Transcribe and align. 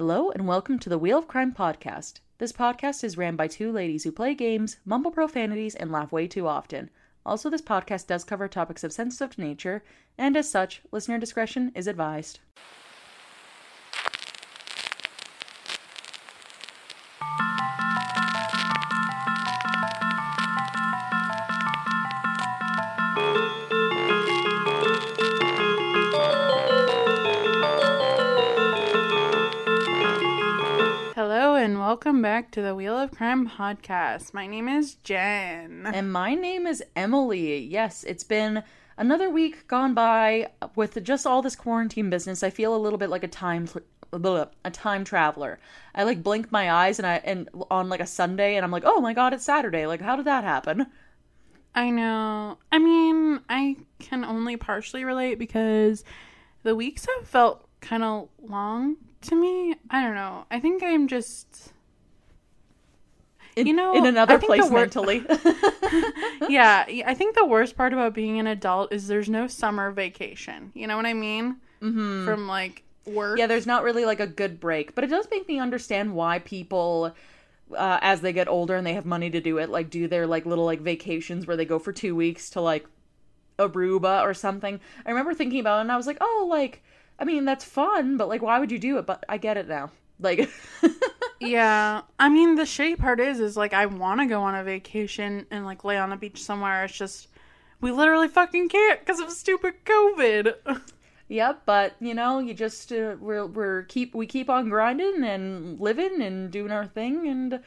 Hello, 0.00 0.30
and 0.30 0.48
welcome 0.48 0.78
to 0.78 0.88
the 0.88 0.96
Wheel 0.96 1.18
of 1.18 1.28
Crime 1.28 1.52
podcast. 1.52 2.20
This 2.38 2.52
podcast 2.52 3.04
is 3.04 3.18
ran 3.18 3.36
by 3.36 3.48
two 3.48 3.70
ladies 3.70 4.02
who 4.02 4.10
play 4.10 4.34
games, 4.34 4.78
mumble 4.86 5.10
profanities, 5.10 5.74
and 5.74 5.92
laugh 5.92 6.10
way 6.10 6.26
too 6.26 6.48
often. 6.48 6.88
Also, 7.26 7.50
this 7.50 7.60
podcast 7.60 8.06
does 8.06 8.24
cover 8.24 8.48
topics 8.48 8.82
of 8.82 8.94
sensitive 8.94 9.36
nature, 9.36 9.84
and 10.16 10.38
as 10.38 10.50
such, 10.50 10.80
listener 10.90 11.18
discretion 11.18 11.70
is 11.74 11.86
advised. 11.86 12.40
Back 32.50 32.54
to 32.54 32.62
the 32.62 32.74
Wheel 32.74 32.98
of 32.98 33.12
Crime 33.12 33.48
podcast. 33.48 34.34
My 34.34 34.48
name 34.48 34.66
is 34.66 34.96
Jen. 35.04 35.86
And 35.86 36.12
my 36.12 36.34
name 36.34 36.66
is 36.66 36.82
Emily. 36.96 37.60
Yes, 37.60 38.02
it's 38.02 38.24
been 38.24 38.64
another 38.98 39.30
week 39.30 39.68
gone 39.68 39.94
by 39.94 40.50
with 40.74 41.00
just 41.04 41.28
all 41.28 41.42
this 41.42 41.54
quarantine 41.54 42.10
business. 42.10 42.42
I 42.42 42.50
feel 42.50 42.74
a 42.74 42.76
little 42.76 42.98
bit 42.98 43.08
like 43.08 43.22
a 43.22 43.28
time 43.28 43.68
a 44.12 44.70
time 44.72 45.04
traveler. 45.04 45.60
I 45.94 46.02
like 46.02 46.24
blink 46.24 46.50
my 46.50 46.72
eyes 46.72 46.98
and 46.98 47.06
I 47.06 47.20
and 47.24 47.48
on 47.70 47.88
like 47.88 48.00
a 48.00 48.06
Sunday 48.06 48.56
and 48.56 48.64
I'm 48.64 48.72
like, 48.72 48.82
"Oh 48.84 49.00
my 49.00 49.12
god, 49.14 49.32
it's 49.32 49.44
Saturday." 49.44 49.86
Like 49.86 50.00
how 50.00 50.16
did 50.16 50.24
that 50.24 50.42
happen? 50.42 50.86
I 51.72 51.90
know. 51.90 52.58
I 52.72 52.80
mean, 52.80 53.42
I 53.48 53.76
can 54.00 54.24
only 54.24 54.56
partially 54.56 55.04
relate 55.04 55.38
because 55.38 56.02
the 56.64 56.74
weeks 56.74 57.06
have 57.16 57.28
felt 57.28 57.68
kind 57.80 58.02
of 58.02 58.28
long 58.42 58.96
to 59.20 59.36
me. 59.36 59.76
I 59.88 60.02
don't 60.02 60.16
know. 60.16 60.46
I 60.50 60.58
think 60.58 60.82
I'm 60.82 61.06
just 61.06 61.74
In, 63.56 63.66
You 63.66 63.72
know, 63.72 63.94
in 63.94 64.06
another 64.06 64.38
place 64.38 64.62
wor- 64.70 64.80
mentally. 64.80 65.24
yeah, 66.48 66.84
I 67.06 67.14
think 67.14 67.34
the 67.34 67.44
worst 67.44 67.76
part 67.76 67.92
about 67.92 68.14
being 68.14 68.38
an 68.38 68.46
adult 68.46 68.92
is 68.92 69.08
there's 69.08 69.28
no 69.28 69.46
summer 69.46 69.90
vacation. 69.90 70.70
You 70.74 70.86
know 70.86 70.96
what 70.96 71.06
I 71.06 71.14
mean? 71.14 71.56
Mm-hmm. 71.82 72.24
From 72.26 72.46
like 72.46 72.82
work. 73.06 73.38
yeah, 73.38 73.46
there's 73.46 73.66
not 73.66 73.82
really 73.82 74.04
like 74.04 74.20
a 74.20 74.26
good 74.26 74.60
break, 74.60 74.94
but 74.94 75.02
it 75.04 75.08
does 75.08 75.26
make 75.30 75.48
me 75.48 75.58
understand 75.58 76.14
why 76.14 76.38
people 76.38 77.14
uh, 77.76 77.98
as 78.02 78.20
they 78.20 78.32
get 78.32 78.48
older 78.48 78.76
and 78.76 78.86
they 78.86 78.94
have 78.94 79.06
money 79.06 79.30
to 79.30 79.40
do 79.40 79.58
it, 79.58 79.68
like 79.70 79.90
do 79.90 80.06
their 80.08 80.26
like 80.26 80.46
little 80.46 80.64
like 80.64 80.80
vacations 80.80 81.46
where 81.46 81.56
they 81.56 81.64
go 81.64 81.78
for 81.78 81.92
2 81.92 82.14
weeks 82.14 82.50
to 82.50 82.60
like 82.60 82.86
Aruba 83.58 84.22
or 84.22 84.34
something. 84.34 84.80
I 85.04 85.10
remember 85.10 85.34
thinking 85.34 85.60
about 85.60 85.78
it 85.78 85.80
and 85.82 85.92
I 85.92 85.96
was 85.96 86.06
like, 86.06 86.18
"Oh, 86.20 86.46
like 86.48 86.82
I 87.18 87.24
mean, 87.24 87.44
that's 87.44 87.64
fun, 87.64 88.16
but 88.16 88.28
like 88.28 88.42
why 88.42 88.58
would 88.58 88.70
you 88.72 88.78
do 88.78 88.98
it?" 88.98 89.06
But 89.06 89.24
I 89.28 89.38
get 89.38 89.56
it 89.56 89.68
now. 89.68 89.90
Like 90.20 90.50
Yeah, 91.40 92.02
I 92.18 92.28
mean 92.28 92.54
the 92.54 92.62
shitty 92.62 92.98
part 92.98 93.18
is, 93.18 93.40
is 93.40 93.56
like 93.56 93.72
I 93.72 93.86
want 93.86 94.20
to 94.20 94.26
go 94.26 94.42
on 94.42 94.54
a 94.54 94.62
vacation 94.62 95.46
and 95.50 95.64
like 95.64 95.84
lay 95.84 95.96
on 95.96 96.12
a 96.12 96.16
beach 96.16 96.42
somewhere. 96.42 96.84
It's 96.84 96.96
just 96.96 97.28
we 97.80 97.90
literally 97.90 98.28
fucking 98.28 98.68
can't 98.68 99.00
because 99.00 99.20
of 99.20 99.30
stupid 99.30 99.84
COVID. 99.84 100.80
Yep, 101.30 101.62
but 101.64 101.94
you 102.00 102.12
know, 102.12 102.40
you 102.40 102.54
just 102.54 102.90
uh, 102.92 103.14
we're 103.20 103.46
we're 103.46 103.82
keep 103.84 104.16
we 104.16 104.26
keep 104.26 104.50
on 104.50 104.68
grinding 104.68 105.22
and 105.22 105.78
living 105.78 106.20
and 106.20 106.50
doing 106.50 106.72
our 106.72 106.88
thing, 106.88 107.28
and 107.28 107.60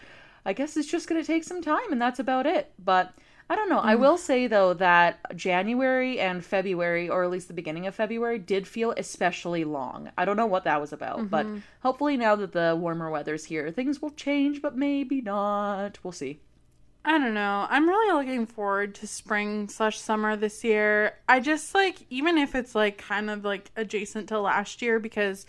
I 0.46 0.52
guess 0.52 0.76
it's 0.76 0.92
just 0.92 1.08
gonna 1.08 1.24
take 1.24 1.46
some 1.46 1.62
time, 1.62 1.90
and 1.90 2.02
that's 2.02 2.20
about 2.20 2.46
it. 2.46 2.74
But 2.78 3.14
I 3.50 3.56
don't 3.56 3.70
know. 3.70 3.82
I 3.82 3.96
mm. 3.96 4.00
will 4.00 4.18
say 4.18 4.48
though 4.48 4.74
that 4.76 5.36
January 5.36 6.20
and 6.20 6.44
February, 6.44 7.10
or 7.10 7.24
at 7.24 7.30
least 7.30 7.48
the 7.48 7.54
beginning 7.54 7.88
of 7.88 7.96
February, 7.96 8.40
did 8.40 8.68
feel 8.68 8.94
especially 8.98 9.64
long. 9.64 10.12
I 10.18 10.26
don't 10.26 10.38
know 10.38 10.46
what 10.46 10.64
that 10.64 10.82
was 10.82 10.94
about, 10.94 11.30
but 11.30 11.46
mm-hmm. 11.46 11.60
hopefully 11.82 12.18
now 12.18 12.36
that 12.36 12.54
the 12.54 12.76
warmer 12.80 13.10
weather's 13.10 13.46
here, 13.46 13.70
things 13.72 14.02
will 14.02 14.12
change, 14.12 14.62
but 14.62 14.78
maybe 14.78 15.22
not. 15.22 16.00
We'll 16.04 16.14
see. 16.14 16.40
I 17.06 17.18
don't 17.18 17.34
know. 17.34 17.68
I'm 17.70 17.88
really 17.88 18.14
looking 18.14 18.46
forward 18.46 18.96
to 18.96 19.08
spring 19.08 19.68
slash 19.68 20.00
summer 20.00 20.38
this 20.38 20.64
year. 20.64 21.18
I 21.28 21.42
just 21.42 21.76
like 21.76 22.06
even 22.10 22.38
if 22.38 22.56
it's 22.56 22.76
like 22.76 22.98
kind 22.98 23.30
of 23.30 23.44
like 23.44 23.72
adjacent 23.76 24.30
to 24.30 24.40
last 24.40 24.82
year 24.82 25.00
because 25.00 25.46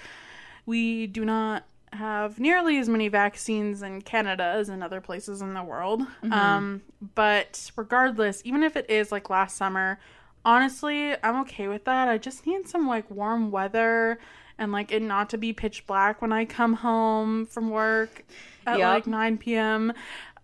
we 0.66 1.06
do 1.06 1.24
not 1.24 1.64
have 1.94 2.38
nearly 2.38 2.78
as 2.78 2.88
many 2.88 3.08
vaccines 3.08 3.82
in 3.82 4.02
Canada 4.02 4.44
as 4.44 4.68
in 4.68 4.82
other 4.82 5.00
places 5.00 5.40
in 5.40 5.54
the 5.54 5.62
world. 5.62 6.02
Um, 6.30 6.82
but 7.14 7.70
regardless, 7.76 8.42
even 8.44 8.62
if 8.62 8.76
it 8.76 8.88
is 8.90 9.10
like 9.12 9.30
last 9.30 9.56
summer, 9.56 9.98
honestly, 10.44 11.14
I'm 11.22 11.40
okay 11.42 11.68
with 11.68 11.84
that. 11.84 12.08
I 12.08 12.18
just 12.18 12.46
need 12.46 12.68
some 12.68 12.86
like 12.86 13.10
warm 13.10 13.50
weather 13.50 14.18
and 14.58 14.72
like 14.72 14.92
it 14.92 15.02
not 15.02 15.30
to 15.30 15.38
be 15.38 15.52
pitch 15.52 15.86
black 15.86 16.22
when 16.22 16.32
I 16.32 16.44
come 16.44 16.74
home 16.74 17.46
from 17.46 17.70
work 17.70 18.24
at 18.66 18.78
Yep. 18.78 18.88
like 18.88 19.06
9 19.06 19.38
p.m. 19.38 19.92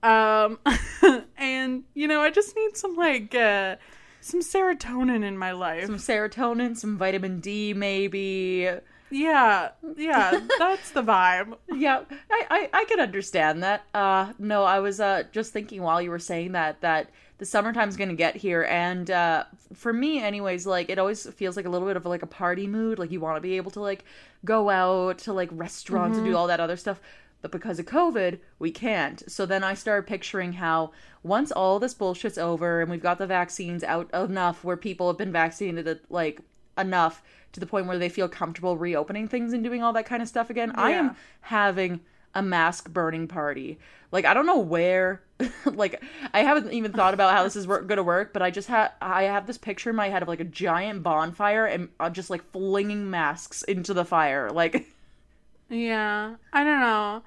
Um, 0.02 0.58
and 1.36 1.84
you 1.94 2.08
know, 2.08 2.20
I 2.20 2.30
just 2.30 2.56
need 2.56 2.76
some 2.76 2.96
like 2.96 3.34
uh, 3.34 3.76
some 4.20 4.40
serotonin 4.40 5.24
in 5.24 5.36
my 5.38 5.52
life. 5.52 5.86
Some 5.86 5.96
serotonin, 5.96 6.76
some 6.76 6.96
vitamin 6.96 7.40
D, 7.40 7.74
maybe. 7.74 8.68
Yeah, 9.10 9.70
yeah, 9.96 10.40
that's 10.58 10.90
the 10.90 11.02
vibe. 11.02 11.56
yeah 11.74 12.02
I, 12.30 12.46
I 12.50 12.68
i 12.72 12.84
can 12.84 13.00
understand 13.00 13.62
that. 13.62 13.84
Uh 13.94 14.32
no 14.38 14.64
i 14.64 14.80
was 14.80 15.00
uh 15.00 15.24
just 15.32 15.52
thinking 15.52 15.82
while 15.82 16.00
you 16.02 16.10
were 16.10 16.18
saying 16.18 16.52
that 16.52 16.80
that 16.80 17.10
the 17.38 17.46
summertime's 17.46 17.96
gonna 17.96 18.14
get 18.14 18.36
here 18.36 18.64
and 18.64 19.10
uh 19.10 19.44
for 19.72 19.92
me 19.92 20.22
anyways 20.22 20.66
like 20.66 20.90
it 20.90 20.98
always 20.98 21.26
feels 21.30 21.56
like 21.56 21.64
a 21.66 21.70
little 21.70 21.88
bit 21.88 21.96
of 21.96 22.04
like 22.04 22.22
a 22.22 22.26
party 22.26 22.66
mood 22.66 22.98
like 22.98 23.10
you 23.10 23.20
want 23.20 23.36
to 23.36 23.40
be 23.40 23.56
able 23.56 23.70
to 23.70 23.80
like 23.80 24.04
go 24.44 24.68
out 24.68 25.18
to 25.18 25.32
like 25.32 25.48
restaurants 25.52 26.18
and 26.18 26.26
do 26.26 26.36
all 26.36 26.46
that 26.46 26.60
other 26.60 26.76
stuff 26.76 27.00
but 27.40 27.50
because 27.50 27.78
of 27.78 27.86
covid 27.86 28.38
we 28.58 28.70
can't. 28.70 29.22
So 29.30 29.46
then 29.46 29.64
i 29.64 29.72
started 29.74 30.06
picturing 30.06 30.54
how 30.54 30.92
once 31.22 31.50
all 31.50 31.78
this 31.78 31.94
bullshit's 31.94 32.36
over 32.38 32.80
and 32.82 32.90
we've 32.90 33.02
got 33.02 33.18
the 33.18 33.26
vaccines 33.26 33.82
out 33.84 34.12
enough 34.12 34.62
where 34.64 34.76
people 34.76 35.06
have 35.08 35.18
been 35.18 35.32
vaccinated 35.32 36.00
like 36.10 36.40
enough 36.80 37.22
to 37.52 37.60
the 37.60 37.66
point 37.66 37.86
where 37.86 37.98
they 37.98 38.08
feel 38.08 38.28
comfortable 38.28 38.76
reopening 38.76 39.28
things 39.28 39.52
and 39.52 39.62
doing 39.64 39.82
all 39.82 39.92
that 39.92 40.06
kind 40.06 40.22
of 40.22 40.28
stuff 40.28 40.50
again 40.50 40.72
i 40.76 40.90
am 40.90 41.16
having 41.40 42.00
a 42.34 42.42
mask 42.42 42.90
burning 42.90 43.28
party. 43.28 43.78
Like 44.12 44.24
I 44.24 44.34
don't 44.34 44.46
know 44.46 44.58
where 44.58 45.22
like 45.64 46.02
I 46.32 46.40
haven't 46.40 46.72
even 46.72 46.92
thought 46.92 47.14
about 47.14 47.34
how 47.34 47.44
this 47.44 47.56
is 47.56 47.66
wor- 47.66 47.82
going 47.82 47.96
to 47.96 48.02
work, 48.02 48.32
but 48.32 48.42
I 48.42 48.50
just 48.50 48.68
have 48.68 48.92
I 49.00 49.24
have 49.24 49.46
this 49.46 49.58
picture 49.58 49.90
in 49.90 49.96
my 49.96 50.08
head 50.08 50.22
of 50.22 50.28
like 50.28 50.40
a 50.40 50.44
giant 50.44 51.02
bonfire 51.02 51.66
and 51.66 51.88
uh, 51.98 52.10
just 52.10 52.30
like 52.30 52.50
flinging 52.52 53.10
masks 53.10 53.62
into 53.62 53.94
the 53.94 54.04
fire. 54.04 54.50
Like 54.50 54.86
Yeah, 55.68 56.36
I 56.52 56.64
don't 56.64 56.80
know. 56.80 57.22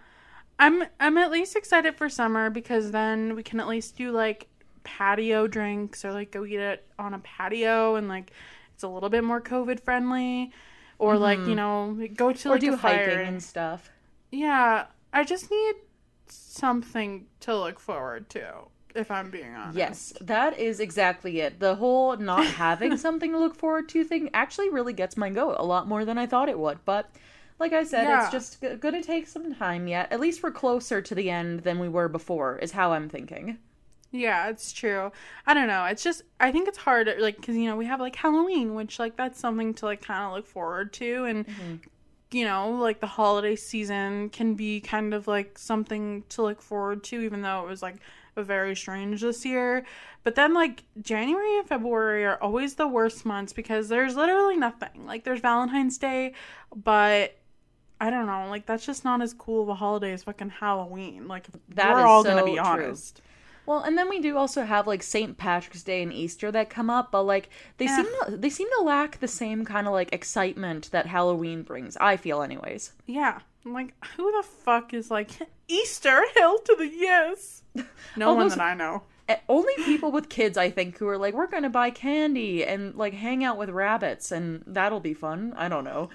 I'm 0.60 0.84
I'm 1.00 1.18
at 1.18 1.32
least 1.32 1.56
excited 1.56 1.96
for 1.96 2.10
summer 2.10 2.50
because 2.50 2.92
then 2.92 3.36
we 3.36 3.44
can 3.44 3.60
at 3.60 3.68
least 3.68 3.98
do 3.98 4.12
like 4.12 4.48
patio 4.84 5.48
drinks 5.48 6.04
or 6.04 6.12
like 6.12 6.32
go 6.32 6.46
eat 6.46 6.60
it 6.60 6.86
on 7.00 7.14
a 7.14 7.20
patio 7.20 7.96
and 7.96 8.10
like 8.10 8.32
it's 8.74 8.84
a 8.84 8.88
little 8.88 9.10
bit 9.10 9.24
more 9.24 9.42
COVID 9.42 9.80
friendly. 9.80 10.52
Or 11.00 11.18
like 11.18 11.40
you 11.40 11.56
know 11.56 11.98
go 12.16 12.32
to 12.32 12.38
Mm-hmm. 12.38 12.48
or 12.50 12.52
like 12.54 12.62
do 12.62 12.76
hiking 12.78 13.28
and 13.28 13.44
stuff. 13.44 13.90
Yeah, 14.32 14.86
I 15.12 15.24
just 15.24 15.50
need 15.52 15.76
something 16.28 17.26
to 17.42 17.58
look 17.58 17.80
forward 17.80 18.30
to. 18.32 18.54
If 18.96 19.10
I'm 19.10 19.32
being 19.32 19.56
honest. 19.56 19.76
Yes, 19.78 20.14
that 20.22 20.60
is 20.60 20.80
exactly 20.80 21.40
it. 21.42 21.60
The 21.60 21.76
whole 21.76 22.16
not 22.18 22.46
having 22.46 22.96
something 23.06 23.32
to 23.32 23.40
look 23.40 23.56
forward 23.56 23.90
to 23.90 24.04
thing 24.04 24.30
actually 24.36 24.70
really 24.70 24.94
gets 24.94 25.18
my 25.18 25.32
goat 25.32 25.56
a 25.58 25.66
lot 25.66 25.88
more 25.88 26.06
than 26.06 26.20
I 26.20 26.28
thought 26.28 26.48
it 26.48 26.60
would. 26.60 26.78
But 26.86 27.10
like 27.58 27.74
I 27.74 27.84
said, 27.86 28.04
Yeah. 28.04 28.22
it's 28.24 28.32
just 28.32 28.62
g- 28.62 28.76
going 28.76 28.94
to 28.94 29.02
take 29.02 29.28
some 29.28 29.56
time 29.56 29.88
yet. 29.88 30.12
At 30.14 30.20
least 30.20 30.44
we're 30.44 30.52
closer 30.52 31.02
to 31.02 31.16
the 31.16 31.32
end 31.32 31.62
than 31.62 31.80
we 31.80 31.90
were 31.90 32.08
before, 32.08 32.60
is 32.60 32.72
how 32.74 32.94
I'm 32.94 33.10
thinking. 33.10 33.58
Yeah, 34.14 34.50
it's 34.50 34.72
true. 34.72 35.12
I 35.48 35.56
don't 35.56 35.68
know. 35.68 35.86
It's 35.86 36.04
just 36.04 36.22
I 36.40 36.52
think 36.52 36.68
it's 36.68 36.78
hard 36.78 37.12
like 37.20 37.42
cuz 37.42 37.56
you 37.56 37.66
know, 37.66 37.76
we 37.76 37.86
have 37.88 38.00
like 38.00 38.16
Halloween, 38.16 38.76
which 38.76 39.00
like 39.00 39.18
that's 39.18 39.40
something 39.40 39.74
to 39.76 39.86
like 39.86 40.04
kind 40.04 40.24
of 40.26 40.34
look 40.34 40.46
forward 40.46 40.94
to 40.94 41.26
and 41.26 41.48
mm-hmm. 41.48 41.76
you 42.32 42.46
know, 42.46 42.72
like 42.74 43.00
the 43.00 43.08
holiday 43.08 43.56
season 43.56 44.30
can 44.30 44.54
be 44.54 44.80
kind 44.80 45.16
of 45.16 45.28
like 45.28 45.58
something 45.58 46.24
to 46.30 46.44
look 46.44 46.62
forward 46.62 47.04
to 47.06 47.22
even 47.22 47.42
though 47.42 47.64
it 47.64 47.68
was 47.68 47.82
like 47.82 47.96
very 48.38 48.76
strange 48.76 49.22
this 49.22 49.44
year. 49.46 49.84
But 50.24 50.36
then 50.36 50.54
like 50.54 50.84
January 51.02 51.58
and 51.58 51.68
February 51.68 52.24
are 52.24 52.38
always 52.42 52.76
the 52.76 52.88
worst 52.88 53.26
months 53.26 53.52
because 53.52 53.90
there's 53.90 54.16
literally 54.16 54.58
nothing. 54.58 55.08
Like 55.08 55.24
there's 55.24 55.42
Valentine's 55.42 55.98
Day, 55.98 56.34
but 56.76 57.36
I 58.00 58.12
don't 58.12 58.28
know, 58.28 58.48
like 58.50 58.68
that's 58.68 58.86
just 58.86 59.04
not 59.04 59.24
as 59.24 59.34
cool 59.34 59.64
of 59.64 59.70
a 59.70 59.76
holiday 59.76 60.14
as 60.14 60.24
fucking 60.24 60.52
Halloween. 60.52 61.28
Like 61.28 61.48
That 61.70 61.94
we're 61.94 62.00
is 62.02 62.06
all 62.06 62.24
gonna 62.24 62.42
so 62.42 62.46
be 62.46 62.56
true. 62.58 62.96
Well, 63.66 63.82
and 63.84 63.98
then 63.98 64.10
we 64.10 64.20
do 64.20 64.38
also 64.38 64.64
have 64.64 64.88
like 64.88 65.02
St. 65.04 65.38
Patrick's 65.38 65.84
Day 65.84 66.02
and 66.04 66.12
Easter 66.12 66.52
that 66.52 66.70
come 66.70 66.90
up, 66.90 67.12
but 67.12 67.24
like 67.24 67.50
they 67.78 67.86
Yeah. 67.86 67.96
seem 67.98 68.06
to, 68.26 68.38
they 68.38 68.50
seem 68.50 68.68
to 68.78 68.84
lack 68.84 69.20
the 69.20 69.28
same 69.28 69.64
kind 69.66 69.88
of 69.88 69.94
like 69.94 70.12
excitement 70.14 70.92
that 70.92 71.06
Halloween 71.08 71.64
brings. 71.64 71.96
I 71.98 72.18
feel, 72.18 72.42
anyways. 72.42 72.92
Yeah. 73.06 73.40
I'm 73.66 73.72
like, 73.74 73.94
who 74.18 74.30
the 74.32 74.44
fuck 74.44 74.94
is 74.94 75.10
like 75.10 75.30
Easter? 75.70 76.22
Hell 76.36 76.60
to 76.60 76.76
the 76.78 76.88
yes. 76.88 77.64
No 78.18 78.34
one 78.34 78.48
those- 78.50 78.56
that 78.58 78.64
I 78.64 78.74
know. 78.74 79.04
Only 79.48 79.74
people 79.86 80.12
with 80.12 80.28
kids, 80.28 80.58
I 80.58 80.70
think, 80.70 80.98
who 80.98 81.08
are 81.08 81.18
like, 81.18 81.34
we're 81.34 81.48
gonna 81.48 81.70
buy 81.70 81.90
candy 81.92 82.66
and 82.66 82.94
like 82.96 83.14
hang 83.14 83.42
out 83.46 83.58
with 83.58 83.70
rabbits, 83.70 84.34
and 84.34 84.62
that'll 84.68 85.00
be 85.00 85.14
fun. 85.14 85.54
I 85.56 85.70
don't 85.70 85.86
know. 85.86 86.10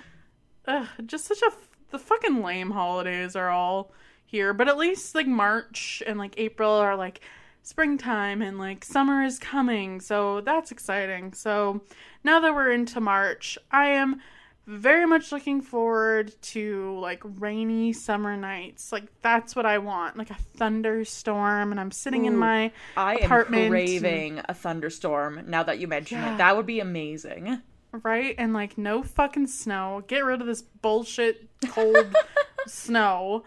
Ugh, 0.67 0.87
just 1.06 1.25
such 1.25 1.41
a 1.41 1.47
f- 1.47 1.71
the 1.91 1.99
fucking 1.99 2.43
lame 2.43 2.71
holidays 2.73 3.35
are 3.35 3.49
all 3.49 3.93
here, 4.27 4.53
but 4.53 4.69
at 4.69 4.77
least 4.77 5.15
like 5.15 5.27
March 5.27 6.03
and 6.06 6.19
like 6.19 6.35
April 6.37 6.71
are 6.71 6.95
like 6.97 7.23
springtime 7.69 8.41
and 8.41 8.59
like 8.59 8.85
summer 8.85 9.23
is 9.23 9.38
coming. 9.38 10.00
So 10.00 10.41
that's 10.41 10.70
exciting. 10.73 11.32
So 11.35 11.82
now 12.25 12.41
that 12.41 12.55
we're 12.55 12.73
into 12.73 12.99
March, 13.00 13.59
I 13.70 13.88
am 13.88 14.20
very 14.67 15.06
much 15.06 15.32
looking 15.32 15.61
forward 15.61 16.35
to 16.43 16.99
like 17.00 17.23
rainy 17.25 17.93
summer 17.93 18.37
nights. 18.37 18.91
Like 18.91 19.05
that's 19.23 19.55
what 19.55 19.67
I 19.67 19.79
want, 19.79 20.17
like 20.17 20.31
a 20.31 20.35
thunderstorm 20.56 21.70
and 21.70 21.79
I'm 21.81 21.91
sitting 21.91 22.25
in 22.25 22.37
my 22.37 22.73
I 22.97 23.17
am 23.17 23.25
apartment. 23.25 23.69
craving 23.71 24.41
a 24.49 24.55
thunderstorm 24.55 25.43
now 25.47 25.62
that 25.62 25.79
you 25.79 25.88
mention 25.88 26.19
Yeah. 26.19 26.35
it. 26.35 26.38
That 26.38 26.56
would 26.56 26.67
be 26.67 26.81
amazing. 26.81 27.61
right? 28.03 28.35
And 28.38 28.53
like 28.55 28.79
no 28.79 29.03
fucking 29.03 29.47
snow. 29.47 30.03
Get 30.06 30.25
rid 30.25 30.41
of 30.41 30.47
this 30.47 30.62
bullshit 30.62 31.49
cold 31.71 32.14
snow 32.67 33.44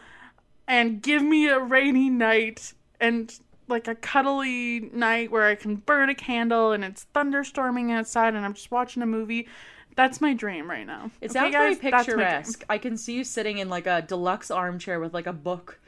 and 0.68 1.02
give 1.02 1.22
me 1.24 1.48
a 1.48 1.60
rainy 1.60 2.10
night 2.10 2.74
and 3.00 3.32
like 3.72 3.88
a 3.88 3.96
cuddly 3.96 4.82
night 4.94 5.32
where 5.32 5.46
I 5.48 5.56
can 5.56 5.78
burn 5.78 6.10
a 6.10 6.16
candle 6.16 6.72
and 6.74 6.84
it's 6.86 7.08
thunderstorming 7.16 7.92
outside 7.92 8.36
and 8.36 8.46
I'm 8.46 8.54
just 8.54 8.72
watching 8.72 9.02
a 9.04 9.08
movie. 9.08 9.48
That's 9.96 10.22
my 10.22 10.34
dream 10.34 10.70
right 10.70 10.86
now. 10.88 11.12
It 11.22 11.32
Okay, 11.32 11.32
sounds 11.32 11.56
guys? 11.56 11.58
very 11.58 11.76
That's 11.90 12.08
my 12.10 12.26
dream. 12.26 12.44
picturesque. 12.44 12.64
I 12.70 12.78
can 12.78 12.98
see 12.98 13.14
you 13.16 13.24
sitting 13.24 13.58
in 13.60 13.70
like 13.70 13.88
a 13.88 14.02
deluxe 14.02 14.52
armchair 14.52 15.00
with 15.00 15.14
like 15.14 15.28
a 15.28 15.34
book 15.34 15.80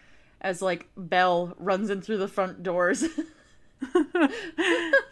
as 0.42 0.62
like 0.62 0.90
Belle 0.98 1.56
runs 1.60 1.90
in 1.90 2.02
through 2.02 2.18
the 2.18 2.28
front 2.28 2.64
doors. 2.64 3.06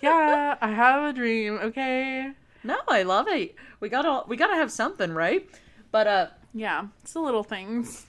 Yeah, 0.01 0.57
I 0.62 0.71
have 0.71 1.03
a 1.09 1.13
dream, 1.13 1.57
okay? 1.62 2.31
no, 2.63 2.77
I 2.88 3.03
love 3.03 3.27
it. 3.27 3.56
We 3.79 3.89
gotta 3.89 4.27
we 4.27 4.38
gotta 4.38 4.56
have 4.56 4.71
something, 4.71 5.12
right? 5.13 5.50
But 5.91 6.07
uh 6.07 6.27
Yeah, 6.53 6.88
it's 7.01 7.13
the 7.13 7.19
little 7.21 7.44
things. 7.44 8.06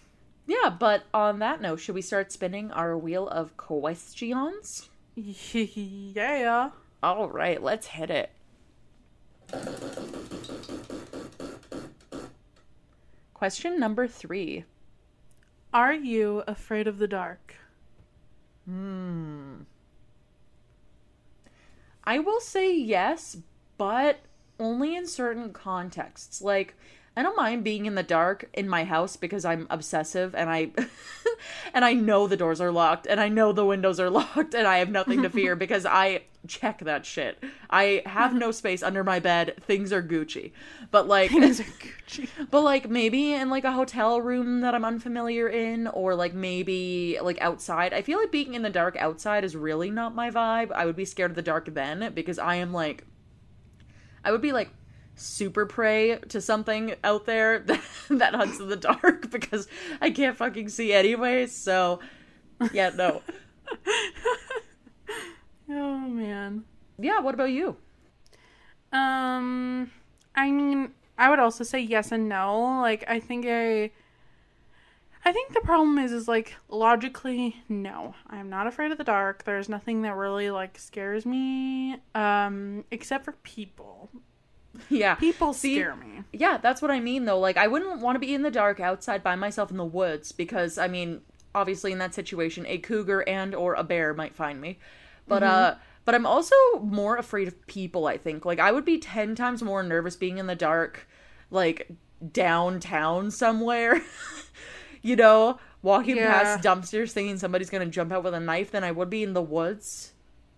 Yeah, 0.46 0.70
but 0.70 1.04
on 1.14 1.38
that 1.38 1.60
note, 1.60 1.80
should 1.80 1.94
we 1.94 2.02
start 2.02 2.32
spinning 2.32 2.70
our 2.72 2.96
wheel 2.96 3.28
of 3.28 3.56
questions? 3.56 4.88
yeah. 5.14 6.70
All 7.02 7.28
right, 7.28 7.62
let's 7.62 7.86
hit 7.88 8.10
it. 8.10 8.30
Question 13.34 13.78
number 13.78 14.06
three. 14.06 14.64
Are 15.74 15.94
you 15.94 16.42
afraid 16.46 16.86
of 16.86 16.98
the 16.98 17.08
dark? 17.08 17.56
Hmm. 18.66 19.62
I 22.04 22.18
will 22.18 22.40
say 22.40 22.76
yes, 22.76 23.38
but 23.78 24.20
only 24.58 24.94
in 24.94 25.06
certain 25.06 25.52
contexts. 25.52 26.42
Like, 26.42 26.74
I 27.14 27.22
don't 27.22 27.36
mind 27.36 27.62
being 27.62 27.84
in 27.84 27.94
the 27.94 28.02
dark 28.02 28.48
in 28.54 28.68
my 28.68 28.84
house 28.84 29.16
because 29.16 29.44
I'm 29.44 29.66
obsessive 29.68 30.34
and 30.34 30.48
I 30.48 30.70
and 31.74 31.84
I 31.84 31.92
know 31.92 32.26
the 32.26 32.38
doors 32.38 32.60
are 32.60 32.72
locked 32.72 33.06
and 33.06 33.20
I 33.20 33.28
know 33.28 33.52
the 33.52 33.66
windows 33.66 34.00
are 34.00 34.08
locked 34.10 34.54
and 34.54 34.66
I 34.66 34.78
have 34.78 34.88
nothing 34.88 35.22
to 35.22 35.28
fear 35.28 35.54
because 35.56 35.84
I 35.84 36.22
check 36.46 36.80
that 36.80 37.04
shit. 37.04 37.42
I 37.68 38.02
have 38.06 38.34
no 38.34 38.50
space 38.50 38.82
under 38.82 39.04
my 39.04 39.20
bed. 39.20 39.56
Things 39.60 39.92
are 39.92 40.02
Gucci. 40.02 40.52
But 40.90 41.06
like 41.06 41.30
Things 41.30 41.60
are 41.60 41.64
Gucci. 41.64 42.28
but 42.50 42.62
like 42.62 42.88
maybe 42.88 43.34
in 43.34 43.50
like 43.50 43.64
a 43.64 43.72
hotel 43.72 44.20
room 44.20 44.62
that 44.62 44.74
I'm 44.74 44.84
unfamiliar 44.84 45.48
in, 45.48 45.88
or 45.88 46.14
like 46.14 46.32
maybe 46.32 47.18
like 47.20 47.40
outside. 47.42 47.92
I 47.92 48.00
feel 48.00 48.18
like 48.18 48.32
being 48.32 48.54
in 48.54 48.62
the 48.62 48.70
dark 48.70 48.96
outside 48.96 49.44
is 49.44 49.54
really 49.54 49.90
not 49.90 50.14
my 50.14 50.30
vibe. 50.30 50.72
I 50.72 50.86
would 50.86 50.96
be 50.96 51.04
scared 51.04 51.30
of 51.30 51.36
the 51.36 51.42
dark 51.42 51.74
then 51.74 52.12
because 52.14 52.38
I 52.38 52.56
am 52.56 52.72
like, 52.72 53.04
I 54.24 54.32
would 54.32 54.42
be 54.42 54.52
like 54.52 54.70
super 55.22 55.66
prey 55.66 56.18
to 56.28 56.40
something 56.40 56.94
out 57.04 57.26
there 57.26 57.58
that, 57.66 57.80
that 58.10 58.34
hunts 58.34 58.60
in 58.60 58.68
the 58.68 58.76
dark 58.76 59.30
because 59.30 59.68
I 60.00 60.10
can't 60.10 60.36
fucking 60.36 60.68
see 60.68 60.92
anyway. 60.92 61.46
So 61.46 62.00
yeah, 62.72 62.90
no. 62.90 63.22
Oh 65.68 65.98
man. 65.98 66.64
Yeah, 66.98 67.20
what 67.20 67.34
about 67.34 67.50
you? 67.50 67.76
Um, 68.92 69.90
I 70.34 70.50
mean, 70.50 70.92
I 71.16 71.30
would 71.30 71.38
also 71.38 71.64
say 71.64 71.80
yes 71.80 72.12
and 72.12 72.28
no. 72.28 72.80
Like, 72.80 73.04
I 73.08 73.20
think 73.20 73.46
I, 73.48 73.90
I 75.24 75.32
think 75.32 75.54
the 75.54 75.60
problem 75.60 75.98
is, 75.98 76.12
is 76.12 76.28
like 76.28 76.54
logically, 76.68 77.62
no, 77.68 78.14
I'm 78.28 78.50
not 78.50 78.66
afraid 78.66 78.92
of 78.92 78.98
the 78.98 79.04
dark. 79.04 79.44
There's 79.44 79.68
nothing 79.68 80.02
that 80.02 80.14
really 80.14 80.50
like 80.50 80.78
scares 80.78 81.24
me, 81.24 81.96
um, 82.14 82.84
except 82.90 83.24
for 83.24 83.32
people. 83.42 84.10
Yeah. 84.88 85.14
People 85.16 85.52
See, 85.52 85.74
scare 85.74 85.96
me. 85.96 86.22
Yeah, 86.32 86.56
that's 86.58 86.80
what 86.80 86.90
I 86.90 86.98
mean 87.00 87.24
though. 87.26 87.38
Like 87.38 87.56
I 87.56 87.66
wouldn't 87.68 88.00
want 88.00 88.16
to 88.16 88.20
be 88.20 88.32
in 88.34 88.42
the 88.42 88.50
dark 88.50 88.80
outside 88.80 89.22
by 89.22 89.36
myself 89.36 89.70
in 89.70 89.76
the 89.76 89.84
woods 89.84 90.32
because 90.32 90.78
I 90.78 90.88
mean, 90.88 91.20
obviously 91.54 91.92
in 91.92 91.98
that 91.98 92.14
situation 92.14 92.64
a 92.66 92.78
cougar 92.78 93.20
and 93.28 93.54
or 93.54 93.74
a 93.74 93.84
bear 93.84 94.14
might 94.14 94.34
find 94.34 94.60
me. 94.60 94.78
But 95.28 95.42
uh 95.42 95.74
but 96.04 96.14
I'm 96.14 96.26
also 96.26 96.54
more 96.82 97.16
afraid 97.16 97.46
of 97.48 97.66
people, 97.66 98.06
I 98.06 98.16
think. 98.16 98.44
Like 98.44 98.58
I 98.58 98.72
would 98.72 98.84
be 98.84 98.98
10 98.98 99.34
times 99.34 99.62
more 99.62 99.82
nervous 99.82 100.16
being 100.16 100.38
in 100.38 100.46
the 100.46 100.54
dark 100.56 101.06
like 101.50 101.88
downtown 102.32 103.30
somewhere. 103.30 104.00
you 105.02 105.16
know, 105.16 105.58
walking 105.82 106.16
Yeah. 106.16 106.32
past 106.32 106.64
dumpsters 106.64 107.12
thinking 107.12 107.38
somebody's 107.38 107.70
going 107.70 107.84
to 107.86 107.90
jump 107.92 108.10
out 108.12 108.24
with 108.24 108.34
a 108.34 108.40
knife 108.40 108.70
than 108.70 108.84
I 108.84 108.90
would 108.92 109.10
be 109.10 109.22
in 109.22 109.32
the 109.32 109.42
woods. 109.42 110.12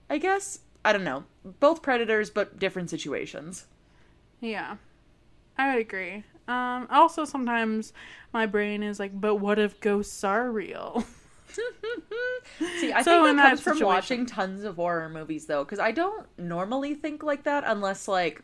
I 0.09 0.19
guess. 0.19 0.61
I 0.85 0.93
don't 0.93 1.05
know. 1.05 1.25
Both 1.61 1.83
predators 1.83 2.31
but 2.31 2.59
different 2.59 2.91
situations. 2.91 3.67
Yeah, 4.45 4.77
I 5.59 5.71
would 5.75 5.81
agree. 5.81 6.25
Um, 6.47 6.87
also 6.91 7.25
sometimes 7.25 7.93
my 8.33 8.47
brain 8.47 8.83
is 8.83 9.01
like, 9.01 9.19
but 9.19 9.37
what 9.37 9.59
if 9.59 9.81
ghosts 9.81 10.23
are 10.25 10.51
real? 10.51 11.05
See, 12.75 12.93
I 12.93 13.03
So 13.03 13.05
think 13.05 13.27
in 13.27 13.37
that 13.37 13.37
that 13.37 13.59
comes 13.59 13.63
from 13.63 13.83
watching 13.83 14.27
tons 14.27 14.65
of 14.65 14.77
horror 14.77 15.09
movies 15.09 15.47
though, 15.47 15.65
because 15.65 15.79
I 15.79 15.93
don't 15.93 16.27
normally 16.39 16.95
think 16.95 17.23
like 17.23 17.45
that 17.45 17.65
unless 17.67 18.09
like, 18.09 18.43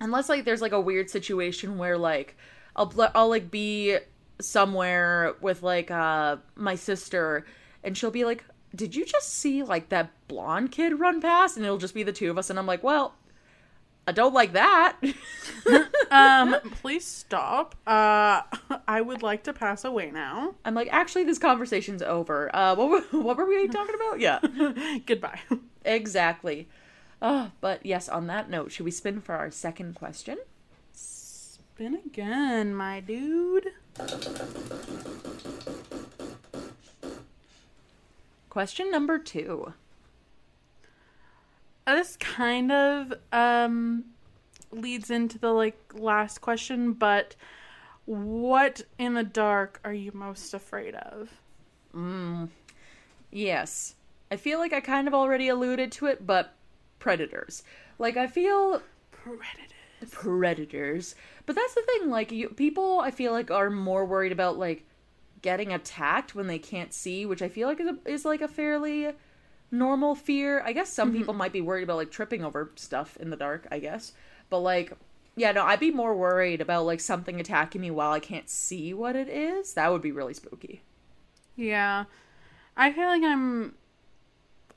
unless 0.00 0.28
like 0.28 0.44
there's 0.44 0.62
like 0.62 0.72
a 0.72 0.80
weird 0.80 1.10
situation 1.10 1.78
where 1.78 1.98
like 1.98 2.36
I'll 2.76 2.92
I'll 3.14 3.28
like 3.28 3.50
be 3.50 3.98
somewhere 4.40 5.34
with 5.40 5.62
like 5.62 5.90
uh 5.90 6.36
my 6.56 6.74
sister 6.74 7.46
and 7.84 7.96
she'll 7.96 8.10
be 8.10 8.24
like, 8.24 8.44
"Did 8.74 8.94
you 8.96 9.04
just 9.04 9.30
see 9.34 9.62
like 9.62 9.88
that 9.90 10.10
blonde 10.28 10.72
kid 10.72 10.98
run 11.00 11.20
past?" 11.20 11.56
And 11.56 11.64
it'll 11.66 11.78
just 11.78 11.94
be 11.94 12.02
the 12.02 12.12
two 12.12 12.30
of 12.30 12.38
us, 12.38 12.50
and 12.50 12.58
I'm 12.58 12.66
like, 12.66 12.82
"Well." 12.82 13.14
I 14.08 14.12
don't 14.12 14.32
like 14.32 14.54
that. 14.54 14.96
um, 16.10 16.56
please 16.80 17.04
stop. 17.04 17.74
Uh, 17.86 18.40
I 18.88 19.02
would 19.02 19.22
like 19.22 19.44
to 19.44 19.52
pass 19.52 19.84
away 19.84 20.10
now. 20.10 20.54
I'm 20.64 20.74
like, 20.74 20.88
actually, 20.90 21.24
this 21.24 21.38
conversation's 21.38 22.00
over. 22.00 22.50
Uh, 22.56 22.74
what 22.74 22.88
were, 22.88 23.20
what 23.20 23.36
were 23.36 23.44
we 23.44 23.68
talking 23.68 23.94
about? 23.94 24.18
Yeah. 24.18 24.38
Goodbye. 25.04 25.40
Exactly. 25.84 26.68
Oh, 27.20 27.50
but 27.60 27.84
yes, 27.84 28.08
on 28.08 28.28
that 28.28 28.48
note, 28.48 28.72
should 28.72 28.86
we 28.86 28.90
spin 28.90 29.20
for 29.20 29.34
our 29.34 29.50
second 29.50 29.94
question? 29.94 30.38
Spin 30.94 32.00
again, 32.06 32.74
my 32.74 33.00
dude. 33.00 33.72
Question 38.48 38.90
number 38.90 39.18
two. 39.18 39.74
This 41.88 42.16
kind 42.16 42.70
of 42.70 43.14
um 43.32 44.04
leads 44.70 45.10
into 45.10 45.38
the 45.38 45.50
like 45.50 45.78
last 45.94 46.40
question, 46.40 46.92
but 46.92 47.34
what 48.04 48.82
in 48.98 49.14
the 49.14 49.24
dark 49.24 49.80
are 49.84 49.92
you 49.92 50.12
most 50.14 50.54
afraid 50.54 50.94
of? 50.94 51.30
Mm. 51.94 52.48
Yes. 53.30 53.94
I 54.30 54.36
feel 54.36 54.58
like 54.58 54.72
I 54.72 54.80
kind 54.80 55.08
of 55.08 55.14
already 55.14 55.48
alluded 55.48 55.92
to 55.92 56.06
it, 56.06 56.26
but 56.26 56.54
predators. 56.98 57.62
Like, 57.98 58.16
I 58.16 58.26
feel 58.26 58.82
Predators. 59.10 60.10
predators. 60.10 61.14
But 61.46 61.56
that's 61.56 61.74
the 61.74 61.82
thing, 61.82 62.10
like, 62.10 62.30
you, 62.32 62.50
people, 62.50 63.00
I 63.00 63.10
feel 63.10 63.32
like, 63.32 63.50
are 63.50 63.70
more 63.70 64.04
worried 64.04 64.32
about, 64.32 64.58
like, 64.58 64.84
getting 65.42 65.72
attacked 65.72 66.34
when 66.34 66.46
they 66.46 66.58
can't 66.58 66.92
see, 66.92 67.26
which 67.26 67.42
I 67.42 67.48
feel 67.48 67.68
like 67.68 67.80
is, 67.80 67.88
a, 67.88 67.98
is 68.06 68.24
like, 68.24 68.40
a 68.40 68.48
fairly 68.48 69.08
normal 69.70 70.14
fear. 70.14 70.62
I 70.64 70.72
guess 70.72 70.92
some 70.92 71.10
mm-hmm. 71.10 71.18
people 71.18 71.34
might 71.34 71.52
be 71.52 71.60
worried 71.60 71.84
about, 71.84 71.96
like, 71.96 72.10
tripping 72.10 72.44
over 72.44 72.70
stuff 72.76 73.16
in 73.18 73.30
the 73.30 73.36
dark, 73.36 73.66
I 73.70 73.78
guess. 73.78 74.12
But, 74.50 74.60
like, 74.60 74.92
yeah, 75.36 75.52
no, 75.52 75.64
I'd 75.64 75.80
be 75.80 75.90
more 75.90 76.14
worried 76.16 76.60
about, 76.60 76.86
like, 76.86 77.00
something 77.00 77.40
attacking 77.40 77.80
me 77.80 77.90
while 77.90 78.12
I 78.12 78.20
can't 78.20 78.48
see 78.48 78.94
what 78.94 79.16
it 79.16 79.28
is. 79.28 79.74
That 79.74 79.92
would 79.92 80.02
be 80.02 80.12
really 80.12 80.34
spooky. 80.34 80.82
Yeah. 81.56 82.04
I 82.76 82.92
feel 82.92 83.06
like 83.06 83.22
I'm 83.22 83.74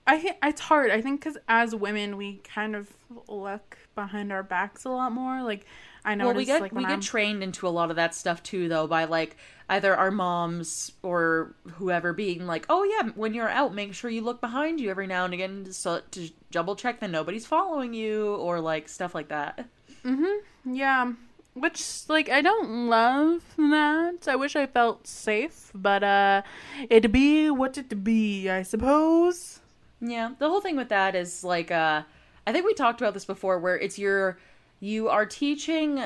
I 0.07 0.35
it's 0.43 0.61
hard. 0.61 0.91
I 0.91 1.01
think 1.01 1.21
cuz 1.21 1.37
as 1.47 1.75
women 1.75 2.17
we 2.17 2.37
kind 2.43 2.75
of 2.75 2.89
look 3.27 3.77
behind 3.95 4.31
our 4.31 4.43
backs 4.43 4.85
a 4.85 4.89
lot 4.89 5.11
more. 5.11 5.41
Like 5.43 5.65
I 6.03 6.15
know 6.15 6.27
Well, 6.27 6.35
we 6.35 6.45
get 6.45 6.61
like 6.61 6.71
we 6.73 6.81
get 6.81 6.91
I'm 6.91 7.01
trained 7.01 7.43
into 7.43 7.67
a 7.67 7.69
lot 7.69 7.89
of 7.91 7.95
that 7.97 8.15
stuff 8.15 8.41
too, 8.41 8.67
though, 8.67 8.87
by 8.87 9.05
like 9.05 9.37
either 9.69 9.95
our 9.95 10.11
moms 10.11 10.91
or 11.03 11.55
whoever 11.73 12.11
being 12.13 12.45
like, 12.47 12.65
"Oh 12.69 12.83
yeah, 12.83 13.09
when 13.15 13.33
you're 13.33 13.47
out, 13.49 13.73
make 13.73 13.93
sure 13.93 14.09
you 14.09 14.21
look 14.21 14.41
behind 14.41 14.81
you 14.81 14.89
every 14.89 15.07
now 15.07 15.23
and 15.25 15.33
again 15.33 15.71
so 15.71 16.01
to 16.11 16.29
double 16.51 16.75
check 16.75 16.99
that 16.99 17.09
nobody's 17.09 17.45
following 17.45 17.93
you," 17.93 18.35
or 18.35 18.59
like 18.59 18.89
stuff 18.89 19.13
like 19.15 19.29
that. 19.29 19.67
Mm-hmm. 20.03 20.73
Yeah. 20.75 21.13
which 21.53 22.09
like 22.09 22.29
I 22.29 22.41
don't 22.41 22.89
love 22.89 23.43
that. 23.57 24.27
I 24.27 24.35
wish 24.35 24.55
I 24.55 24.65
felt 24.67 25.05
safe, 25.07 25.71
but 25.75 26.03
uh 26.03 26.41
it 26.89 27.11
be 27.11 27.49
what 27.49 27.77
it 27.77 28.03
be, 28.03 28.49
I 28.49 28.63
suppose. 28.63 29.60
Yeah, 30.01 30.31
the 30.39 30.49
whole 30.49 30.61
thing 30.61 30.75
with 30.75 30.89
that 30.89 31.15
is 31.15 31.43
like 31.43 31.71
uh 31.71 32.03
I 32.47 32.51
think 32.51 32.65
we 32.65 32.73
talked 32.73 33.01
about 33.01 33.13
this 33.13 33.25
before 33.25 33.59
where 33.59 33.77
it's 33.77 33.99
your 33.99 34.37
you 34.79 35.09
are 35.09 35.25
teaching 35.25 36.03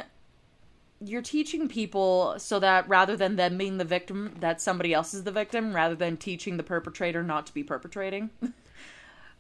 you're 1.02 1.22
teaching 1.22 1.68
people 1.68 2.36
so 2.38 2.60
that 2.60 2.88
rather 2.88 3.16
than 3.16 3.36
them 3.36 3.58
being 3.58 3.78
the 3.78 3.86
victim 3.86 4.36
that 4.40 4.62
somebody 4.62 4.94
else 4.94 5.14
is 5.14 5.24
the 5.24 5.32
victim 5.32 5.74
rather 5.76 5.96
than 5.96 6.18
teaching 6.18 6.58
the 6.58 6.64
perpetrator 6.64 7.24
not 7.24 7.46
to 7.48 7.54
be 7.54 7.64
perpetrating. 7.64 8.30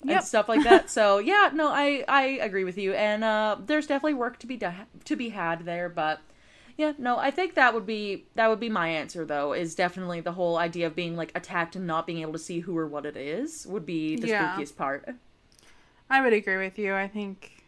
Yep. 0.03 0.17
and 0.17 0.25
stuff 0.27 0.47
like 0.50 0.63
that. 0.63 0.89
So 0.97 1.17
yeah, 1.17 1.50
no, 1.53 1.69
I 1.69 2.03
I 2.07 2.24
agree 2.41 2.63
with 2.63 2.77
you, 2.77 2.93
and 2.93 3.24
uh, 3.24 3.57
there's 3.65 3.88
definitely 3.88 4.13
work 4.15 4.38
to 4.39 4.45
be 4.47 4.55
da- 4.55 4.85
to 5.05 5.15
be 5.15 5.29
had 5.29 5.65
there. 5.65 5.89
But 5.89 6.19
yeah, 6.77 6.94
no, 6.98 7.17
I 7.17 7.32
think 7.32 7.55
that 7.55 7.74
would 7.74 7.86
be 7.86 8.25
that 8.36 8.50
would 8.50 8.60
be 8.60 8.70
my 8.70 8.89
answer 8.89 9.25
though. 9.25 9.53
Is 9.53 9.75
definitely 9.75 10.22
the 10.22 10.34
whole 10.34 10.58
idea 10.58 10.88
of 10.88 10.96
being 10.96 11.15
like 11.15 11.32
attacked 11.36 11.75
and 11.75 11.88
not 11.88 12.05
being 12.05 12.20
able 12.22 12.34
to 12.34 12.39
see 12.39 12.60
who 12.62 12.77
or 12.77 12.88
what 12.88 13.05
it 13.05 13.15
is 13.17 13.65
would 13.67 13.86
be 13.86 14.15
the 14.15 14.27
Yeah. 14.27 14.55
spookiest 14.58 14.75
part. 14.75 15.08
I 16.10 16.22
would 16.22 16.34
agree 16.34 16.58
with 16.58 16.77
you. 16.77 16.94
I 16.96 17.08
think 17.08 17.63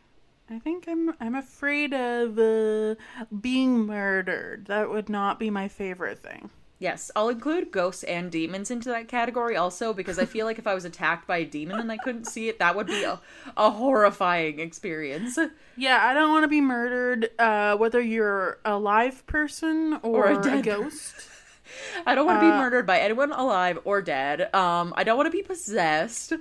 I 0.50 0.60
think 0.60 0.88
I'm 0.88 1.14
I'm 1.20 1.36
afraid 1.36 1.94
of 1.94 2.38
uh, 2.38 2.96
being 3.42 3.86
murdered. 3.86 4.66
That 4.68 4.90
would 4.90 5.10
not 5.10 5.40
be 5.40 5.50
my 5.50 5.68
favorite 5.68 6.20
thing. 6.20 6.50
Yes, 6.80 7.10
I'll 7.16 7.30
include 7.30 7.72
ghosts 7.72 8.04
and 8.04 8.32
demons 8.32 8.70
into 8.70 8.90
that 8.90 9.08
category 9.08 9.56
also 9.56 9.94
because 9.94 10.20
I 10.20 10.26
feel 10.26 10.46
like 10.46 10.60
if 10.60 10.68
I 10.68 10.76
was 10.76 10.86
attacked 10.86 11.26
by 11.28 11.38
a 11.38 11.46
demon 11.46 11.80
and 11.80 11.92
I 11.92 11.98
couldn't 11.98 12.26
see 12.26 12.50
it, 12.50 12.60
that 12.60 12.76
would 12.76 12.86
be 12.86 13.04
a, 13.04 13.20
a 13.58 13.72
horrifying 13.72 14.60
experience. 14.60 15.40
Yeah, 15.76 16.00
I 16.06 16.14
don't 16.14 16.30
want 16.32 16.44
to 16.44 16.48
be 16.48 16.62
murdered 16.62 17.32
uh, 17.40 17.78
whether 17.78 18.00
you're 18.00 18.60
a 18.64 18.78
live 18.78 19.26
person 19.26 19.94
or, 20.04 20.28
Or 20.28 20.32
a 20.34 20.40
a, 20.40 20.44
dead 20.44 20.66
ghost. 20.66 21.16
I 22.06 22.14
don't 22.14 22.28
want 22.28 22.42
to 22.42 22.46
be 22.46 22.52
Uh, 22.52 22.58
murdered 22.58 22.86
by 22.86 23.00
anyone 23.00 23.32
alive 23.32 23.80
or 23.84 24.02
dead. 24.04 24.54
Um, 24.54 24.94
I 24.96 25.04
don't 25.04 25.18
want 25.18 25.26
to 25.28 25.36
be 25.36 25.42
possessed. 25.44 26.34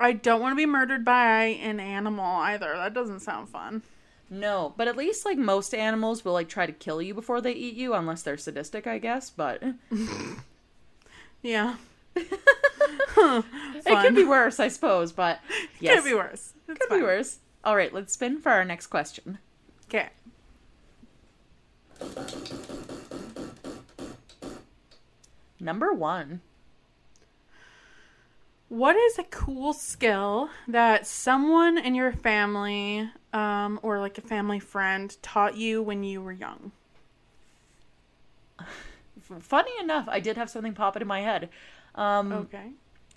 I 0.00 0.12
don't 0.12 0.40
want 0.40 0.52
to 0.52 0.56
be 0.56 0.66
murdered 0.66 1.04
by 1.04 1.44
an 1.44 1.78
animal 1.78 2.24
either. 2.24 2.72
That 2.74 2.92
doesn't 2.92 3.20
sound 3.20 3.48
fun. 3.48 3.82
No, 4.32 4.72
but 4.78 4.88
at 4.88 4.96
least 4.96 5.26
like 5.26 5.36
most 5.36 5.74
animals 5.74 6.24
will 6.24 6.32
like 6.32 6.48
try 6.48 6.64
to 6.64 6.72
kill 6.72 7.02
you 7.02 7.12
before 7.12 7.42
they 7.42 7.52
eat 7.52 7.74
you, 7.74 7.92
unless 7.92 8.22
they're 8.22 8.38
sadistic, 8.38 8.86
I 8.86 8.96
guess. 8.96 9.28
But 9.28 9.62
Yeah. 11.42 11.76
it 12.16 13.84
could 13.84 14.14
be 14.14 14.24
worse, 14.24 14.58
I 14.58 14.68
suppose. 14.68 15.12
But 15.12 15.40
yes, 15.80 16.02
Could 16.02 16.08
be 16.08 16.14
worse. 16.14 16.54
It's 16.66 16.78
Could 16.78 16.96
be 16.96 17.02
worse. 17.02 17.40
All 17.62 17.76
right, 17.76 17.92
let's 17.92 18.14
spin 18.14 18.40
for 18.40 18.50
our 18.50 18.64
next 18.64 18.86
question. 18.86 19.36
Okay. 19.88 20.08
Number 25.60 25.92
one. 25.92 26.40
What 28.70 28.96
is 28.96 29.18
a 29.18 29.24
cool 29.24 29.74
skill 29.74 30.48
that 30.66 31.06
someone 31.06 31.76
in 31.76 31.94
your 31.94 32.12
family 32.12 33.10
um, 33.32 33.80
or 33.82 33.98
like 34.00 34.18
a 34.18 34.22
family 34.22 34.58
friend 34.58 35.16
taught 35.22 35.56
you 35.56 35.82
when 35.82 36.04
you 36.04 36.20
were 36.22 36.32
young? 36.32 36.72
Funny 39.40 39.70
enough, 39.80 40.06
I 40.08 40.20
did 40.20 40.36
have 40.36 40.50
something 40.50 40.74
pop 40.74 40.96
into 40.96 41.06
my 41.06 41.20
head. 41.20 41.48
Um, 41.94 42.32
Okay. 42.32 42.70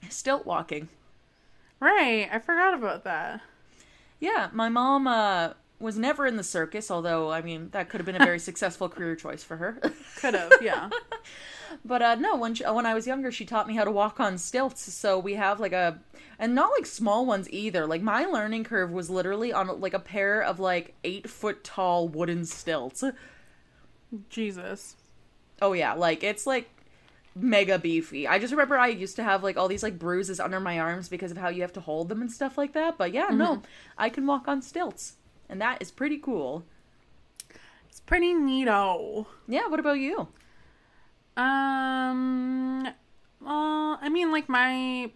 Stilt 0.09 0.45
walking. 0.45 0.87
Right. 1.79 2.29
I 2.31 2.39
forgot 2.39 2.73
about 2.73 3.03
that. 3.03 3.41
Yeah, 4.19 4.49
my 4.53 4.69
mom 4.69 5.07
uh, 5.07 5.53
was 5.79 5.97
never 5.97 6.25
in 6.25 6.37
the 6.37 6.43
circus, 6.43 6.89
although 6.89 7.31
I 7.31 7.41
mean 7.41 7.69
that 7.71 7.89
could 7.89 7.99
have 7.99 8.05
been 8.05 8.15
a 8.15 8.19
very 8.19 8.39
successful 8.49 8.87
career 8.87 9.15
choice 9.15 9.43
for 9.43 9.57
her. 9.57 9.81
Could 10.17 10.35
have, 10.35 10.53
yeah. 10.61 10.89
But 11.83 12.01
uh, 12.01 12.15
no, 12.15 12.35
when 12.35 12.55
she, 12.55 12.63
when 12.63 12.85
I 12.85 12.93
was 12.93 13.07
younger, 13.07 13.31
she 13.31 13.45
taught 13.45 13.67
me 13.67 13.75
how 13.75 13.83
to 13.83 13.91
walk 13.91 14.19
on 14.19 14.37
stilts. 14.37 14.93
So 14.93 15.19
we 15.19 15.35
have 15.35 15.59
like 15.59 15.73
a, 15.73 15.99
and 16.39 16.55
not 16.55 16.71
like 16.71 16.85
small 16.85 17.25
ones 17.25 17.49
either. 17.49 17.85
Like 17.85 18.01
my 18.01 18.25
learning 18.25 18.63
curve 18.63 18.91
was 18.91 19.09
literally 19.09 19.53
on 19.53 19.79
like 19.79 19.93
a 19.93 19.99
pair 19.99 20.41
of 20.41 20.59
like 20.59 20.95
eight 21.03 21.29
foot 21.29 21.63
tall 21.63 22.07
wooden 22.07 22.45
stilts. 22.45 23.03
Jesus. 24.29 24.95
Oh 25.61 25.73
yeah, 25.73 25.93
like 25.93 26.23
it's 26.23 26.45
like 26.45 26.69
mega 27.35 27.77
beefy. 27.77 28.27
I 28.27 28.39
just 28.39 28.51
remember 28.51 28.77
I 28.77 28.87
used 28.87 29.17
to 29.17 29.23
have 29.23 29.43
like 29.43 29.57
all 29.57 29.67
these 29.67 29.83
like 29.83 29.99
bruises 29.99 30.39
under 30.39 30.59
my 30.59 30.79
arms 30.79 31.09
because 31.09 31.31
of 31.31 31.37
how 31.37 31.49
you 31.49 31.61
have 31.61 31.73
to 31.73 31.81
hold 31.81 32.09
them 32.09 32.21
and 32.21 32.31
stuff 32.31 32.57
like 32.57 32.73
that. 32.73 32.97
But 32.97 33.13
yeah, 33.13 33.29
no, 33.31 33.61
I 33.97 34.09
can 34.09 34.25
walk 34.25 34.47
on 34.47 34.61
stilts, 34.61 35.13
and 35.49 35.61
that 35.61 35.81
is 35.81 35.91
pretty 35.91 36.17
cool. 36.17 36.65
It's 37.89 37.99
pretty 37.99 38.33
neato. 38.33 39.25
Yeah, 39.47 39.67
what 39.67 39.79
about 39.79 39.99
you? 39.99 40.27
Um, 41.37 42.87
well, 43.41 43.99
I 44.01 44.09
mean, 44.09 44.31
like 44.31 44.49
my. 44.49 45.11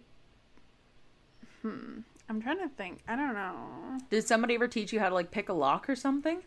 Hmm. 1.62 2.00
I'm 2.28 2.40
trying 2.40 2.58
to 2.58 2.68
think. 2.68 3.00
I 3.08 3.16
don't 3.16 3.34
know. 3.34 3.98
Did 4.08 4.26
somebody 4.26 4.54
ever 4.54 4.68
teach 4.68 4.92
you 4.92 5.00
how 5.00 5.08
to 5.08 5.14
like 5.14 5.30
pick 5.30 5.48
a 5.48 5.52
lock 5.52 5.88
or 5.90 5.96
something? 5.96 6.42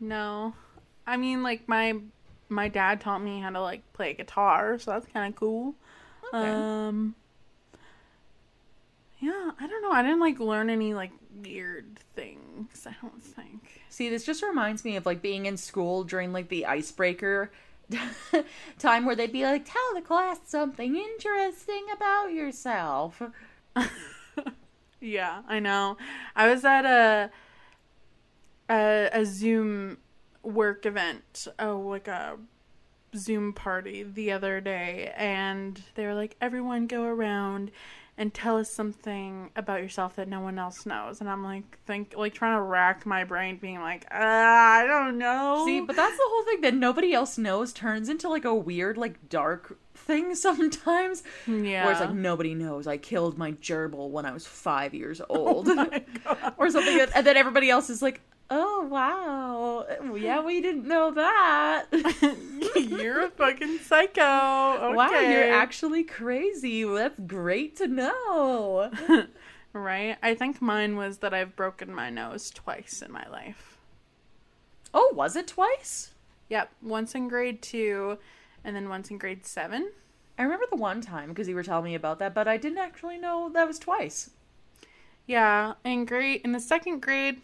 No. 0.00 0.54
I 1.06 1.16
mean, 1.16 1.42
like 1.42 1.68
my 1.68 1.98
my 2.48 2.68
dad 2.68 3.00
taught 3.00 3.22
me 3.22 3.40
how 3.40 3.50
to 3.50 3.60
like 3.60 3.92
play 3.92 4.14
guitar, 4.14 4.78
so 4.78 4.92
that's 4.92 5.06
kind 5.12 5.32
of 5.32 5.38
cool. 5.38 5.74
Okay. 6.32 6.48
Um. 6.48 7.14
Yeah, 9.18 9.50
I 9.58 9.66
don't 9.66 9.82
know. 9.82 9.92
I 9.92 10.02
didn't 10.02 10.20
like 10.20 10.38
learn 10.40 10.70
any 10.70 10.94
like 10.94 11.12
weird 11.42 11.98
things. 12.14 12.86
I 12.86 12.94
don't 13.02 13.22
think. 13.22 13.82
See, 13.88 14.08
this 14.08 14.24
just 14.24 14.42
reminds 14.42 14.84
me 14.84 14.96
of 14.96 15.06
like 15.06 15.22
being 15.22 15.46
in 15.46 15.56
school 15.56 16.04
during 16.04 16.32
like 16.32 16.48
the 16.48 16.66
icebreaker 16.66 17.50
time 18.78 19.04
where 19.06 19.14
they'd 19.16 19.32
be 19.32 19.44
like, 19.44 19.64
tell 19.64 19.94
the 19.94 20.00
class 20.02 20.40
something 20.46 20.96
interesting 20.96 21.86
about 21.94 22.32
yourself. 22.32 23.22
Yeah, 25.00 25.42
I 25.46 25.60
know. 25.60 25.96
I 26.34 26.48
was 26.48 26.64
at 26.64 26.84
a 26.84 27.30
a, 28.68 29.08
a 29.12 29.24
Zoom 29.24 29.98
work 30.42 30.86
event, 30.86 31.46
oh, 31.58 31.78
like 31.80 32.08
a 32.08 32.38
Zoom 33.14 33.52
party 33.52 34.02
the 34.02 34.32
other 34.32 34.60
day, 34.60 35.12
and 35.16 35.80
they 35.94 36.06
were 36.06 36.14
like, 36.14 36.36
"Everyone, 36.40 36.86
go 36.86 37.04
around 37.04 37.70
and 38.18 38.32
tell 38.32 38.56
us 38.56 38.70
something 38.70 39.50
about 39.56 39.82
yourself 39.82 40.16
that 40.16 40.28
no 40.28 40.40
one 40.40 40.58
else 40.58 40.86
knows." 40.86 41.20
And 41.20 41.28
I'm 41.28 41.42
like, 41.44 41.78
think 41.86 42.14
like 42.16 42.34
trying 42.34 42.56
to 42.56 42.62
rack 42.62 43.04
my 43.06 43.24
brain, 43.24 43.56
being 43.56 43.80
like, 43.80 44.04
uh, 44.10 44.16
"I 44.18 44.84
don't 44.86 45.18
know." 45.18 45.64
See, 45.66 45.80
but 45.80 45.96
that's 45.96 46.16
the 46.16 46.24
whole 46.26 46.44
thing 46.44 46.60
that 46.62 46.74
nobody 46.74 47.12
else 47.12 47.36
knows 47.38 47.72
turns 47.72 48.08
into 48.08 48.28
like 48.28 48.44
a 48.44 48.54
weird, 48.54 48.96
like 48.96 49.28
dark 49.28 49.78
thing 49.94 50.34
sometimes. 50.46 51.22
yeah, 51.46 51.84
Where 51.84 51.92
it's 51.92 52.00
like 52.00 52.14
nobody 52.14 52.54
knows 52.54 52.86
I 52.86 52.96
killed 52.96 53.38
my 53.38 53.52
gerbil 53.52 54.10
when 54.10 54.24
I 54.26 54.32
was 54.32 54.46
five 54.46 54.94
years 54.94 55.20
old, 55.28 55.66
my 55.66 56.04
God. 56.24 56.54
or 56.56 56.70
something, 56.70 57.06
and 57.14 57.26
then 57.26 57.36
everybody 57.36 57.70
else 57.70 57.90
is 57.90 58.02
like, 58.02 58.20
"Oh 58.50 58.86
wow, 58.90 59.86
oh, 60.00 60.14
yeah, 60.14 60.42
we 60.42 60.60
didn't 60.60 60.86
know 60.86 61.10
that." 61.12 61.86
you're 62.76 63.24
a 63.26 63.30
fucking 63.30 63.78
psycho. 63.78 64.22
Okay. 64.22 64.96
Wow, 64.96 65.20
you're 65.20 65.52
actually 65.52 66.04
crazy. 66.04 66.84
That's 66.84 67.18
great 67.26 67.76
to 67.76 67.86
know. 67.86 68.90
Right? 69.72 70.16
I 70.22 70.34
think 70.34 70.62
mine 70.62 70.96
was 70.96 71.18
that 71.18 71.34
I've 71.34 71.54
broken 71.54 71.94
my 71.94 72.08
nose 72.08 72.48
twice 72.48 73.02
in 73.02 73.12
my 73.12 73.28
life. 73.28 73.76
Oh, 74.94 75.12
was 75.14 75.36
it 75.36 75.48
twice? 75.48 76.14
Yep, 76.48 76.70
once 76.80 77.14
in 77.14 77.28
grade 77.28 77.60
two 77.60 78.16
and 78.64 78.74
then 78.74 78.88
once 78.88 79.10
in 79.10 79.18
grade 79.18 79.44
seven. 79.44 79.92
I 80.38 80.42
remember 80.42 80.64
the 80.70 80.76
one 80.76 81.02
time 81.02 81.28
because 81.28 81.46
you 81.46 81.54
were 81.54 81.62
telling 81.62 81.84
me 81.84 81.94
about 81.94 82.18
that, 82.20 82.34
but 82.34 82.48
I 82.48 82.56
didn't 82.56 82.78
actually 82.78 83.18
know 83.18 83.50
that 83.52 83.66
was 83.66 83.78
twice. 83.78 84.30
Yeah, 85.26 85.74
in 85.84 86.04
grade 86.04 86.40
in 86.44 86.52
the 86.52 86.60
second 86.60 87.02
grade, 87.02 87.40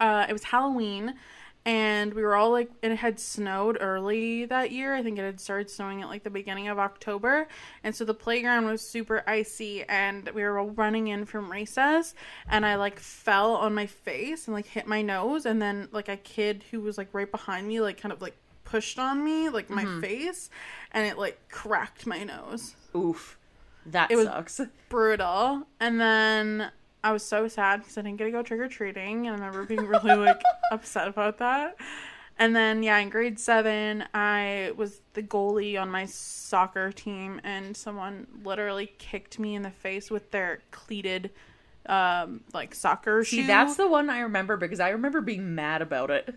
uh, 0.00 0.26
it 0.28 0.32
was 0.32 0.44
Halloween, 0.44 1.14
and 1.64 2.14
we 2.14 2.22
were 2.22 2.36
all 2.36 2.50
like, 2.52 2.70
it 2.82 2.94
had 2.96 3.18
snowed 3.18 3.76
early 3.80 4.44
that 4.44 4.70
year. 4.70 4.94
I 4.94 5.02
think 5.02 5.18
it 5.18 5.22
had 5.22 5.40
started 5.40 5.68
snowing 5.68 6.00
at 6.02 6.08
like 6.08 6.22
the 6.22 6.30
beginning 6.30 6.68
of 6.68 6.78
October, 6.78 7.48
and 7.82 7.94
so 7.94 8.04
the 8.04 8.14
playground 8.14 8.66
was 8.66 8.80
super 8.80 9.24
icy, 9.26 9.82
and 9.84 10.28
we 10.30 10.42
were 10.44 10.58
all 10.58 10.70
running 10.70 11.08
in 11.08 11.24
from 11.24 11.50
recess, 11.50 12.14
and 12.48 12.64
I 12.64 12.76
like 12.76 12.98
fell 13.00 13.54
on 13.56 13.74
my 13.74 13.86
face 13.86 14.46
and 14.46 14.54
like 14.54 14.66
hit 14.66 14.86
my 14.86 15.02
nose, 15.02 15.44
and 15.46 15.60
then 15.60 15.88
like 15.92 16.08
a 16.08 16.16
kid 16.16 16.64
who 16.70 16.80
was 16.80 16.96
like 16.98 17.08
right 17.12 17.30
behind 17.30 17.66
me, 17.66 17.80
like 17.80 18.00
kind 18.00 18.12
of 18.12 18.22
like 18.22 18.36
pushed 18.64 18.98
on 18.98 19.24
me, 19.24 19.48
like 19.48 19.70
my 19.70 19.84
face, 20.00 20.50
and 20.92 21.06
it 21.06 21.18
like 21.18 21.38
cracked 21.50 22.06
my 22.06 22.22
nose 22.24 22.74
Oof. 22.94 23.38
That 23.86 24.10
It 24.10 24.16
was- 24.16 24.26
sucks. 24.26 24.60
brutal. 24.88 25.66
And 25.78 26.00
then 26.00 26.70
I 27.04 27.12
was 27.12 27.24
so 27.24 27.46
sad 27.48 27.80
because 27.80 27.96
I 27.98 28.02
didn't 28.02 28.16
get 28.18 28.24
to 28.24 28.30
go 28.32 28.42
trick 28.42 28.60
or 28.60 28.68
treating, 28.68 29.26
and 29.28 29.42
I 29.42 29.46
remember 29.46 29.64
being 29.64 29.86
really 29.86 30.14
like 30.14 30.40
upset 30.72 31.08
about 31.08 31.38
that. 31.38 31.76
And 32.38 32.54
then 32.54 32.82
yeah, 32.82 32.98
in 32.98 33.08
grade 33.08 33.38
seven, 33.38 34.04
I 34.12 34.72
was 34.76 35.00
the 35.14 35.22
goalie 35.22 35.80
on 35.80 35.90
my 35.90 36.04
soccer 36.06 36.92
team, 36.92 37.40
and 37.44 37.76
someone 37.76 38.26
literally 38.44 38.92
kicked 38.98 39.38
me 39.38 39.54
in 39.54 39.62
the 39.62 39.70
face 39.70 40.10
with 40.10 40.30
their 40.32 40.62
cleated 40.70 41.30
um 41.88 42.40
like 42.52 42.74
soccer 42.74 43.22
See, 43.24 43.42
shoe. 43.42 43.46
that's 43.46 43.76
the 43.76 43.86
one 43.86 44.10
I 44.10 44.18
remember 44.20 44.56
because 44.56 44.80
I 44.80 44.88
remember 44.90 45.20
being 45.20 45.54
mad 45.54 45.82
about 45.82 46.10
it. 46.10 46.34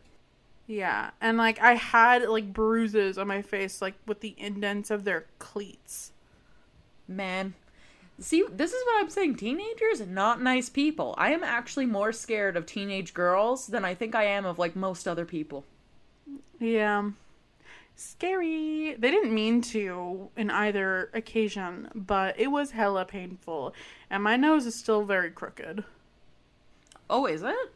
yeah, 0.68 1.10
and 1.20 1.38
like 1.38 1.60
I 1.60 1.74
had 1.74 2.30
like 2.30 2.54
bruises 2.54 3.18
on 3.18 3.28
my 3.28 3.42
face 3.42 3.82
like 3.82 3.96
with 4.06 4.20
the 4.22 4.36
indents 4.38 4.92
of 4.92 5.04
their 5.06 5.26
cleats. 5.40 6.12
Man. 7.08 7.56
See, 8.20 8.44
this 8.52 8.74
is 8.74 8.86
what 8.86 9.02
I'm 9.02 9.10
saying. 9.10 9.36
Teenagers, 9.36 10.02
are 10.02 10.06
not 10.06 10.42
nice 10.42 10.70
people. 10.70 11.16
I 11.18 11.32
am 11.32 11.44
actually 11.44 11.86
more 11.86 12.12
scared 12.12 12.58
of 12.58 12.66
teenage 12.66 13.14
girls 13.14 13.68
than 13.68 13.86
I 13.86 13.96
think 13.96 14.14
I 14.14 14.26
am 14.26 14.46
of 14.46 14.60
like 14.60 14.76
most 14.76 15.08
other 15.08 15.26
people. 15.26 15.66
Yeah. 16.60 17.12
Scary. 17.96 18.96
They 18.98 19.12
didn't 19.12 19.34
mean 19.34 19.62
to 19.62 20.30
in 20.36 20.52
either 20.52 21.10
occasion, 21.14 21.90
but 21.96 22.40
it 22.40 22.48
was 22.48 22.72
hella 22.72 23.06
painful. 23.06 23.74
And 24.10 24.24
my 24.24 24.36
nose 24.36 24.66
is 24.66 24.76
still 24.76 25.04
very 25.04 25.32
crooked. 25.32 25.84
Oh, 27.10 27.26
is 27.26 27.42
it? 27.42 27.74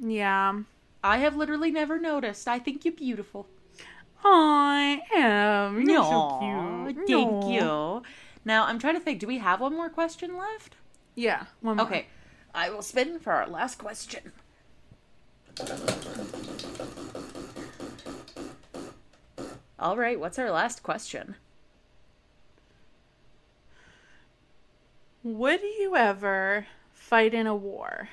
Yeah. 0.00 0.60
I 1.02 1.18
have 1.18 1.36
literally 1.36 1.70
never 1.70 1.98
noticed. 1.98 2.46
I 2.46 2.58
think 2.58 2.84
you're 2.84 2.94
beautiful. 2.94 3.46
I 4.22 5.00
am. 5.14 5.88
You're 5.88 6.00
Aw, 6.00 6.10
so 6.10 6.94
cute. 6.94 7.08
Thank 7.08 7.44
Aw. 7.44 7.50
you. 7.50 8.02
Now, 8.44 8.66
I'm 8.66 8.78
trying 8.78 8.94
to 8.94 9.00
think. 9.00 9.20
Do 9.20 9.26
we 9.26 9.38
have 9.38 9.60
one 9.60 9.74
more 9.74 9.90
question 9.90 10.36
left? 10.36 10.76
Yeah. 11.14 11.44
One 11.60 11.76
more. 11.76 11.86
Okay. 11.86 12.06
I 12.54 12.70
will 12.70 12.82
spin 12.82 13.18
for 13.18 13.32
our 13.32 13.48
last 13.48 13.78
question. 13.78 14.32
All 19.78 19.96
right, 19.96 20.18
what's 20.18 20.38
our 20.38 20.50
last 20.50 20.82
question? 20.82 21.36
Would 25.22 25.62
you 25.62 25.96
ever 25.96 26.66
fight 26.92 27.34
in 27.34 27.46
a 27.46 27.54
war? 27.54 28.08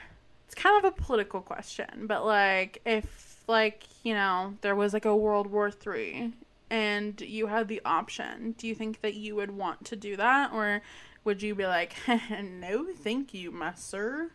It's 0.46 0.56
kind 0.56 0.78
of 0.78 0.86
a 0.86 0.96
political 0.96 1.42
question, 1.42 2.06
but 2.06 2.26
like 2.26 2.82
if 2.86 3.44
like, 3.48 3.84
you 4.04 4.14
know, 4.14 4.56
there 4.62 4.76
was 4.76 4.94
like 4.94 5.06
a 5.06 5.16
World 5.16 5.48
War 5.48 5.72
3 5.72 6.34
and 6.70 7.20
you 7.22 7.48
had 7.48 7.68
the 7.68 7.82
option, 7.86 8.56
do 8.58 8.68
you 8.68 8.76
think 8.76 9.02
that 9.02 9.14
you 9.16 9.36
would 9.36 9.52
want 9.52 9.86
to 9.86 9.96
do 9.96 10.16
that 10.16 10.52
or 10.52 10.82
would 11.24 11.42
you 11.42 11.56
be 11.56 11.66
like, 11.66 11.96
"No, 12.42 12.88
thank 12.96 13.34
you, 13.34 13.52
my 13.52 13.74
sir." 13.74 14.32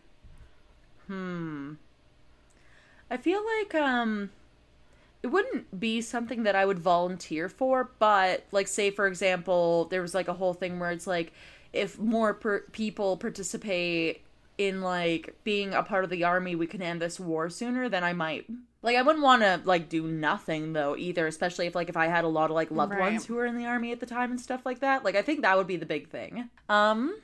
Hmm. 1.07 1.73
I 3.09 3.17
feel 3.17 3.41
like 3.59 3.75
um 3.75 4.31
it 5.21 5.27
wouldn't 5.27 5.79
be 5.79 6.01
something 6.01 6.43
that 6.43 6.55
I 6.55 6.65
would 6.65 6.79
volunteer 6.79 7.47
for, 7.47 7.89
but 7.99 8.45
like 8.51 8.67
say 8.67 8.91
for 8.91 9.07
example, 9.07 9.85
there 9.85 10.01
was 10.01 10.13
like 10.13 10.27
a 10.27 10.33
whole 10.33 10.53
thing 10.53 10.79
where 10.79 10.91
it's 10.91 11.07
like 11.07 11.33
if 11.71 11.97
more 11.97 12.33
per- 12.33 12.65
people 12.71 13.17
participate 13.17 14.21
in 14.57 14.81
like 14.81 15.35
being 15.43 15.73
a 15.73 15.83
part 15.83 16.03
of 16.03 16.09
the 16.09 16.23
army, 16.23 16.55
we 16.55 16.67
can 16.67 16.81
end 16.81 17.01
this 17.01 17.19
war 17.19 17.49
sooner, 17.49 17.89
then 17.89 18.03
I 18.03 18.13
might. 18.13 18.45
Like 18.81 18.97
I 18.97 19.01
wouldn't 19.01 19.23
want 19.23 19.41
to 19.43 19.61
like 19.63 19.87
do 19.89 20.07
nothing 20.07 20.73
though 20.73 20.95
either, 20.97 21.25
especially 21.27 21.67
if 21.67 21.75
like 21.75 21.89
if 21.89 21.95
I 21.97 22.07
had 22.07 22.23
a 22.25 22.27
lot 22.27 22.49
of 22.49 22.55
like 22.55 22.69
loved 22.69 22.91
Right. 22.93 22.99
ones 23.13 23.25
who 23.25 23.35
were 23.35 23.45
in 23.45 23.57
the 23.57 23.65
army 23.65 23.91
at 23.91 23.99
the 23.99 24.05
time 24.05 24.29
and 24.31 24.39
stuff 24.41 24.65
like 24.65 24.79
that. 24.79 25.03
Like 25.05 25.15
I 25.15 25.21
think 25.21 25.41
that 25.41 25.55
would 25.57 25.67
be 25.67 25.77
the 25.77 25.85
big 25.85 26.09
thing. 26.09 26.49
Um 26.69 27.15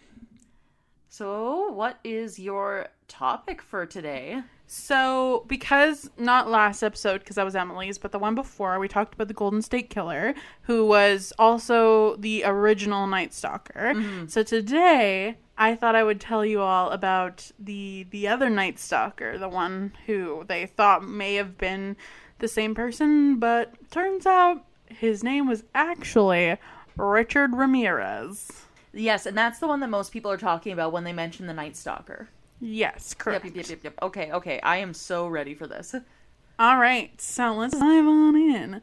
so 1.10 1.72
what 1.72 2.00
is 2.04 2.40
your 2.40 2.88
topic 3.08 3.62
for 3.62 3.86
today? 3.86 4.42
So, 4.72 5.46
because 5.48 6.12
not 6.20 6.48
last 6.48 6.84
episode, 6.84 7.22
because 7.22 7.38
that 7.38 7.44
was 7.46 7.56
Emily's, 7.56 7.98
but 7.98 8.12
the 8.12 8.20
one 8.20 8.36
before, 8.36 8.78
we 8.78 8.88
talked 8.88 9.16
about 9.16 9.28
the 9.28 9.34
Golden 9.34 9.64
State 9.64 9.90
Killer, 9.90 10.36
who 10.62 10.86
was 10.86 11.34
also 11.40 12.16
the 12.18 12.44
original 12.46 13.08
Night 13.08 13.34
Stalker. 13.34 13.96
So 14.28 14.44
today, 14.44 15.38
I 15.62 15.76
thought 15.76 15.94
I 15.94 16.04
would 16.04 16.22
tell 16.22 16.46
you 16.46 16.62
all 16.62 16.90
about 16.90 17.52
the 17.60 18.08
the 18.10 18.30
other 18.30 18.50
Night 18.50 18.80
Stalker, 18.80 19.38
the 19.38 19.50
one 19.50 19.92
who 20.06 20.46
they 20.48 20.66
thought 20.66 21.06
may 21.06 21.36
have 21.36 21.58
been 21.58 21.98
the 22.40 22.48
same 22.48 22.74
person, 22.74 23.40
but 23.40 23.74
turns 23.92 24.26
out 24.26 24.64
his 24.88 25.22
name 25.22 25.48
was 25.48 25.66
actually 25.76 26.58
Richard 26.96 27.54
Ramirez. 27.54 28.50
Yes, 28.94 29.26
and 29.26 29.38
that's 29.38 29.60
the 29.60 29.68
one 29.68 29.82
that 29.82 29.90
most 29.90 30.14
people 30.14 30.32
are 30.32 30.38
talking 30.38 30.72
about 30.72 30.94
when 30.94 31.04
they 31.04 31.14
mention 31.14 31.46
the 31.46 31.54
Night 31.54 31.76
Stalker. 31.76 32.30
Yes, 32.62 33.14
correct. 33.14 33.44
Yep, 33.46 33.56
yep, 33.56 33.66
yep, 33.66 33.70
yep, 33.70 33.84
yep. 33.84 33.94
Okay, 34.02 34.32
okay. 34.32 34.60
I 34.62 34.78
am 34.78 34.94
so 34.94 35.28
ready 35.28 35.54
for 35.54 35.68
this. 35.68 35.94
All 36.58 36.78
right, 36.78 37.20
so 37.22 37.54
let's 37.54 37.78
dive 37.78 38.06
on 38.06 38.36
in. 38.36 38.82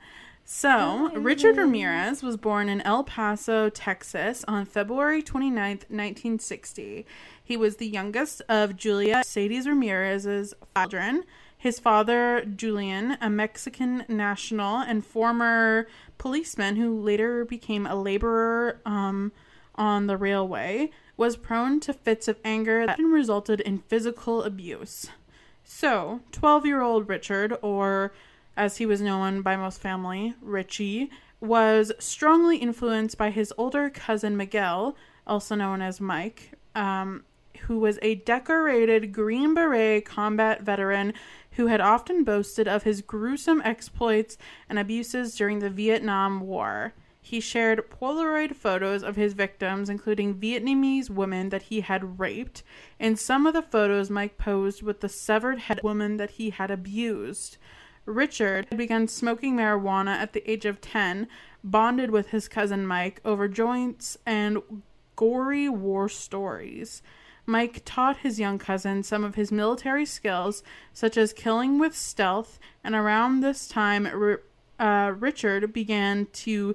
So, 0.49 1.11
Richard 1.13 1.57
Ramirez 1.57 2.23
was 2.23 2.37
born 2.37 2.69
in 2.69 2.81
El 2.83 3.03
Paso, 3.03 3.69
Texas 3.69 4.45
on 4.47 4.65
February 4.65 5.21
29th, 5.21 5.91
1960. 5.91 7.05
He 7.43 7.57
was 7.57 7.77
the 7.77 7.89
youngest 7.89 8.43
of 8.49 8.77
Julia 8.77 9.25
Sadie's 9.25 9.67
Ramirez's 9.67 10.55
children. 10.77 11.25
His 11.59 11.81
father, 11.81 12.45
Julian, 12.45 13.19
a 13.21 13.29
Mexican 13.29 14.05
national 14.09 14.77
and 14.77 15.05
former 15.05 15.89
policeman 16.17 16.77
who 16.77 16.97
later 16.97 17.45
became 17.45 17.85
a 17.85 17.97
laborer 17.97 18.81
um, 18.87 19.33
on 19.75 20.07
the 20.07 20.17
railway, 20.17 20.91
was 21.17 21.37
prone 21.37 21.81
to 21.81 21.93
fits 21.93 22.29
of 22.29 22.39
anger 22.45 22.87
that 22.87 23.01
resulted 23.01 23.61
in 23.63 23.79
physical 23.79 24.45
abuse. 24.45 25.09
So, 25.65 26.21
12 26.31 26.67
year 26.67 26.83
old 26.83 27.09
Richard, 27.09 27.59
or 27.63 28.13
as 28.57 28.79
he 28.79 28.87
was 28.87 29.01
known 29.01 29.43
by 29.43 29.57
most 29.57 29.81
family, 29.81 30.35
Richie, 30.41 31.11
was 31.41 31.93
strongly 31.99 32.57
influenced 32.57 33.19
by 33.19 33.31
his 33.31 33.53
older 33.59 33.91
cousin 33.91 34.37
Miguel, 34.37 34.97
also 35.27 35.55
known 35.55 35.83
as 35.83 36.01
Mike, 36.01 36.53
um, 36.75 37.25
who 37.63 37.79
was 37.79 37.99
a 38.03 38.17
decorated 38.17 39.13
Green 39.13 39.55
Beret 39.55 40.05
combat 40.05 40.63
veteran 40.63 41.13
who 41.53 41.67
had 41.67 41.81
often 41.81 42.23
boasted 42.23 42.69
of 42.69 42.83
his 42.83 43.03
gruesome 43.03 43.63
exploits 43.65 44.37
and 44.69 44.79
abuses 44.79 45.35
during 45.37 45.59
the 45.59 45.71
Vietnam 45.71 46.41
War. 46.41 46.93
He 47.21 47.41
shared 47.41 47.91
Polaroid 47.91 48.55
photos 48.55 49.03
of 49.03 49.17
his 49.17 49.33
victims, 49.33 49.89
including 49.91 50.39
Vietnamese 50.39 51.11
women 51.11 51.49
that 51.49 51.63
he 51.63 51.81
had 51.81 52.21
raped. 52.21 52.63
In 53.01 53.17
some 53.17 53.47
of 53.47 53.55
the 53.55 53.63
photos, 53.63 54.11
Mike 54.11 54.39
posed 54.39 54.83
with 54.83 55.01
the 55.01 55.09
severed 55.09 55.59
head 55.59 55.81
woman 55.83 56.19
that 56.19 56.33
he 56.33 56.51
had 56.51 56.71
abused. 56.71 57.57
Richard 58.07 58.67
had 58.71 58.79
begun 58.79 59.09
smoking 59.09 59.57
marijuana 59.57 60.17
at 60.17 60.33
the 60.33 60.49
age 60.51 60.65
of 60.65 60.81
10, 60.81 61.29
bonded 61.63 62.11
with 62.11 62.31
his 62.31 62.49
cousin 62.49 62.87
Mike 62.87 63.21
over 63.25 63.49
joints 63.49 64.17
and 64.25 64.63
gory 65.17 65.69
war 65.69 66.09
stories. 66.09 67.03
Mike 67.45 67.83
taught 67.85 68.19
his 68.19 68.41
young 68.41 68.59
cousin 68.59 69.03
some 69.03 69.23
of 69.23 69.37
his 69.37 69.53
military 69.53 70.05
skills, 70.05 70.63
such 70.93 71.17
as 71.17 71.33
killing 71.33 71.79
with 71.79 71.97
stealth, 71.97 72.59
and 72.83 72.95
around 72.95 73.41
this 73.41 73.69
time, 73.69 74.07
uh, 74.79 75.13
Richard 75.17 75.73
began 75.73 76.27
to 76.33 76.75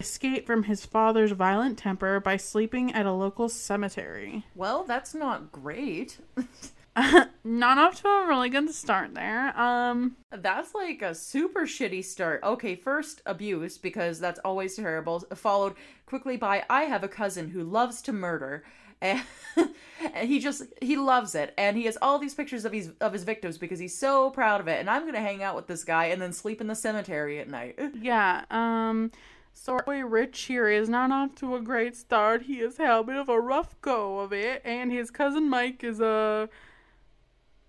escape 0.00 0.46
from 0.46 0.64
his 0.64 0.86
father's 0.86 1.32
violent 1.32 1.78
temper 1.78 2.20
by 2.20 2.36
sleeping 2.36 2.92
at 2.92 3.04
a 3.04 3.12
local 3.12 3.48
cemetery. 3.48 4.46
Well, 4.54 4.84
that's 4.84 5.14
not 5.14 5.52
great. 5.52 6.18
Not 7.44 7.78
off 7.78 8.00
to 8.02 8.08
a 8.08 8.26
really 8.26 8.48
good 8.48 8.70
start 8.70 9.14
there. 9.14 9.58
Um, 9.58 10.16
That's 10.30 10.74
like 10.74 11.02
a 11.02 11.14
super 11.14 11.62
shitty 11.62 12.04
start. 12.04 12.42
Okay, 12.42 12.74
first 12.74 13.22
abuse 13.26 13.78
because 13.78 14.18
that's 14.18 14.40
always 14.44 14.76
terrible, 14.76 15.20
followed 15.34 15.74
quickly 16.06 16.36
by 16.36 16.64
I 16.70 16.84
have 16.84 17.04
a 17.04 17.08
cousin 17.08 17.50
who 17.50 17.62
loves 17.62 18.02
to 18.02 18.12
murder. 18.12 18.64
And 20.14 20.28
he 20.28 20.38
just 20.38 20.62
he 20.80 20.96
loves 20.96 21.34
it 21.34 21.52
and 21.58 21.76
he 21.76 21.84
has 21.84 21.98
all 22.00 22.18
these 22.18 22.34
pictures 22.34 22.64
of 22.64 22.72
his 22.72 22.92
of 23.00 23.12
his 23.12 23.24
victims 23.24 23.58
because 23.58 23.78
he's 23.78 23.96
so 23.96 24.30
proud 24.30 24.60
of 24.60 24.68
it 24.68 24.78
and 24.78 24.88
I'm 24.88 25.02
going 25.02 25.14
to 25.14 25.20
hang 25.20 25.42
out 25.42 25.56
with 25.56 25.66
this 25.66 25.84
guy 25.84 26.06
and 26.06 26.20
then 26.20 26.32
sleep 26.32 26.60
in 26.60 26.66
the 26.66 26.74
cemetery 26.74 27.38
at 27.38 27.48
night. 27.48 27.78
yeah, 28.00 28.44
um, 28.50 29.10
so 29.52 29.78
boy 29.84 30.04
Rich 30.04 30.42
here 30.42 30.68
is 30.68 30.88
not 30.88 31.10
off 31.10 31.34
to 31.36 31.56
a 31.56 31.60
great 31.60 31.96
start. 31.96 32.42
He 32.42 32.58
has 32.58 32.76
had 32.76 32.98
a 32.98 33.02
bit 33.02 33.16
of 33.16 33.28
a 33.28 33.40
rough 33.40 33.80
go 33.80 34.20
of 34.20 34.32
it, 34.32 34.62
and 34.64 34.92
his 34.92 35.10
cousin 35.10 35.48
Mike 35.48 35.82
is 35.82 36.00
a 36.00 36.48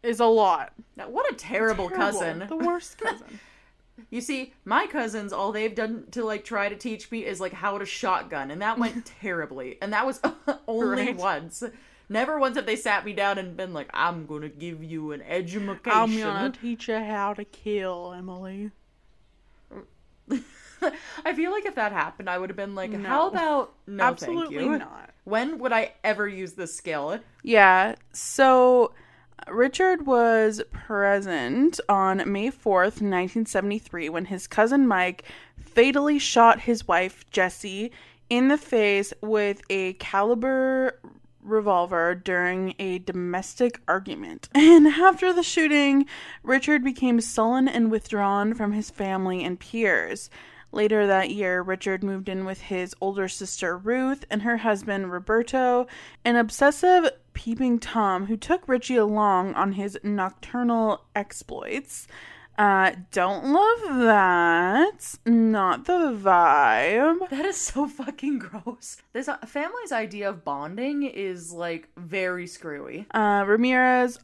is 0.04 0.20
a 0.20 0.26
lot. 0.26 0.74
Now, 0.96 1.10
what 1.10 1.32
a 1.32 1.36
terrible, 1.36 1.90
Terrible. 1.90 2.06
cousin. 2.20 2.46
the 2.48 2.56
worst 2.58 2.98
cousin. 2.98 3.40
You 4.12 4.22
see, 4.22 4.54
my 4.64 4.86
cousins, 4.88 5.34
all 5.34 5.52
they've 5.52 5.74
done 5.74 6.06
to 6.12 6.24
like 6.24 6.46
try 6.46 6.70
to 6.70 6.76
teach 6.76 7.10
me 7.12 7.26
is 7.26 7.42
like 7.42 7.52
how 7.52 7.78
to 7.80 7.86
shotgun, 7.86 8.52
and 8.52 8.62
that 8.62 8.78
went 8.78 9.06
terribly. 9.22 9.78
And 9.82 9.92
that 9.92 10.06
was 10.06 10.22
only 10.68 11.08
Right. 11.08 11.16
once. 11.18 11.64
Never 12.08 12.40
once 12.40 12.56
have 12.56 12.68
they 12.68 12.76
sat 12.78 13.04
me 13.04 13.12
down 13.14 13.38
and 13.40 13.58
been 13.58 13.74
like, 13.74 13.90
"I'm 13.94 14.26
gonna 14.28 14.48
give 14.50 14.82
you 14.84 15.12
an 15.14 15.24
education." 15.24 15.82
I'm 15.92 16.16
gonna 16.20 16.52
teach 16.52 16.88
you 16.88 17.00
how 17.00 17.34
to 17.34 17.44
kill, 17.44 18.14
Emily. 18.16 18.72
I 21.26 21.34
feel 21.34 21.52
like 21.52 21.66
if 21.66 21.76
that 21.76 21.92
happened, 21.92 22.30
I 22.30 22.38
would 22.38 22.50
have 22.50 22.56
been 22.58 22.76
like, 22.76 22.92
No. 22.92 23.10
"How 23.10 23.28
about 23.28 23.74
no, 23.88 24.04
Absolutely 24.04 24.58
thank 24.58 24.72
you." 24.74 24.78
not. 24.78 25.10
When 25.24 25.58
would 25.58 25.74
I 25.74 25.94
ever 26.04 26.28
use 26.28 26.54
this 26.54 26.74
skill? 26.76 27.20
Yeah. 27.44 27.96
So 28.14 28.94
Richard 29.48 30.06
was 30.06 30.62
present 30.72 31.80
on 31.88 32.32
May 32.32 32.50
4th, 32.50 33.02
1973, 33.02 34.10
when 34.10 34.26
his 34.26 34.48
cousin 34.48 34.88
Mike 34.88 35.24
fatally 35.60 36.20
shot 36.20 36.62
his 36.62 36.88
wife, 36.88 37.24
Jessie, 37.32 37.92
in 38.30 38.48
the 38.48 38.58
face 38.58 39.14
with 39.22 39.62
a 39.70 39.94
caliber 39.94 41.00
revolver 41.42 42.14
during 42.14 42.76
a 42.78 43.00
domestic 43.00 43.80
argument. 43.88 44.50
And 44.56 44.88
after 44.88 45.32
the 45.32 45.44
shooting, 45.44 46.06
Richard 46.44 46.84
became 46.84 47.22
sullen 47.22 47.68
and 47.68 47.90
withdrawn 47.90 48.54
from 48.54 48.74
his 48.74 48.90
family 48.90 49.44
and 49.44 49.60
peers. 49.60 50.30
Later 50.72 51.08
that 51.08 51.30
year, 51.30 51.62
Richard 51.62 52.04
moved 52.04 52.28
in 52.28 52.44
with 52.44 52.60
his 52.60 52.94
older 53.00 53.30
sister 53.30 53.78
Ruth 53.78 54.26
and 54.30 54.42
her 54.42 54.58
husband 54.58 55.12
Roberto, 55.12 55.88
an 56.26 56.36
obsessive 56.36 57.10
peeping 57.38 57.78
Tom 57.78 58.26
who 58.26 58.36
took 58.36 58.68
Richie 58.68 58.96
along 58.96 59.54
on 59.54 59.74
his 59.74 59.96
nocturnal 60.02 61.06
exploits. 61.16 62.08
Uh, 62.58 62.94
don't 63.12 63.54
love 63.54 64.00
that. 64.00 65.14
Not 65.24 65.86
the 65.86 66.18
vibe. 66.20 67.30
That 67.30 67.46
is 67.46 67.58
so 67.58 67.88
fucking 67.88 68.40
gross. 68.40 68.98
This 69.14 69.28
uh, 69.28 69.38
family's 69.46 69.92
idea 69.92 70.30
of 70.30 70.44
bonding 70.44 71.04
is 71.04 71.52
like 71.54 71.90
very 71.96 72.48
screwy. 72.48 73.06
Uh, 73.12 73.46
Ramirez 73.46 74.18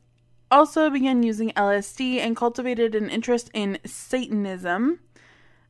also 0.49 0.89
began 0.89 1.21
using 1.21 1.52
LSD 1.52 2.17
and 2.17 2.36
cultivated 2.36 2.95
an 2.95 3.12
interest 3.12 3.52
in 3.54 3.78
Satanism, 3.86 5.02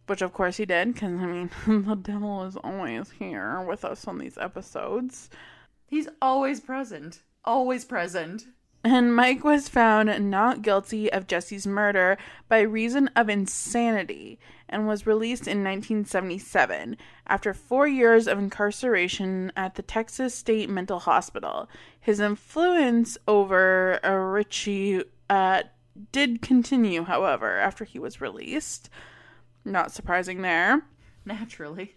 which 0.08 0.22
of 0.22 0.32
course 0.32 0.56
he 0.56 0.66
did, 0.66 0.94
because 0.94 1.20
I 1.20 1.26
mean, 1.26 1.50
the 1.68 1.96
devil 1.96 2.46
is 2.46 2.56
always 2.56 3.12
here 3.12 3.60
with 3.68 3.84
us 3.84 4.08
on 4.08 4.18
these 4.18 4.38
episodes. 4.38 5.30
He's 5.88 6.08
always 6.22 6.62
present. 6.62 7.22
Always 7.46 7.86
present. 7.86 8.46
And 8.86 9.16
Mike 9.16 9.46
was 9.46 9.70
found 9.70 10.30
not 10.30 10.62
guilty 10.62 11.12
of 11.12 11.26
Jesse's 11.26 11.66
murder 11.66 12.18
by 12.50 12.60
reason 12.60 13.10
of 13.16 13.30
insanity 13.30 14.40
and 14.68 14.88
was 14.88 15.08
released 15.08 15.48
in 15.48 15.64
1977 15.64 16.98
after 17.26 17.54
four 17.54 17.88
years 17.88 18.28
of 18.28 18.40
incarceration 18.40 19.54
at 19.56 19.76
the 19.76 19.82
Texas 19.82 20.36
State 20.36 20.70
Mental 20.70 21.00
Hospital. 21.00 21.70
His 21.98 22.20
influence 22.20 23.18
over 23.26 24.00
Richie 24.04 25.04
uh, 25.30 25.64
did 26.12 26.42
continue, 26.42 27.04
however, 27.04 27.58
after 27.58 27.86
he 27.86 28.00
was 28.00 28.20
released. 28.20 28.90
Not 29.64 29.94
surprising 29.94 30.42
there. 30.42 30.82
Naturally. 31.24 31.96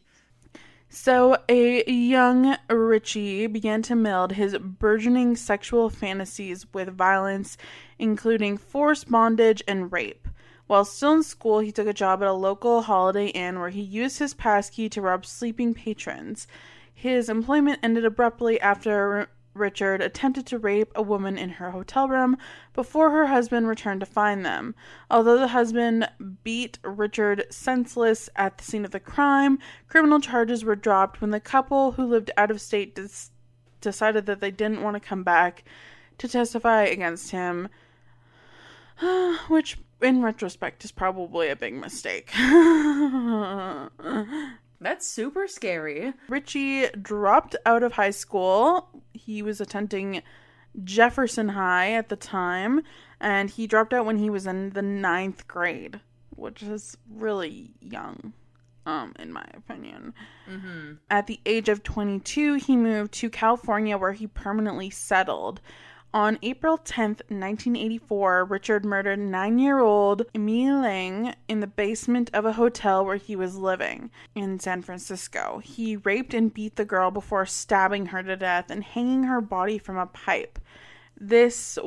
So, 0.89 1.37
a 1.49 1.85
young 1.91 2.57
Richie 2.71 3.47
began 3.49 3.83
to 3.83 3.97
meld 3.97 4.33
his 4.33 4.57
burgeoning 4.59 5.37
sexual 5.37 5.91
fantasies 5.91 6.67
with 6.73 6.97
violence, 6.97 7.57
including 7.99 8.57
forced 8.57 9.11
bondage 9.11 9.63
and 9.67 9.93
rape. 9.93 10.29
While 10.67 10.85
still 10.85 11.15
in 11.15 11.23
school, 11.23 11.61
he 11.61 11.71
took 11.71 11.87
a 11.87 11.93
job 11.93 12.23
at 12.23 12.29
a 12.29 12.33
local 12.33 12.83
Holiday 12.83 13.27
Inn 13.29 13.61
where 13.61 13.71
he 13.71 13.81
used 13.81 14.19
his 14.19 14.35
passkey 14.35 14.89
to 14.91 15.01
rob 15.01 15.27
sleeping 15.27 15.75
patrons. 15.75 16.47
His 16.93 17.29
employment 17.29 17.81
ended 17.83 18.05
abruptly 18.05 18.61
after 18.61 19.29
Richard 19.57 20.01
attempted 20.03 20.47
to 20.47 20.59
rape 20.59 20.93
a 20.95 21.03
woman 21.03 21.39
in 21.39 21.51
her 21.51 21.71
hotel 21.71 22.09
room 22.09 22.37
before 22.75 23.11
her 23.11 23.27
husband 23.27 23.69
returned 23.69 24.01
to 24.01 24.07
find 24.07 24.45
them. 24.45 24.75
Although 25.11 25.39
the 25.39 25.49
husband 25.49 26.09
beat 26.45 26.79
Richard 26.83 27.45
senseless 27.51 28.29
at 28.37 28.59
the 28.59 28.65
scene 28.65 28.85
of 28.85 28.91
the 28.91 29.01
crime, 29.01 29.59
criminal 29.89 30.21
charges 30.21 30.65
were 30.65 30.77
dropped 30.77 31.21
when 31.21 31.31
the 31.31 31.41
couple 31.41 31.93
who 31.93 32.05
lived 32.05 32.31
out 32.37 32.51
of 32.51 32.61
state 32.61 32.99
decided 33.81 34.27
that 34.27 34.41
they 34.41 34.51
didn't 34.51 34.83
want 34.83 34.95
to 34.95 35.01
come 35.01 35.23
back 35.23 35.65
to 36.19 36.29
testify 36.29 36.85
against 36.85 37.31
him, 37.31 37.69
which 39.49 39.79
in 40.03 40.23
retrospect 40.23 40.85
is 40.85 40.93
probably 40.93 41.49
a 41.49 41.57
big 41.57 41.75
mistake. 41.75 42.31
That's 44.81 45.07
super 45.07 45.49
scary. 45.49 46.13
Richie 46.29 46.89
dropped 46.91 47.57
out 47.65 47.83
of 47.83 47.93
high 47.93 48.11
school. 48.11 48.89
He 49.13 49.43
was 49.43 49.61
attending 49.61 50.23
Jefferson 50.85 51.51
High 51.51 51.93
at 51.93 52.09
the 52.09 52.17
time, 52.17 52.83
and 53.21 53.51
he 53.51 53.67
dropped 53.67 53.95
out 53.95 54.07
when 54.07 54.19
he 54.19 54.31
was 54.31 54.47
in 54.47 54.71
the 54.71 54.83
ninth 54.83 55.49
grade, 55.49 56.01
which 56.31 56.63
is 56.63 56.97
really 57.11 57.73
young, 57.81 58.35
um, 58.85 59.15
in 59.19 59.33
my 59.33 59.47
opinion. 59.55 60.13
Mm-hmm. 60.51 60.95
At 61.11 61.27
the 61.27 61.41
age 61.47 61.69
of 61.69 61.83
22, 61.83 62.55
he 62.55 62.77
moved 62.77 63.13
to 63.15 63.31
California 63.31 63.97
where 63.97 64.13
he 64.13 64.27
permanently 64.27 64.91
settled. 64.91 65.61
On 66.17 66.39
April 66.41 66.79
10th, 66.79 67.21
1984, 67.29 68.47
Richard 68.47 68.87
murdered 68.87 69.19
nine 69.19 69.59
year 69.59 69.81
old 69.81 70.23
Mei 70.35 70.65
Leung 70.65 71.35
in 71.47 71.61
the 71.61 71.67
basement 71.67 72.31
of 72.33 72.47
a 72.47 72.55
hotel 72.55 73.05
where 73.05 73.17
he 73.17 73.37
was 73.37 73.59
living 73.59 74.11
in 74.35 74.59
San 74.59 74.81
Francisco. 74.81 75.61
He 75.63 75.97
raped 75.97 76.33
and 76.33 76.55
beat 76.55 76.77
the 76.77 76.87
girl 76.87 77.11
before 77.11 77.45
stabbing 77.45 78.07
her 78.07 78.23
to 78.23 78.35
death 78.35 78.71
and 78.71 78.83
hanging 78.83 79.25
her 79.25 79.43
body 79.43 79.77
from 79.77 79.99
a 79.99 80.07
pipe. 80.07 80.59
This 81.21 81.79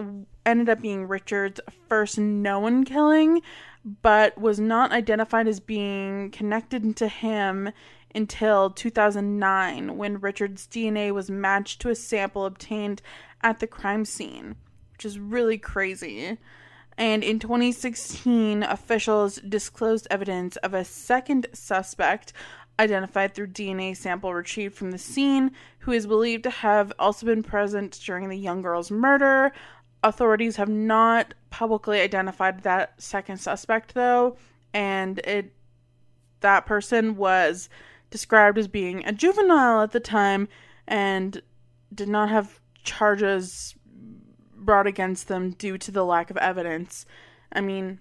ended 0.46 0.70
up 0.70 0.80
being 0.80 1.08
Richard's 1.08 1.60
first 1.88 2.20
known 2.20 2.84
killing, 2.84 3.42
but 3.84 4.38
was 4.38 4.60
not 4.60 4.92
identified 4.92 5.48
as 5.48 5.60
being 5.60 6.30
connected 6.30 6.96
to 6.98 7.08
him 7.08 7.72
until 8.14 8.70
2009 8.70 9.98
when 9.98 10.20
Richard's 10.20 10.68
DNA 10.68 11.12
was 11.12 11.30
matched 11.30 11.82
to 11.82 11.90
a 11.90 11.96
sample 11.96 12.46
obtained 12.46 13.02
at 13.42 13.60
the 13.60 13.68
crime 13.68 14.06
scene, 14.06 14.56
which 14.92 15.06
is 15.06 15.20
really 15.20 15.58
crazy. 15.58 16.38
And 16.98 17.24
in 17.24 17.40
2016, 17.40 18.64
officials 18.64 19.38
disclosed 19.38 20.08
evidence 20.12 20.58
of 20.58 20.74
a 20.74 20.84
second 20.84 21.48
suspect 21.54 22.34
identified 22.80 23.34
through 23.34 23.48
DNA 23.48 23.96
sample 23.96 24.34
retrieved 24.34 24.76
from 24.76 24.92
the 24.92 24.98
scene, 24.98 25.52
who 25.80 25.92
is 25.92 26.08
believed 26.08 26.44
to 26.44 26.50
have 26.50 26.94
also 26.98 27.26
been 27.26 27.44
present 27.44 28.00
during 28.06 28.30
the 28.30 28.38
young 28.38 28.62
girl's 28.62 28.90
murder. 28.90 29.52
Authorities 30.04 30.56
have 30.56 30.70
not 30.70 31.34
publicly 31.50 32.00
identified 32.00 32.64
that 32.64 33.02
second 33.02 33.38
suspect 33.38 33.94
though, 33.94 34.38
and 34.74 35.20
it 35.20 35.54
that 36.40 36.66
person 36.66 37.18
was 37.18 37.70
described 38.10 38.58
as 38.58 38.68
being 38.68 39.06
a 39.06 39.12
juvenile 39.12 39.82
at 39.82 39.92
the 39.92 40.00
time 40.00 40.48
and 40.88 41.42
did 41.94 42.08
not 42.08 42.30
have 42.30 42.62
charges 42.90 43.76
brought 44.56 44.88
against 44.88 45.28
them 45.28 45.52
due 45.52 45.78
to 45.78 45.92
the 45.92 46.04
lack 46.04 46.30
of 46.30 46.38
evidence. 46.38 47.06
I 47.52 47.62
mean, 47.62 48.00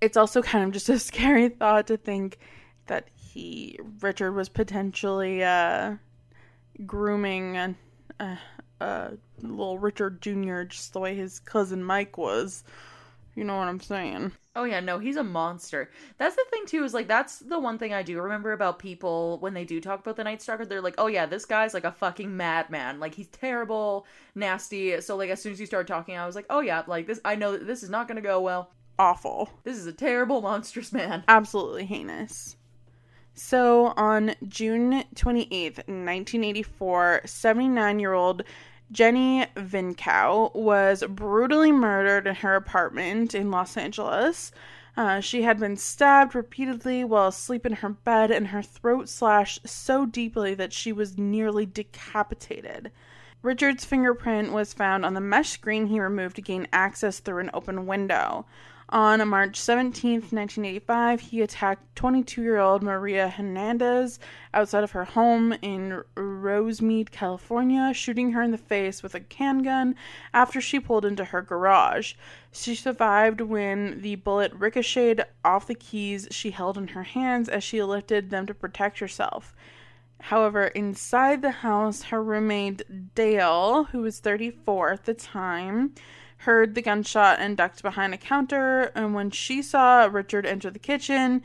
it's 0.00 0.16
also 0.16 0.42
kind 0.42 0.64
of 0.64 0.72
just 0.72 0.88
a 0.88 0.98
scary 1.10 1.48
thought 1.48 1.86
to 1.88 1.96
think 1.96 2.38
that 2.86 3.08
he 3.14 3.78
Richard 4.00 4.32
was 4.32 4.48
potentially 4.48 5.42
uh, 5.42 5.96
grooming 6.86 7.56
a, 7.56 7.74
a, 8.20 8.38
a 8.80 9.12
little 9.42 9.78
Richard 9.78 10.22
Jr. 10.22 10.62
just 10.62 10.92
the 10.92 11.00
way 11.00 11.14
his 11.14 11.40
cousin 11.40 11.82
Mike 11.82 12.16
was. 12.16 12.64
You 13.36 13.44
know 13.44 13.58
what 13.58 13.68
I'm 13.68 13.80
saying? 13.80 14.32
Oh 14.56 14.64
yeah, 14.64 14.80
no, 14.80 14.98
he's 14.98 15.16
a 15.16 15.22
monster. 15.22 15.90
That's 16.16 16.34
the 16.34 16.44
thing 16.50 16.64
too, 16.64 16.84
is 16.84 16.94
like 16.94 17.06
that's 17.06 17.40
the 17.40 17.58
one 17.58 17.76
thing 17.76 17.92
I 17.92 18.02
do 18.02 18.18
remember 18.18 18.52
about 18.52 18.78
people 18.78 19.36
when 19.40 19.52
they 19.52 19.64
do 19.64 19.78
talk 19.78 20.00
about 20.00 20.16
the 20.16 20.24
Night 20.24 20.40
Stalker, 20.40 20.64
they're 20.64 20.80
like, 20.80 20.94
Oh 20.96 21.06
yeah, 21.06 21.26
this 21.26 21.44
guy's 21.44 21.74
like 21.74 21.84
a 21.84 21.92
fucking 21.92 22.34
madman. 22.34 22.98
Like 22.98 23.14
he's 23.14 23.28
terrible, 23.28 24.06
nasty. 24.34 24.98
So 25.02 25.16
like 25.16 25.28
as 25.28 25.42
soon 25.42 25.52
as 25.52 25.60
you 25.60 25.66
started 25.66 25.86
talking, 25.86 26.16
I 26.16 26.24
was 26.24 26.34
like, 26.34 26.46
Oh 26.48 26.60
yeah, 26.60 26.82
like 26.86 27.06
this 27.06 27.20
I 27.26 27.34
know 27.34 27.52
that 27.52 27.66
this 27.66 27.82
is 27.82 27.90
not 27.90 28.08
gonna 28.08 28.22
go 28.22 28.40
well. 28.40 28.70
Awful. 28.98 29.50
This 29.64 29.76
is 29.76 29.86
a 29.86 29.92
terrible, 29.92 30.40
monstrous 30.40 30.90
man. 30.90 31.22
Absolutely 31.28 31.84
heinous. 31.84 32.56
So 33.34 33.92
on 33.98 34.34
June 34.48 35.04
28th, 35.14 35.76
1984, 35.76 37.20
79 37.26 38.00
year 38.00 38.14
old 38.14 38.44
Jenny 38.92 39.46
Vincow 39.56 40.54
was 40.54 41.02
brutally 41.08 41.72
murdered 41.72 42.26
in 42.26 42.36
her 42.36 42.54
apartment 42.54 43.34
in 43.34 43.50
Los 43.50 43.76
Angeles. 43.76 44.52
Uh, 44.96 45.20
she 45.20 45.42
had 45.42 45.58
been 45.58 45.76
stabbed 45.76 46.34
repeatedly 46.34 47.04
while 47.04 47.28
asleep 47.28 47.66
in 47.66 47.74
her 47.74 47.90
bed, 47.90 48.30
and 48.30 48.48
her 48.48 48.62
throat 48.62 49.08
slashed 49.08 49.68
so 49.68 50.06
deeply 50.06 50.54
that 50.54 50.72
she 50.72 50.92
was 50.92 51.18
nearly 51.18 51.66
decapitated. 51.66 52.90
Richard's 53.42 53.84
fingerprint 53.84 54.52
was 54.52 54.72
found 54.72 55.04
on 55.04 55.14
the 55.14 55.20
mesh 55.20 55.50
screen 55.50 55.86
he 55.86 56.00
removed 56.00 56.36
to 56.36 56.42
gain 56.42 56.66
access 56.72 57.20
through 57.20 57.40
an 57.40 57.50
open 57.52 57.86
window. 57.86 58.46
On 58.88 59.26
March 59.28 59.58
17, 59.58 60.12
1985, 60.12 61.20
he 61.20 61.42
attacked 61.42 61.96
22 61.96 62.40
year 62.40 62.58
old 62.58 62.84
Maria 62.84 63.28
Hernandez 63.28 64.20
outside 64.54 64.84
of 64.84 64.92
her 64.92 65.04
home 65.04 65.54
in 65.60 66.04
Rosemead, 66.14 67.10
California, 67.10 67.92
shooting 67.92 68.30
her 68.30 68.42
in 68.42 68.52
the 68.52 68.58
face 68.58 69.02
with 69.02 69.16
a 69.16 69.22
handgun 69.36 69.96
after 70.32 70.60
she 70.60 70.78
pulled 70.78 71.04
into 71.04 71.24
her 71.24 71.42
garage. 71.42 72.14
She 72.52 72.76
survived 72.76 73.40
when 73.40 74.02
the 74.02 74.14
bullet 74.14 74.52
ricocheted 74.54 75.24
off 75.44 75.66
the 75.66 75.74
keys 75.74 76.28
she 76.30 76.52
held 76.52 76.78
in 76.78 76.88
her 76.88 77.02
hands 77.02 77.48
as 77.48 77.64
she 77.64 77.82
lifted 77.82 78.30
them 78.30 78.46
to 78.46 78.54
protect 78.54 79.00
herself. 79.00 79.52
However, 80.20 80.68
inside 80.68 81.42
the 81.42 81.50
house, 81.50 82.04
her 82.04 82.22
roommate 82.22 83.14
Dale, 83.16 83.84
who 83.84 84.02
was 84.02 84.20
34 84.20 84.92
at 84.92 85.04
the 85.04 85.14
time, 85.14 85.92
heard 86.38 86.74
the 86.74 86.82
gunshot 86.82 87.38
and 87.40 87.56
ducked 87.56 87.82
behind 87.82 88.14
a 88.14 88.18
counter. 88.18 88.92
And 88.94 89.14
when 89.14 89.30
she 89.30 89.62
saw 89.62 90.04
Richard 90.04 90.46
enter 90.46 90.70
the 90.70 90.78
kitchen, 90.78 91.42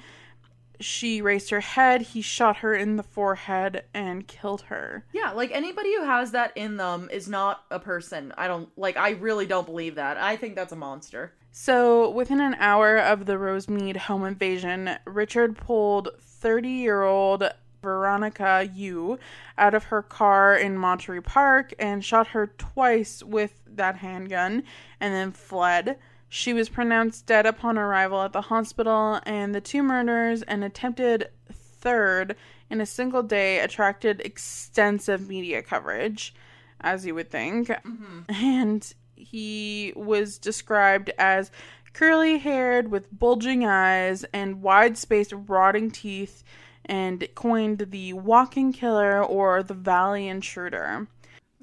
she 0.80 1.22
raised 1.22 1.50
her 1.52 1.60
head, 1.60 2.02
he 2.02 2.22
shot 2.22 2.58
her 2.58 2.74
in 2.74 2.96
the 2.98 3.04
forehead 3.04 3.84
and 3.94 4.28
killed 4.28 4.64
her. 4.64 5.06
Yeah, 5.14 5.32
like 5.32 5.52
anybody 5.52 5.94
who 5.96 6.04
has 6.04 6.32
that 6.32 6.52
in 6.56 6.78
them 6.78 7.10
is 7.12 7.28
not 7.28 7.64
a 7.70 7.80
person. 7.80 8.34
I 8.38 8.48
don't 8.48 8.70
like 8.78 8.98
I 8.98 9.12
really 9.12 9.46
don't 9.46 9.66
believe 9.66 9.96
that. 9.96 10.18
I 10.18 10.36
think 10.36 10.56
that's 10.56 10.74
a 10.74 10.78
monster. 10.78 11.34
So, 11.54 12.10
within 12.10 12.40
an 12.40 12.56
hour 12.56 12.98
of 12.98 13.26
the 13.26 13.38
Rosemead 13.38 13.98
home 13.98 14.24
invasion, 14.24 14.98
Richard 15.06 15.58
pulled 15.58 16.10
30 16.22 16.70
year 16.70 17.04
old 17.04 17.44
Veronica 17.82 18.70
Yu 18.74 19.18
out 19.58 19.74
of 19.74 19.86
her 19.86 20.02
car 20.02 20.56
in 20.56 20.78
Monterey 20.78 21.22
Park 21.22 21.74
and 21.80 22.04
shot 22.04 22.28
her 22.28 22.48
twice 22.58 23.24
with 23.24 23.62
that 23.68 23.98
handgun 23.98 24.64
and 25.00 25.14
then 25.14 25.32
fled. 25.32 25.98
She 26.30 26.54
was 26.54 26.70
pronounced 26.70 27.26
dead 27.26 27.46
upon 27.46 27.78
arrival 27.78 28.22
at 28.22 28.32
the 28.32 28.44
hospital, 28.44 29.20
and 29.26 29.54
the 29.54 29.60
two 29.60 29.84
murders 29.84 30.44
and 30.44 30.64
attempted 30.64 31.30
third 31.52 32.38
in 32.70 32.80
a 32.80 32.86
single 32.86 33.22
day 33.22 33.60
attracted 33.60 34.22
extensive 34.22 35.28
media 35.28 35.62
coverage, 35.62 36.34
as 36.80 37.06
you 37.06 37.14
would 37.16 37.30
think. 37.30 37.68
Mm-hmm. 37.68 38.22
And 38.30 38.94
he 39.16 39.92
was 39.96 40.38
described 40.38 41.12
as 41.18 41.52
curly 41.94 42.38
haired 42.38 42.90
with 42.90 43.12
bulging 43.12 43.66
eyes 43.66 44.24
and 44.34 44.62
wide 44.62 44.98
spaced 44.98 45.34
rotting 45.36 45.92
teeth 45.92 46.46
and 46.92 47.26
coined 47.36 47.88
the 47.92 48.12
walking 48.12 48.74
killer 48.74 49.24
or 49.24 49.64
the 49.64 49.74
valley 49.74 50.28
intruder. 50.28 51.08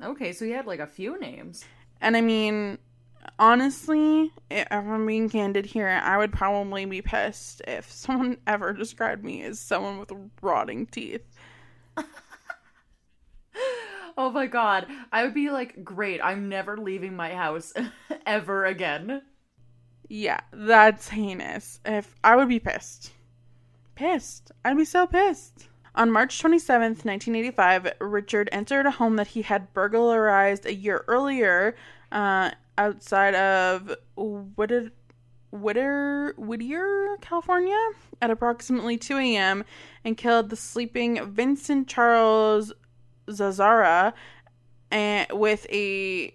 Okay, 0.02 0.32
so 0.32 0.46
he 0.46 0.52
had 0.52 0.66
like 0.66 0.80
a 0.80 0.86
few 0.86 1.20
names. 1.20 1.66
And 2.00 2.16
I 2.16 2.22
mean, 2.22 2.78
honestly, 3.38 4.32
if 4.50 4.66
I'm 4.70 5.04
being 5.06 5.28
candid 5.28 5.66
here, 5.66 5.88
I 5.88 6.16
would 6.16 6.32
probably 6.32 6.86
be 6.86 7.02
pissed 7.02 7.60
if 7.68 7.92
someone 7.92 8.38
ever 8.46 8.72
described 8.72 9.22
me 9.22 9.42
as 9.42 9.60
someone 9.60 9.98
with 9.98 10.10
rotting 10.40 10.86
teeth. 10.86 11.26
oh 14.16 14.30
my 14.30 14.46
god. 14.46 14.86
I 15.12 15.24
would 15.24 15.34
be 15.34 15.50
like, 15.50 15.84
great, 15.84 16.22
I'm 16.24 16.48
never 16.48 16.78
leaving 16.78 17.14
my 17.14 17.34
house 17.34 17.74
ever 18.26 18.64
again. 18.64 19.20
Yeah, 20.08 20.40
that's 20.54 21.10
heinous. 21.10 21.80
If 21.84 22.14
I 22.24 22.34
would 22.34 22.48
be 22.48 22.60
pissed. 22.60 23.12
Pissed. 23.98 24.52
I'd 24.64 24.76
be 24.76 24.84
so 24.84 25.08
pissed. 25.08 25.66
On 25.96 26.12
March 26.12 26.40
27th, 26.40 27.04
1985, 27.04 27.94
Richard 27.98 28.48
entered 28.52 28.86
a 28.86 28.92
home 28.92 29.16
that 29.16 29.26
he 29.26 29.42
had 29.42 29.74
burglarized 29.74 30.66
a 30.66 30.72
year 30.72 31.04
earlier 31.08 31.74
uh, 32.12 32.52
outside 32.78 33.34
of 33.34 33.92
Whittier, 34.14 34.92
Whittier, 35.50 36.32
Whittier, 36.38 37.16
California, 37.20 37.76
at 38.22 38.30
approximately 38.30 38.96
2 38.96 39.16
a.m. 39.18 39.64
and 40.04 40.16
killed 40.16 40.50
the 40.50 40.56
sleeping 40.56 41.32
Vincent 41.32 41.88
Charles 41.88 42.72
Zazzara 43.28 44.12
and, 44.92 45.26
with 45.32 45.66
a 45.72 46.32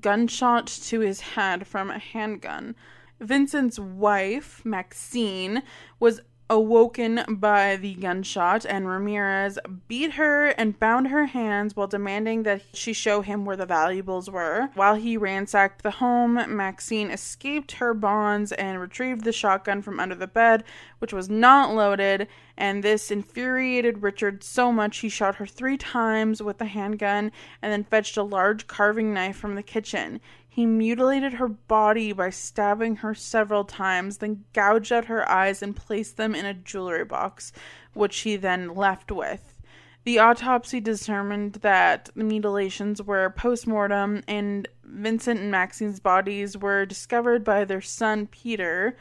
gunshot 0.00 0.66
to 0.66 0.98
his 0.98 1.20
head 1.20 1.64
from 1.64 1.92
a 1.92 2.00
handgun. 2.00 2.74
Vincent's 3.20 3.78
wife, 3.78 4.64
Maxine, 4.64 5.62
was 6.00 6.22
awoken 6.48 7.24
by 7.28 7.76
the 7.76 7.94
gunshot, 7.94 8.64
and 8.64 8.88
Ramirez 8.88 9.58
beat 9.88 10.12
her 10.12 10.48
and 10.48 10.78
bound 10.78 11.08
her 11.08 11.26
hands 11.26 11.74
while 11.74 11.86
demanding 11.86 12.44
that 12.44 12.62
she 12.72 12.92
show 12.92 13.20
him 13.20 13.44
where 13.44 13.56
the 13.56 13.66
valuables 13.66 14.30
were. 14.30 14.68
While 14.74 14.94
he 14.94 15.16
ransacked 15.16 15.82
the 15.82 15.90
home, 15.92 16.34
Maxine 16.56 17.10
escaped 17.10 17.72
her 17.72 17.94
bonds 17.94 18.52
and 18.52 18.80
retrieved 18.80 19.24
the 19.24 19.32
shotgun 19.32 19.82
from 19.82 19.98
under 19.98 20.14
the 20.14 20.26
bed, 20.26 20.62
which 20.98 21.12
was 21.12 21.28
not 21.28 21.74
loaded, 21.74 22.28
and 22.56 22.82
this 22.82 23.10
infuriated 23.10 24.02
Richard 24.02 24.42
so 24.42 24.70
much 24.70 24.98
he 24.98 25.08
shot 25.08 25.36
her 25.36 25.46
three 25.46 25.76
times 25.76 26.42
with 26.42 26.58
the 26.58 26.64
handgun 26.66 27.32
and 27.60 27.72
then 27.72 27.84
fetched 27.84 28.16
a 28.16 28.22
large 28.22 28.66
carving 28.66 29.12
knife 29.12 29.36
from 29.36 29.56
the 29.56 29.62
kitchen. 29.62 30.20
He 30.56 30.64
mutilated 30.64 31.34
her 31.34 31.48
body 31.48 32.12
by 32.12 32.30
stabbing 32.30 32.96
her 32.96 33.14
several 33.14 33.62
times, 33.64 34.16
then 34.16 34.46
gouged 34.54 34.90
out 34.90 35.04
her 35.04 35.30
eyes 35.30 35.62
and 35.62 35.76
placed 35.76 36.16
them 36.16 36.34
in 36.34 36.46
a 36.46 36.54
jewelry 36.54 37.04
box, 37.04 37.52
which 37.92 38.20
he 38.20 38.36
then 38.36 38.74
left 38.74 39.12
with. 39.12 39.60
The 40.04 40.18
autopsy 40.18 40.80
determined 40.80 41.56
that 41.56 42.08
the 42.16 42.24
mutilations 42.24 43.02
were 43.02 43.34
post 43.36 43.66
mortem, 43.66 44.22
and 44.26 44.66
Vincent 44.82 45.40
and 45.40 45.50
Maxine's 45.50 46.00
bodies 46.00 46.56
were 46.56 46.86
discovered 46.86 47.44
by 47.44 47.66
their 47.66 47.82
son 47.82 48.26
Peter, 48.26 48.96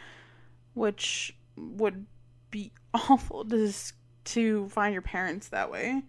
which 0.74 1.38
would 1.56 2.06
be 2.52 2.74
awful 2.94 3.46
to 3.46 3.72
to 4.26 4.68
find 4.68 4.92
your 4.92 5.02
parents 5.02 5.48
that 5.48 5.72
way. 5.72 6.04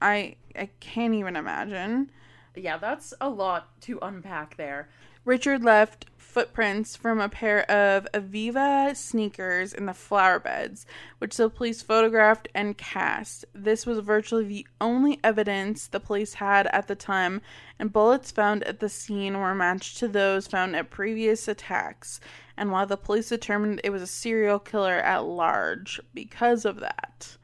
I 0.00 0.36
I 0.54 0.70
can't 0.78 1.14
even 1.14 1.34
imagine 1.34 2.12
yeah, 2.60 2.78
that's 2.78 3.14
a 3.20 3.28
lot 3.28 3.80
to 3.82 3.98
unpack 4.02 4.56
there. 4.56 4.88
Richard 5.24 5.62
left 5.62 6.06
footprints 6.16 6.94
from 6.94 7.20
a 7.20 7.28
pair 7.28 7.68
of 7.70 8.06
Avia 8.14 8.92
sneakers 8.94 9.72
in 9.72 9.86
the 9.86 9.92
flower 9.92 10.38
beds, 10.38 10.86
which 11.18 11.36
the 11.36 11.50
police 11.50 11.82
photographed 11.82 12.48
and 12.54 12.78
cast. 12.78 13.44
This 13.52 13.84
was 13.84 13.98
virtually 13.98 14.44
the 14.44 14.66
only 14.80 15.18
evidence 15.24 15.86
the 15.86 16.00
police 16.00 16.34
had 16.34 16.66
at 16.68 16.86
the 16.86 16.94
time, 16.94 17.42
and 17.78 17.92
bullets 17.92 18.30
found 18.30 18.62
at 18.64 18.80
the 18.80 18.88
scene 18.88 19.38
were 19.38 19.54
matched 19.54 19.98
to 19.98 20.08
those 20.08 20.46
found 20.46 20.76
at 20.76 20.90
previous 20.90 21.48
attacks. 21.48 22.20
And 22.56 22.70
while 22.70 22.86
the 22.86 22.96
police 22.96 23.28
determined 23.28 23.80
it 23.84 23.90
was 23.90 24.02
a 24.02 24.06
serial 24.06 24.58
killer 24.58 24.96
at 24.96 25.24
large 25.24 26.00
because 26.14 26.64
of 26.64 26.80
that, 26.80 27.36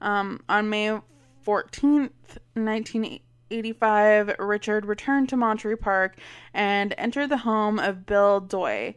um, 0.00 0.40
on 0.48 0.68
May 0.68 1.00
14th, 1.46 2.38
1980. 2.54 3.24
85, 3.54 4.36
Richard 4.38 4.86
returned 4.86 5.28
to 5.30 5.36
Monterey 5.36 5.76
Park 5.76 6.18
and 6.52 6.94
entered 6.98 7.28
the 7.28 7.38
home 7.38 7.78
of 7.78 8.06
Bill 8.06 8.40
Doi 8.40 8.94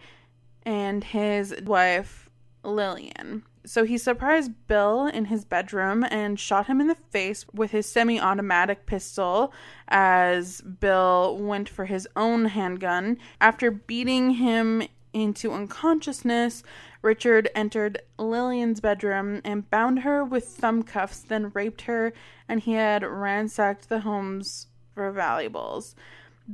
and 0.64 1.04
his 1.04 1.56
wife, 1.64 2.30
Lillian. 2.64 3.44
So 3.66 3.84
he 3.84 3.98
surprised 3.98 4.52
Bill 4.68 5.08
in 5.08 5.26
his 5.26 5.44
bedroom 5.44 6.06
and 6.10 6.40
shot 6.40 6.68
him 6.68 6.80
in 6.80 6.88
the 6.88 6.96
face 6.96 7.46
with 7.54 7.72
his 7.72 7.86
semi 7.86 8.20
automatic 8.20 8.86
pistol 8.86 9.52
as 9.90 10.62
Bill 10.62 11.38
went 11.38 11.68
for 11.68 11.86
his 11.86 12.08
own 12.16 12.46
handgun. 12.46 13.18
After 13.42 13.70
beating 13.70 14.32
him 14.32 14.84
into 15.12 15.52
unconsciousness, 15.52 16.64
Richard 17.02 17.50
entered 17.56 18.02
Lillian's 18.18 18.80
bedroom 18.80 19.42
and 19.44 19.70
bound 19.70 20.00
her 20.00 20.24
with 20.24 20.46
thumb 20.46 20.84
cuffs, 20.84 21.20
then 21.20 21.52
raped 21.54 21.82
her, 21.82 22.14
and 22.48 22.60
he 22.60 22.74
had 22.74 23.04
ransacked 23.04 23.90
the 23.90 24.02
homes 24.02 24.68
for 24.94 25.12
valuables. 25.12 25.96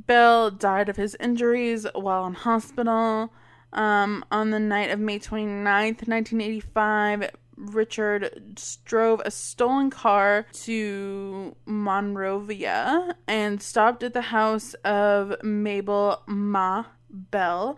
Bill 0.06 0.50
died 0.50 0.88
of 0.88 0.96
his 0.96 1.16
injuries 1.20 1.86
while 1.94 2.26
in 2.26 2.34
hospital. 2.34 3.32
Um, 3.72 4.24
on 4.30 4.50
the 4.50 4.60
night 4.60 4.90
of 4.90 5.00
May 5.00 5.18
29th, 5.18 6.06
1985, 6.06 7.30
Richard 7.56 8.58
drove 8.84 9.20
a 9.24 9.30
stolen 9.30 9.90
car 9.90 10.46
to 10.52 11.54
Monrovia 11.66 13.16
and 13.26 13.62
stopped 13.62 14.02
at 14.02 14.12
the 14.12 14.22
house 14.22 14.74
of 14.84 15.36
Mabel 15.42 16.22
Ma 16.26 16.84
Bell 17.10 17.76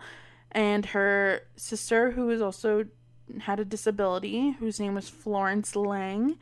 and 0.57 0.87
her 0.87 1.43
sister, 1.55 2.11
who 2.11 2.25
was 2.25 2.41
also 2.41 2.85
had 3.41 3.59
a 3.59 3.65
disability, 3.65 4.53
whose 4.53 4.79
name 4.79 4.95
was 4.95 5.07
Florence 5.07 5.75
Lang. 5.75 6.39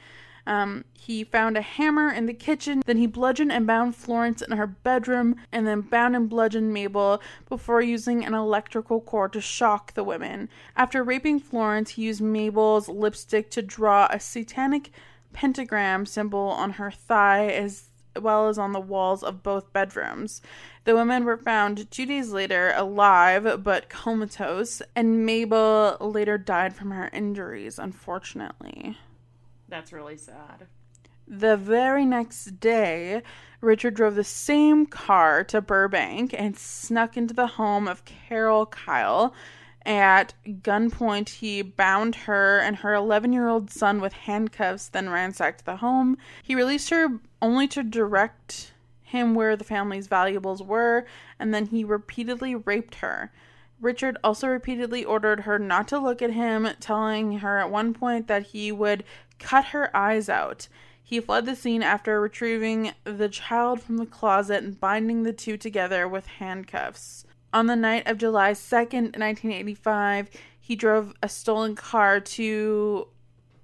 Um, 0.48 0.86
he 0.94 1.26
found 1.26 1.58
a 1.58 1.62
hammer 1.62 2.10
in 2.10 2.26
the 2.26 2.34
kitchen. 2.34 2.82
Then 2.86 2.96
he 2.96 3.08
bludgeoned 3.08 3.52
and 3.52 3.68
bound 3.68 3.94
Florence 3.94 4.42
in 4.42 4.56
her 4.56 4.68
bedroom, 4.68 5.36
and 5.52 5.68
then 5.68 5.82
bound 5.82 6.16
and 6.16 6.30
bludgeoned 6.30 6.72
Mabel 6.72 7.22
before 7.50 7.82
using 7.82 8.24
an 8.24 8.34
electrical 8.34 9.02
cord 9.02 9.34
to 9.34 9.42
shock 9.42 9.94
the 9.96 10.04
women. 10.04 10.48
After 10.78 11.04
raping 11.04 11.42
Florence, 11.42 11.92
he 11.92 12.04
used 12.04 12.22
Mabel's 12.22 12.88
lipstick 12.88 13.52
to 13.52 13.62
draw 13.62 14.08
a 14.10 14.20
satanic 14.22 14.92
pentagram 15.34 16.06
symbol 16.06 16.40
on 16.40 16.72
her 16.72 16.90
thigh 16.90 17.48
as 17.50 17.90
well 18.22 18.48
as 18.48 18.58
on 18.58 18.72
the 18.72 18.80
walls 18.80 19.24
of 19.24 19.44
both 19.44 19.72
bedrooms. 19.74 20.42
The 20.84 20.96
women 20.96 21.26
were 21.26 21.38
found 21.38 21.90
two 21.92 22.06
days 22.06 22.30
later 22.30 22.74
alive 22.76 23.64
but 23.64 23.90
comatose, 23.90 24.82
and 24.96 25.26
Mabel 25.26 25.98
later 26.00 26.38
died 26.38 26.76
from 26.76 26.92
her 26.92 27.10
injuries, 27.12 27.80
unfortunately. 27.80 28.98
That's 29.68 29.92
really 29.92 30.18
sad. 30.18 30.68
The 31.28 31.58
very 31.58 32.06
next 32.06 32.60
day, 32.60 33.24
Richard 33.60 33.96
drove 33.96 34.14
the 34.14 34.24
same 34.24 34.86
car 34.86 35.44
to 35.46 35.60
Burbank 35.60 36.36
and 36.38 36.56
snuck 36.56 37.18
into 37.18 37.34
the 37.34 37.48
home 37.48 37.88
of 37.88 38.06
Carol 38.06 38.68
Kyle. 38.68 39.34
At 39.86 40.34
gunpoint, 40.48 41.30
he 41.30 41.62
bound 41.62 42.16
her 42.16 42.60
and 42.60 42.78
her 42.78 42.96
11 42.96 43.34
year 43.34 43.48
old 43.48 43.70
son 43.70 44.02
with 44.02 44.14
handcuffs, 44.14 44.90
then 44.90 45.10
ransacked 45.10 45.66
the 45.66 45.78
home. 45.78 46.18
He 46.42 46.56
released 46.56 46.90
her 46.90 47.20
only 47.42 47.68
to 47.68 47.84
direct 47.84 48.74
him 49.04 49.36
where 49.36 49.56
the 49.56 49.64
family's 49.64 50.08
valuables 50.08 50.64
were, 50.64 51.06
and 51.40 51.54
then 51.54 51.68
he 51.68 51.84
repeatedly 51.84 52.56
raped 52.56 52.96
her. 52.96 53.32
Richard 53.80 54.18
also 54.24 54.48
repeatedly 54.48 55.06
ordered 55.06 55.42
her 55.42 55.60
not 55.60 55.88
to 55.90 56.00
look 56.00 56.22
at 56.22 56.32
him, 56.32 56.68
telling 56.80 57.40
her 57.40 57.60
at 57.60 57.70
one 57.70 57.94
point 57.94 58.28
that 58.28 58.48
he 58.48 58.72
would 58.72 59.04
cut 59.38 59.66
her 59.66 59.96
eyes 59.96 60.30
out. 60.30 60.68
He 61.04 61.20
fled 61.20 61.46
the 61.46 61.56
scene 61.56 61.84
after 61.84 62.20
retrieving 62.20 62.94
the 63.04 63.30
child 63.30 63.82
from 63.82 63.98
the 63.98 64.08
closet 64.08 64.64
and 64.64 64.80
binding 64.80 65.22
the 65.22 65.34
two 65.34 65.58
together 65.58 66.08
with 66.08 66.26
handcuffs. 66.26 67.25
On 67.56 67.68
the 67.68 67.76
night 67.78 68.06
of 68.06 68.18
July 68.18 68.52
2nd, 68.52 69.18
1985, 69.18 70.30
he 70.60 70.76
drove 70.76 71.14
a 71.24 71.30
stolen 71.30 71.74
car 71.74 72.20
to 72.20 73.08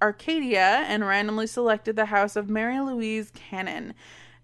Arcadia 0.00 0.86
and 0.88 1.06
randomly 1.06 1.46
selected 1.46 1.94
the 1.94 2.06
house 2.06 2.34
of 2.34 2.48
Mary 2.48 2.80
Louise 2.80 3.30
Cannon, 3.34 3.92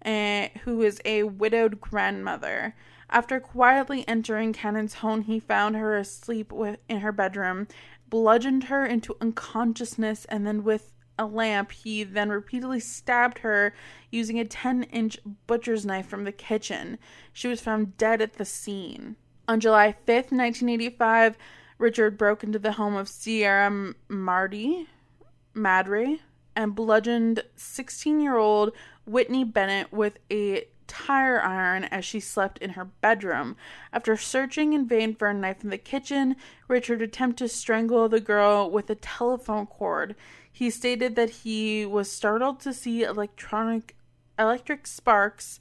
uh, 0.05 0.49
who 0.65 0.83
is 0.83 1.01
a 1.03 1.23
widowed 1.23 1.81
grandmother. 1.81 2.75
After 3.09 3.39
quietly 3.39 4.07
entering 4.07 4.53
Cannon's 4.53 4.93
home, 4.93 5.23
he 5.23 5.39
found 5.39 5.75
her 5.75 5.97
asleep 5.97 6.51
with, 6.51 6.77
in 6.87 6.99
her 6.99 7.11
bedroom, 7.11 7.67
bludgeoned 8.07 8.65
her 8.65 8.85
into 8.85 9.17
unconsciousness, 9.19 10.25
and 10.25 10.45
then 10.45 10.63
with 10.63 10.93
a 11.17 11.25
lamp, 11.25 11.71
he 11.71 12.03
then 12.03 12.29
repeatedly 12.29 12.79
stabbed 12.79 13.39
her 13.39 13.73
using 14.11 14.39
a 14.39 14.45
10 14.45 14.83
inch 14.83 15.17
butcher's 15.47 15.87
knife 15.87 16.05
from 16.05 16.23
the 16.23 16.31
kitchen. 16.31 16.99
She 17.33 17.47
was 17.47 17.61
found 17.61 17.97
dead 17.97 18.21
at 18.21 18.33
the 18.33 18.45
scene. 18.45 19.15
On 19.49 19.59
July 19.59 19.95
5th, 20.05 20.31
1985, 20.31 21.35
Richard 21.79 22.19
broke 22.19 22.43
into 22.43 22.59
the 22.59 22.73
home 22.73 22.95
of 22.95 23.09
Sierra 23.09 23.95
Marty, 24.07 24.87
Madre, 25.55 26.19
and 26.55 26.75
bludgeoned 26.75 27.41
16 27.55 28.21
year 28.21 28.37
old 28.37 28.73
Whitney 29.07 29.43
Bennett 29.43 29.91
with 29.91 30.19
a 30.31 30.67
tire 30.85 31.41
iron 31.41 31.85
as 31.85 32.05
she 32.05 32.19
slept 32.19 32.59
in 32.59 32.71
her 32.71 32.85
bedroom. 32.85 33.55
After 33.91 34.15
searching 34.15 34.73
in 34.73 34.87
vain 34.87 35.15
for 35.15 35.27
a 35.27 35.33
knife 35.33 35.63
in 35.63 35.71
the 35.71 35.79
kitchen, 35.79 36.35
Richard 36.67 37.01
attempted 37.01 37.45
to 37.45 37.49
strangle 37.49 38.07
the 38.07 38.21
girl 38.21 38.69
with 38.69 38.87
a 38.91 38.95
telephone 38.95 39.65
cord. 39.65 40.15
He 40.51 40.69
stated 40.69 41.15
that 41.15 41.31
he 41.31 41.87
was 41.87 42.11
startled 42.11 42.59
to 42.59 42.71
see 42.71 43.01
electronic 43.01 43.95
electric 44.37 44.85
sparks 44.85 45.59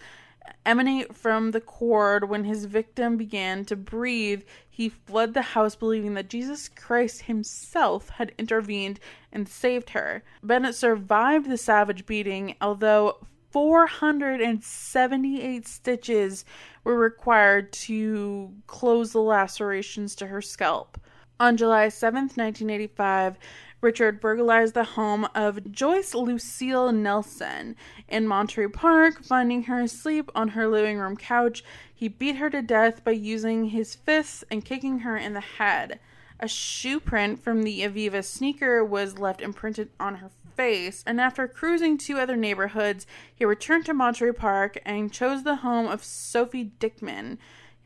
emanate 0.66 1.14
from 1.14 1.50
the 1.50 1.60
cord 1.60 2.28
when 2.28 2.44
his 2.44 2.64
victim 2.64 3.16
began 3.16 3.64
to 3.66 3.76
breathe. 3.76 4.42
He 4.68 4.88
fled 4.88 5.34
the 5.34 5.42
house 5.42 5.74
believing 5.74 6.14
that 6.14 6.30
Jesus 6.30 6.68
Christ 6.68 7.22
himself 7.22 8.10
had 8.10 8.32
intervened 8.38 9.00
and 9.32 9.48
saved 9.48 9.90
her. 9.90 10.22
Bennett 10.42 10.74
survived 10.74 11.48
the 11.48 11.58
savage 11.58 12.06
beating, 12.06 12.56
although 12.60 13.18
478 13.50 15.66
stitches 15.66 16.44
were 16.84 16.98
required 16.98 17.72
to 17.72 18.52
close 18.66 19.12
the 19.12 19.20
lacerations 19.20 20.14
to 20.16 20.26
her 20.26 20.42
scalp. 20.42 21.00
On 21.40 21.56
July 21.56 21.88
7, 21.88 22.22
1985, 22.22 23.38
Richard 23.80 24.20
burglarized 24.20 24.74
the 24.74 24.82
home 24.82 25.28
of 25.36 25.70
Joyce 25.70 26.12
Lucille 26.12 26.90
Nelson 26.90 27.76
in 28.08 28.26
Monterey 28.26 28.66
Park, 28.66 29.22
finding 29.22 29.64
her 29.64 29.80
asleep 29.80 30.30
on 30.34 30.48
her 30.48 30.66
living 30.66 30.98
room 30.98 31.16
couch. 31.16 31.62
He 31.94 32.08
beat 32.08 32.36
her 32.36 32.50
to 32.50 32.60
death 32.60 33.04
by 33.04 33.12
using 33.12 33.66
his 33.66 33.94
fists 33.94 34.42
and 34.50 34.64
kicking 34.64 35.00
her 35.00 35.16
in 35.16 35.34
the 35.34 35.40
head. 35.40 36.00
A 36.40 36.48
shoe 36.48 36.98
print 36.98 37.42
from 37.42 37.62
the 37.62 37.84
Avia 37.84 38.22
sneaker 38.24 38.84
was 38.84 39.18
left 39.18 39.40
imprinted 39.40 39.90
on 40.00 40.16
her 40.16 40.30
face, 40.56 41.04
and 41.06 41.20
after 41.20 41.46
cruising 41.46 41.96
two 41.96 42.18
other 42.18 42.36
neighborhoods, 42.36 43.06
he 43.32 43.44
returned 43.44 43.86
to 43.86 43.94
Monterey 43.94 44.32
Park 44.32 44.78
and 44.84 45.12
chose 45.12 45.44
the 45.44 45.56
home 45.56 45.86
of 45.86 46.02
Sophie 46.02 46.72
Dickman. 46.80 47.38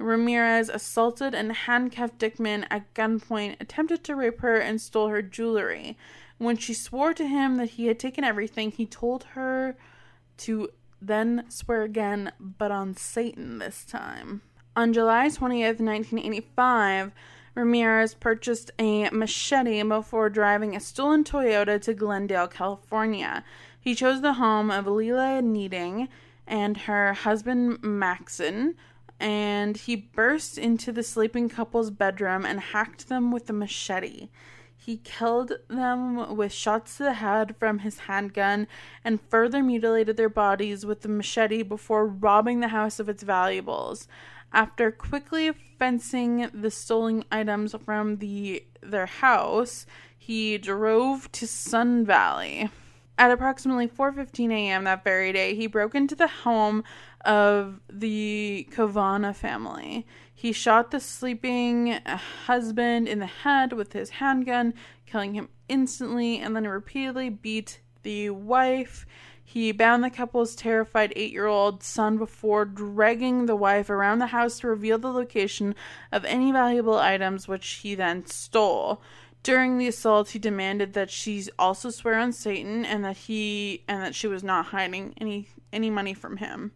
Ramirez 0.02 0.68
assaulted 0.68 1.34
and 1.34 1.52
handcuffed 1.52 2.18
Dickman 2.18 2.66
at 2.70 2.92
gunpoint, 2.94 3.56
attempted 3.60 4.04
to 4.04 4.16
rape 4.16 4.40
her, 4.40 4.56
and 4.56 4.80
stole 4.80 5.08
her 5.08 5.22
jewelry. 5.22 5.96
When 6.38 6.56
she 6.56 6.74
swore 6.74 7.14
to 7.14 7.26
him 7.26 7.56
that 7.56 7.70
he 7.70 7.86
had 7.86 7.98
taken 7.98 8.24
everything, 8.24 8.70
he 8.70 8.86
told 8.86 9.24
her 9.34 9.76
to 10.38 10.70
then 11.00 11.44
swear 11.48 11.82
again, 11.82 12.32
but 12.38 12.70
on 12.70 12.96
Satan 12.96 13.58
this 13.58 13.84
time. 13.84 14.42
On 14.74 14.92
July 14.92 15.28
20th, 15.28 15.80
1985, 15.80 17.12
Ramirez 17.54 18.14
purchased 18.14 18.70
a 18.78 19.10
machete 19.10 19.82
before 19.82 20.30
driving 20.30 20.74
a 20.74 20.80
stolen 20.80 21.24
Toyota 21.24 21.80
to 21.82 21.92
Glendale, 21.92 22.48
California. 22.48 23.44
He 23.78 23.94
chose 23.94 24.22
the 24.22 24.34
home 24.34 24.70
of 24.70 24.86
Lela 24.86 25.42
Kneiding 25.42 26.08
and 26.46 26.76
her 26.78 27.12
husband 27.12 27.82
Maxon, 27.82 28.76
and 29.22 29.76
he 29.76 29.94
burst 29.94 30.58
into 30.58 30.90
the 30.90 31.04
sleeping 31.04 31.48
couple's 31.48 31.92
bedroom 31.92 32.44
and 32.44 32.58
hacked 32.58 33.08
them 33.08 33.30
with 33.30 33.48
a 33.48 33.52
machete. 33.52 34.28
He 34.76 34.96
killed 34.96 35.52
them 35.68 36.36
with 36.36 36.52
shots 36.52 36.96
to 36.96 37.04
the 37.04 37.12
head 37.12 37.56
from 37.56 37.78
his 37.78 38.00
handgun 38.00 38.66
and 39.04 39.20
further 39.20 39.62
mutilated 39.62 40.16
their 40.16 40.28
bodies 40.28 40.84
with 40.84 41.02
the 41.02 41.08
machete 41.08 41.62
before 41.62 42.04
robbing 42.04 42.58
the 42.58 42.68
house 42.68 42.98
of 42.98 43.08
its 43.08 43.22
valuables. 43.22 44.08
After 44.52 44.90
quickly 44.90 45.52
fencing 45.52 46.50
the 46.52 46.72
stolen 46.72 47.24
items 47.30 47.76
from 47.84 48.16
the 48.16 48.64
their 48.82 49.06
house, 49.06 49.86
he 50.18 50.58
drove 50.58 51.30
to 51.30 51.46
Sun 51.46 52.04
Valley. 52.06 52.70
At 53.18 53.30
approximately 53.30 53.86
4:15 53.86 54.50
a.m. 54.50 54.84
that 54.84 55.04
very 55.04 55.32
day, 55.32 55.54
he 55.54 55.68
broke 55.68 55.94
into 55.94 56.16
the 56.16 56.26
home 56.26 56.82
of 57.24 57.80
the 57.90 58.68
Khovananth 58.72 59.36
family. 59.36 60.06
He 60.34 60.52
shot 60.52 60.90
the 60.90 61.00
sleeping 61.00 61.98
husband 62.46 63.08
in 63.08 63.18
the 63.18 63.26
head 63.26 63.72
with 63.72 63.92
his 63.92 64.10
handgun, 64.10 64.74
killing 65.06 65.34
him 65.34 65.48
instantly, 65.68 66.38
and 66.38 66.56
then 66.56 66.66
repeatedly 66.66 67.28
beat 67.30 67.80
the 68.02 68.30
wife 68.30 69.06
he 69.52 69.70
bound 69.70 70.02
the 70.02 70.08
couple's 70.08 70.54
terrified 70.54 71.12
eight 71.14 71.30
year 71.30 71.46
old 71.46 71.82
son 71.82 72.16
before 72.16 72.64
dragging 72.64 73.44
the 73.44 73.54
wife 73.54 73.90
around 73.90 74.18
the 74.18 74.28
house 74.28 74.60
to 74.60 74.68
reveal 74.68 74.96
the 74.96 75.12
location 75.12 75.74
of 76.10 76.24
any 76.24 76.50
valuable 76.52 76.96
items, 76.96 77.46
which 77.46 77.66
he 77.82 77.94
then 77.94 78.24
stole. 78.24 79.02
During 79.42 79.76
the 79.76 79.88
assault, 79.88 80.30
he 80.30 80.38
demanded 80.38 80.94
that 80.94 81.10
she 81.10 81.44
also 81.58 81.90
swear 81.90 82.18
on 82.18 82.32
Satan 82.32 82.86
and 82.86 83.04
that 83.04 83.18
he 83.18 83.84
and 83.86 84.00
that 84.02 84.14
she 84.14 84.26
was 84.26 84.42
not 84.42 84.66
hiding 84.66 85.12
any 85.20 85.48
any 85.70 85.90
money 85.90 86.14
from 86.14 86.38
him. 86.38 86.72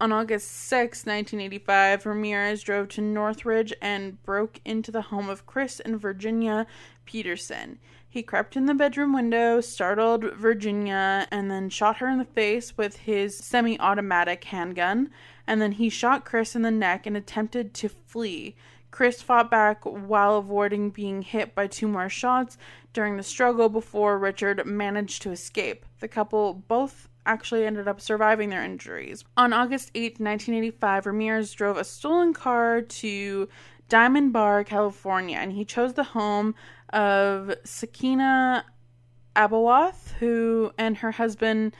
On 0.00 0.12
August 0.12 0.50
6, 0.50 1.04
1985, 1.04 2.06
Ramirez 2.06 2.62
drove 2.62 2.88
to 2.88 3.02
Northridge 3.02 3.74
and 3.82 4.22
broke 4.22 4.58
into 4.64 4.90
the 4.90 5.02
home 5.02 5.28
of 5.28 5.44
Chris 5.44 5.78
and 5.78 6.00
Virginia 6.00 6.66
Peterson. 7.04 7.78
He 8.08 8.22
crept 8.22 8.56
in 8.56 8.64
the 8.64 8.72
bedroom 8.72 9.12
window, 9.12 9.60
startled 9.60 10.24
Virginia, 10.32 11.28
and 11.30 11.50
then 11.50 11.68
shot 11.68 11.98
her 11.98 12.08
in 12.08 12.16
the 12.16 12.24
face 12.24 12.78
with 12.78 12.96
his 12.96 13.36
semi 13.36 13.78
automatic 13.78 14.44
handgun. 14.44 15.10
And 15.46 15.60
then 15.60 15.72
he 15.72 15.90
shot 15.90 16.24
Chris 16.24 16.56
in 16.56 16.62
the 16.62 16.70
neck 16.70 17.04
and 17.04 17.14
attempted 17.14 17.74
to 17.74 17.90
flee. 17.90 18.56
Chris 18.90 19.20
fought 19.20 19.50
back 19.50 19.84
while 19.84 20.38
avoiding 20.38 20.88
being 20.88 21.20
hit 21.20 21.54
by 21.54 21.66
two 21.66 21.86
more 21.86 22.08
shots 22.08 22.56
during 22.94 23.18
the 23.18 23.22
struggle 23.22 23.68
before 23.68 24.18
Richard 24.18 24.64
managed 24.64 25.20
to 25.22 25.30
escape. 25.30 25.84
The 26.00 26.08
couple 26.08 26.54
both 26.54 27.09
actually 27.26 27.64
ended 27.64 27.88
up 27.88 28.00
surviving 28.00 28.50
their 28.50 28.64
injuries. 28.64 29.24
On 29.36 29.52
August 29.52 29.90
8, 29.94 30.20
1985, 30.20 31.06
Ramirez 31.06 31.52
drove 31.52 31.76
a 31.76 31.84
stolen 31.84 32.32
car 32.32 32.82
to 32.82 33.48
Diamond 33.88 34.32
Bar, 34.32 34.64
California, 34.64 35.36
and 35.36 35.52
he 35.52 35.64
chose 35.64 35.94
the 35.94 36.04
home 36.04 36.54
of 36.90 37.54
Sakina 37.64 38.64
Abowath, 39.36 40.12
who 40.18 40.72
and 40.78 40.98
her 40.98 41.12
husband 41.12 41.74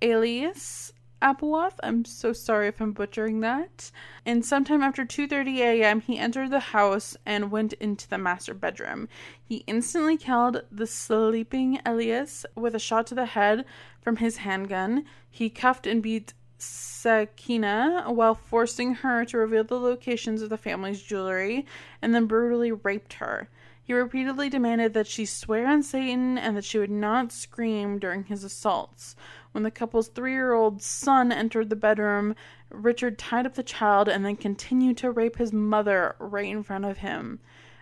Elyas 0.00 0.92
Abowath. 1.22 1.74
I'm 1.82 2.04
so 2.04 2.32
sorry 2.32 2.66
if 2.66 2.80
I'm 2.80 2.92
butchering 2.92 3.40
that. 3.40 3.90
And 4.26 4.44
sometime 4.44 4.82
after 4.82 5.04
2:30 5.04 5.58
a.m., 5.58 6.00
he 6.00 6.18
entered 6.18 6.50
the 6.50 6.60
house 6.60 7.16
and 7.24 7.52
went 7.52 7.72
into 7.74 8.08
the 8.08 8.18
master 8.18 8.52
bedroom. 8.52 9.08
He 9.42 9.64
instantly 9.68 10.16
killed 10.16 10.64
the 10.70 10.86
sleeping 10.86 11.78
Elyas 11.86 12.44
with 12.56 12.74
a 12.74 12.80
shot 12.80 13.06
to 13.06 13.14
the 13.14 13.26
head 13.26 13.64
from 14.00 14.16
his 14.16 14.38
handgun. 14.38 15.04
He 15.30 15.48
cuffed 15.48 15.86
and 15.86 16.02
beat 16.02 16.34
Sakina 16.58 18.04
while 18.08 18.34
forcing 18.34 18.96
her 18.96 19.24
to 19.24 19.38
reveal 19.38 19.64
the 19.64 19.78
locations 19.78 20.42
of 20.42 20.50
the 20.50 20.58
family's 20.58 21.02
jewelry 21.02 21.66
and 22.00 22.14
then 22.14 22.26
brutally 22.26 22.72
raped 22.72 23.14
her. 23.14 23.48
He 23.84 23.92
repeatedly 23.92 24.48
demanded 24.48 24.94
that 24.94 25.08
she 25.08 25.26
swear 25.26 25.66
on 25.66 25.82
Satan 25.82 26.38
and 26.38 26.56
that 26.56 26.64
she 26.64 26.78
would 26.78 26.90
not 26.90 27.32
scream 27.32 27.98
during 27.98 28.24
his 28.24 28.44
assaults. 28.44 29.16
When 29.52 29.64
the 29.64 29.70
couple's 29.70 30.08
three 30.08 30.32
year 30.32 30.52
old 30.52 30.82
son 30.82 31.30
entered 31.30 31.70
the 31.70 31.76
bedroom, 31.76 32.34
Richard 32.70 33.18
tied 33.18 33.46
up 33.46 33.54
the 33.54 33.62
child 33.62 34.08
and 34.08 34.24
then 34.24 34.36
continued 34.36 34.96
to 34.98 35.10
rape 35.10 35.36
his 35.36 35.52
mother 35.52 36.16
right 36.18 36.48
in 36.48 36.62
front 36.62 36.86
of 36.86 36.98
him. 36.98 37.38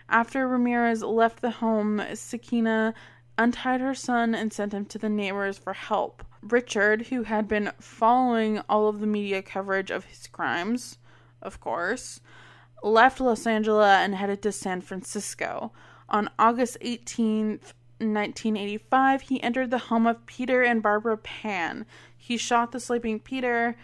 After 0.09 0.47
Ramirez 0.47 1.01
left 1.01 1.41
the 1.41 1.51
home, 1.51 2.01
Sakina 2.13 2.93
untied 3.37 3.79
her 3.79 3.95
son 3.95 4.35
and 4.35 4.51
sent 4.51 4.73
him 4.73 4.85
to 4.85 4.97
the 4.97 5.09
neighbors 5.09 5.57
for 5.57 5.73
help. 5.73 6.23
Richard, 6.41 7.07
who 7.07 7.23
had 7.23 7.47
been 7.47 7.71
following 7.79 8.59
all 8.67 8.87
of 8.87 8.99
the 8.99 9.07
media 9.07 9.41
coverage 9.41 9.89
of 9.91 10.05
his 10.05 10.27
crimes, 10.27 10.97
of 11.41 11.59
course, 11.61 12.19
left 12.83 13.21
Los 13.21 13.47
Angeles 13.47 13.85
and 13.85 14.15
headed 14.15 14.41
to 14.41 14.51
San 14.51 14.81
Francisco. 14.81 15.71
On 16.09 16.29
August 16.37 16.77
18th, 16.81 17.73
1985, 18.01 19.21
he 19.23 19.41
entered 19.43 19.71
the 19.71 19.77
home 19.77 20.07
of 20.07 20.25
Peter 20.25 20.61
and 20.63 20.81
Barbara 20.81 21.17
Pan. 21.17 21.85
He 22.17 22.37
shot 22.37 22.71
the 22.71 22.79
sleeping 22.79 23.19
Peter 23.19 23.77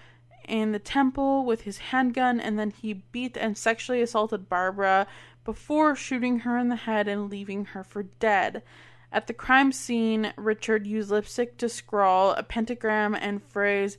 in 0.47 0.71
the 0.71 0.79
temple 0.79 1.45
with 1.45 1.61
his 1.61 1.77
handgun 1.77 2.39
and 2.39 2.57
then 2.57 2.71
he 2.71 2.93
beat 2.93 3.35
and 3.37 3.57
sexually 3.57 4.01
assaulted 4.01 4.49
Barbara 4.49 5.07
before 5.43 5.95
shooting 5.95 6.39
her 6.39 6.57
in 6.57 6.69
the 6.69 6.75
head 6.75 7.07
and 7.07 7.29
leaving 7.29 7.65
her 7.65 7.83
for 7.83 8.03
dead. 8.03 8.63
At 9.11 9.27
the 9.27 9.33
crime 9.33 9.71
scene, 9.71 10.33
Richard 10.35 10.85
used 10.85 11.09
lipstick 11.09 11.57
to 11.57 11.69
scrawl 11.69 12.31
a 12.31 12.43
pentagram 12.43 13.15
and 13.15 13.43
phrase 13.43 13.97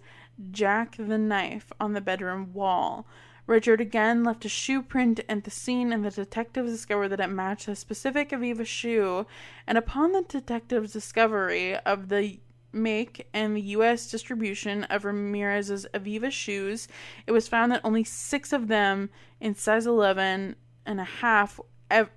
Jack 0.50 0.96
the 0.98 1.18
Knife 1.18 1.72
on 1.80 1.94
the 1.94 2.00
bedroom 2.00 2.52
wall. 2.52 3.06
Richard 3.49 3.80
again 3.80 4.24
left 4.24 4.44
a 4.44 4.49
shoe 4.49 4.82
print 4.82 5.20
at 5.26 5.44
the 5.44 5.51
scene, 5.51 5.90
and 5.90 6.05
the 6.05 6.11
detectives 6.11 6.70
discovered 6.70 7.09
that 7.09 7.20
it 7.20 7.28
matched 7.28 7.66
a 7.66 7.74
specific 7.74 8.30
Avia 8.30 8.62
shoe. 8.62 9.26
And 9.66 9.78
upon 9.78 10.12
the 10.12 10.20
detectives' 10.20 10.92
discovery 10.92 11.74
of 11.78 12.11
the 12.11 12.40
make 12.74 13.26
and 13.32 13.57
the 13.57 13.62
U.S. 13.62 14.11
distribution 14.11 14.84
of 14.84 15.07
Ramirez's 15.07 15.86
Avia 15.94 16.30
shoes, 16.30 16.88
it 17.26 17.32
was 17.32 17.49
found 17.49 17.72
that 17.72 17.80
only 17.84 18.05
six 18.05 18.53
of 18.53 18.68
them 18.68 19.09
in 19.40 19.55
size 19.55 19.86
11 19.86 20.55
and 20.84 21.01
a 21.01 21.05
half 21.05 21.59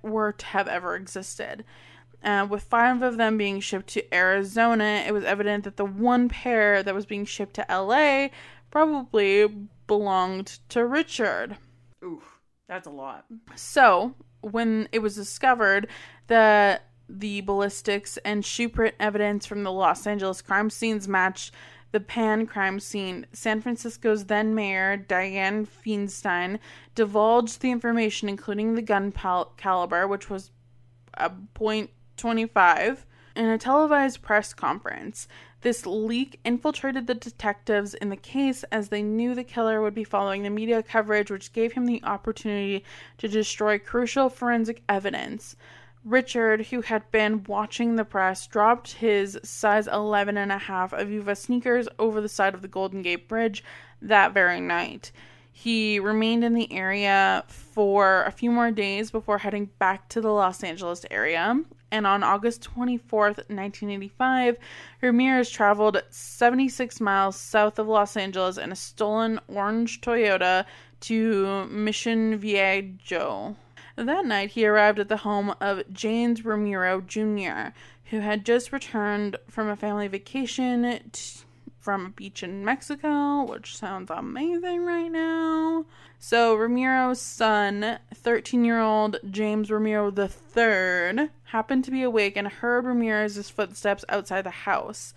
were 0.02 0.32
to 0.32 0.46
have 0.46 0.68
ever 0.68 0.94
existed. 0.94 1.64
Uh, 2.22 2.46
with 2.48 2.64
five 2.64 3.00
of 3.00 3.16
them 3.16 3.38
being 3.38 3.58
shipped 3.58 3.86
to 3.88 4.14
Arizona, 4.14 5.02
it 5.06 5.14
was 5.14 5.24
evident 5.24 5.64
that 5.64 5.78
the 5.78 5.86
one 5.86 6.28
pair 6.28 6.82
that 6.82 6.94
was 6.94 7.06
being 7.06 7.24
shipped 7.24 7.54
to 7.54 7.66
LA 7.70 8.28
probably 8.70 9.48
belonged 9.98 10.58
to 10.70 10.86
Richard. 10.86 11.58
Ooh, 12.02 12.22
that's 12.66 12.86
a 12.86 12.90
lot. 12.90 13.26
So, 13.56 14.14
when 14.40 14.88
it 14.90 15.00
was 15.00 15.14
discovered 15.14 15.86
that 16.28 16.86
the 17.10 17.42
ballistics 17.42 18.16
and 18.24 18.42
shoe 18.42 18.70
print 18.70 18.94
evidence 18.98 19.44
from 19.44 19.64
the 19.64 19.70
Los 19.70 20.06
Angeles 20.06 20.40
crime 20.40 20.70
scenes 20.70 21.06
matched 21.06 21.52
the 21.90 22.00
Pan 22.00 22.46
crime 22.46 22.80
scene, 22.80 23.26
San 23.34 23.60
Francisco's 23.60 24.24
then 24.24 24.54
mayor, 24.54 24.96
Dianne 24.96 25.68
Feinstein, 25.68 26.58
divulged 26.94 27.60
the 27.60 27.70
information, 27.70 28.30
including 28.30 28.74
the 28.74 28.80
gun 28.80 29.12
pal- 29.12 29.52
caliber, 29.58 30.08
which 30.08 30.30
was 30.30 30.52
a 31.12 31.30
.25, 31.30 32.98
in 33.36 33.44
a 33.44 33.58
televised 33.58 34.22
press 34.22 34.54
conference. 34.54 35.28
This 35.62 35.86
leak 35.86 36.40
infiltrated 36.44 37.06
the 37.06 37.14
detectives 37.14 37.94
in 37.94 38.08
the 38.08 38.16
case 38.16 38.64
as 38.72 38.88
they 38.88 39.00
knew 39.00 39.32
the 39.32 39.44
killer 39.44 39.80
would 39.80 39.94
be 39.94 40.02
following 40.02 40.42
the 40.42 40.50
media 40.50 40.82
coverage, 40.82 41.30
which 41.30 41.52
gave 41.52 41.72
him 41.72 41.86
the 41.86 42.02
opportunity 42.02 42.84
to 43.18 43.28
destroy 43.28 43.78
crucial 43.78 44.28
forensic 44.28 44.82
evidence. 44.88 45.54
Richard, 46.04 46.66
who 46.66 46.80
had 46.80 47.08
been 47.12 47.44
watching 47.44 47.94
the 47.94 48.04
press, 48.04 48.48
dropped 48.48 48.94
his 48.94 49.38
size 49.44 49.86
11 49.86 50.36
and 50.36 50.50
a 50.50 50.58
half 50.58 50.92
Avia 50.92 51.36
sneakers 51.36 51.86
over 51.96 52.20
the 52.20 52.28
side 52.28 52.54
of 52.54 52.62
the 52.62 52.66
Golden 52.66 53.00
Gate 53.02 53.28
Bridge 53.28 53.62
that 54.00 54.34
very 54.34 54.60
night. 54.60 55.12
He 55.52 56.00
remained 56.00 56.42
in 56.42 56.54
the 56.54 56.72
area 56.72 57.44
for 57.46 58.24
a 58.24 58.32
few 58.32 58.50
more 58.50 58.72
days 58.72 59.12
before 59.12 59.38
heading 59.38 59.70
back 59.78 60.08
to 60.08 60.20
the 60.20 60.32
Los 60.32 60.64
Angeles 60.64 61.06
area 61.08 61.62
and 61.92 62.06
on 62.06 62.22
August 62.22 62.66
24th, 62.74 63.36
1985, 63.50 64.56
Ramirez 65.02 65.50
traveled 65.50 66.02
76 66.08 67.00
miles 67.00 67.36
south 67.36 67.78
of 67.78 67.86
Los 67.86 68.16
Angeles 68.16 68.56
in 68.56 68.72
a 68.72 68.76
stolen 68.76 69.38
orange 69.46 70.00
Toyota 70.00 70.64
to 71.00 71.66
Mission 71.66 72.38
Viejo. 72.38 73.56
That 73.96 74.24
night, 74.24 74.52
he 74.52 74.66
arrived 74.66 75.00
at 75.00 75.10
the 75.10 75.18
home 75.18 75.54
of 75.60 75.82
James 75.92 76.46
Romero 76.46 77.02
Jr., 77.02 77.74
who 78.06 78.20
had 78.20 78.46
just 78.46 78.72
returned 78.72 79.36
from 79.48 79.68
a 79.68 79.76
family 79.76 80.08
vacation 80.08 80.84
from 81.82 82.06
a 82.06 82.10
beach 82.10 82.44
in 82.44 82.64
Mexico, 82.64 83.42
which 83.42 83.76
sounds 83.76 84.08
amazing 84.10 84.84
right 84.84 85.10
now. 85.10 85.84
So, 86.16 86.56
Ramiro's 86.56 87.20
son, 87.20 87.98
13 88.14 88.64
year 88.64 88.80
old 88.80 89.18
James 89.28 89.68
Romero 89.68 90.12
III, 90.16 91.30
happened 91.46 91.84
to 91.84 91.90
be 91.90 92.04
awake 92.04 92.36
and 92.36 92.46
heard 92.46 92.84
Ramirez's 92.84 93.50
footsteps 93.50 94.04
outside 94.08 94.44
the 94.44 94.50
house. 94.50 95.12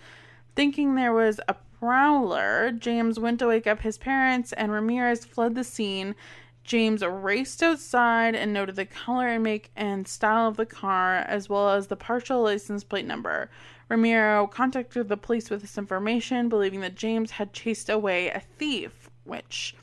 Thinking 0.55 0.95
there 0.95 1.13
was 1.13 1.39
a 1.47 1.55
prowler, 1.79 2.71
James 2.71 3.19
went 3.19 3.37
to 3.39 3.47
wake 3.47 3.67
up 3.67 3.81
his 3.81 3.99
parents, 3.99 4.51
and 4.53 4.71
Ramirez 4.71 5.23
fled 5.23 5.53
the 5.53 5.63
scene. 5.63 6.15
James 6.63 7.05
raced 7.05 7.61
outside 7.61 8.33
and 8.33 8.51
noted 8.51 8.75
the 8.75 8.87
color 8.87 9.27
and 9.27 9.43
make 9.43 9.69
and 9.75 10.07
style 10.07 10.47
of 10.47 10.57
the 10.57 10.65
car, 10.65 11.17
as 11.17 11.47
well 11.47 11.69
as 11.69 11.87
the 11.87 11.95
partial 11.95 12.41
license 12.41 12.83
plate 12.83 13.05
number. 13.05 13.51
Ramiro 13.89 14.47
contacted 14.47 15.09
the 15.09 15.17
police 15.17 15.49
with 15.49 15.61
this 15.61 15.77
information, 15.77 16.49
believing 16.49 16.81
that 16.81 16.95
James 16.95 17.31
had 17.31 17.53
chased 17.53 17.89
away 17.89 18.29
a 18.29 18.39
thief, 18.39 19.09
which 19.23 19.75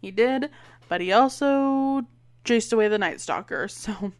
he 0.00 0.10
did, 0.10 0.50
but 0.88 1.00
he 1.00 1.12
also 1.12 2.06
chased 2.44 2.72
away 2.72 2.88
the 2.88 2.98
Night 2.98 3.20
Stalker. 3.20 3.68
So 3.80 4.12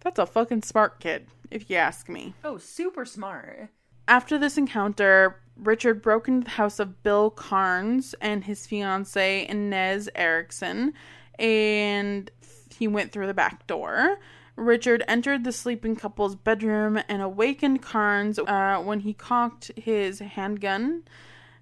that's 0.00 0.18
a 0.18 0.26
fucking 0.26 0.62
smart 0.62 1.00
kid, 1.00 1.26
if 1.50 1.68
you 1.68 1.76
ask 1.76 2.08
me. 2.08 2.34
Oh, 2.44 2.58
super 2.58 3.04
smart. 3.04 3.70
After 4.08 4.38
this 4.38 4.56
encounter, 4.56 5.40
Richard 5.56 6.00
broke 6.00 6.28
into 6.28 6.44
the 6.44 6.50
house 6.50 6.78
of 6.78 7.02
Bill 7.02 7.30
Carns 7.30 8.14
and 8.20 8.44
his 8.44 8.66
fiancee 8.66 9.46
Inez 9.48 10.08
Erickson, 10.14 10.92
and 11.38 12.30
he 12.76 12.86
went 12.86 13.10
through 13.10 13.26
the 13.26 13.34
back 13.34 13.66
door. 13.66 14.18
Richard 14.56 15.04
entered 15.06 15.44
the 15.44 15.52
sleeping 15.52 15.96
couple's 15.96 16.34
bedroom 16.34 16.98
and 17.08 17.20
awakened 17.20 17.82
Carns 17.82 18.38
uh, 18.38 18.82
when 18.82 19.00
he 19.00 19.12
cocked 19.12 19.70
his 19.76 20.20
handgun. 20.20 21.02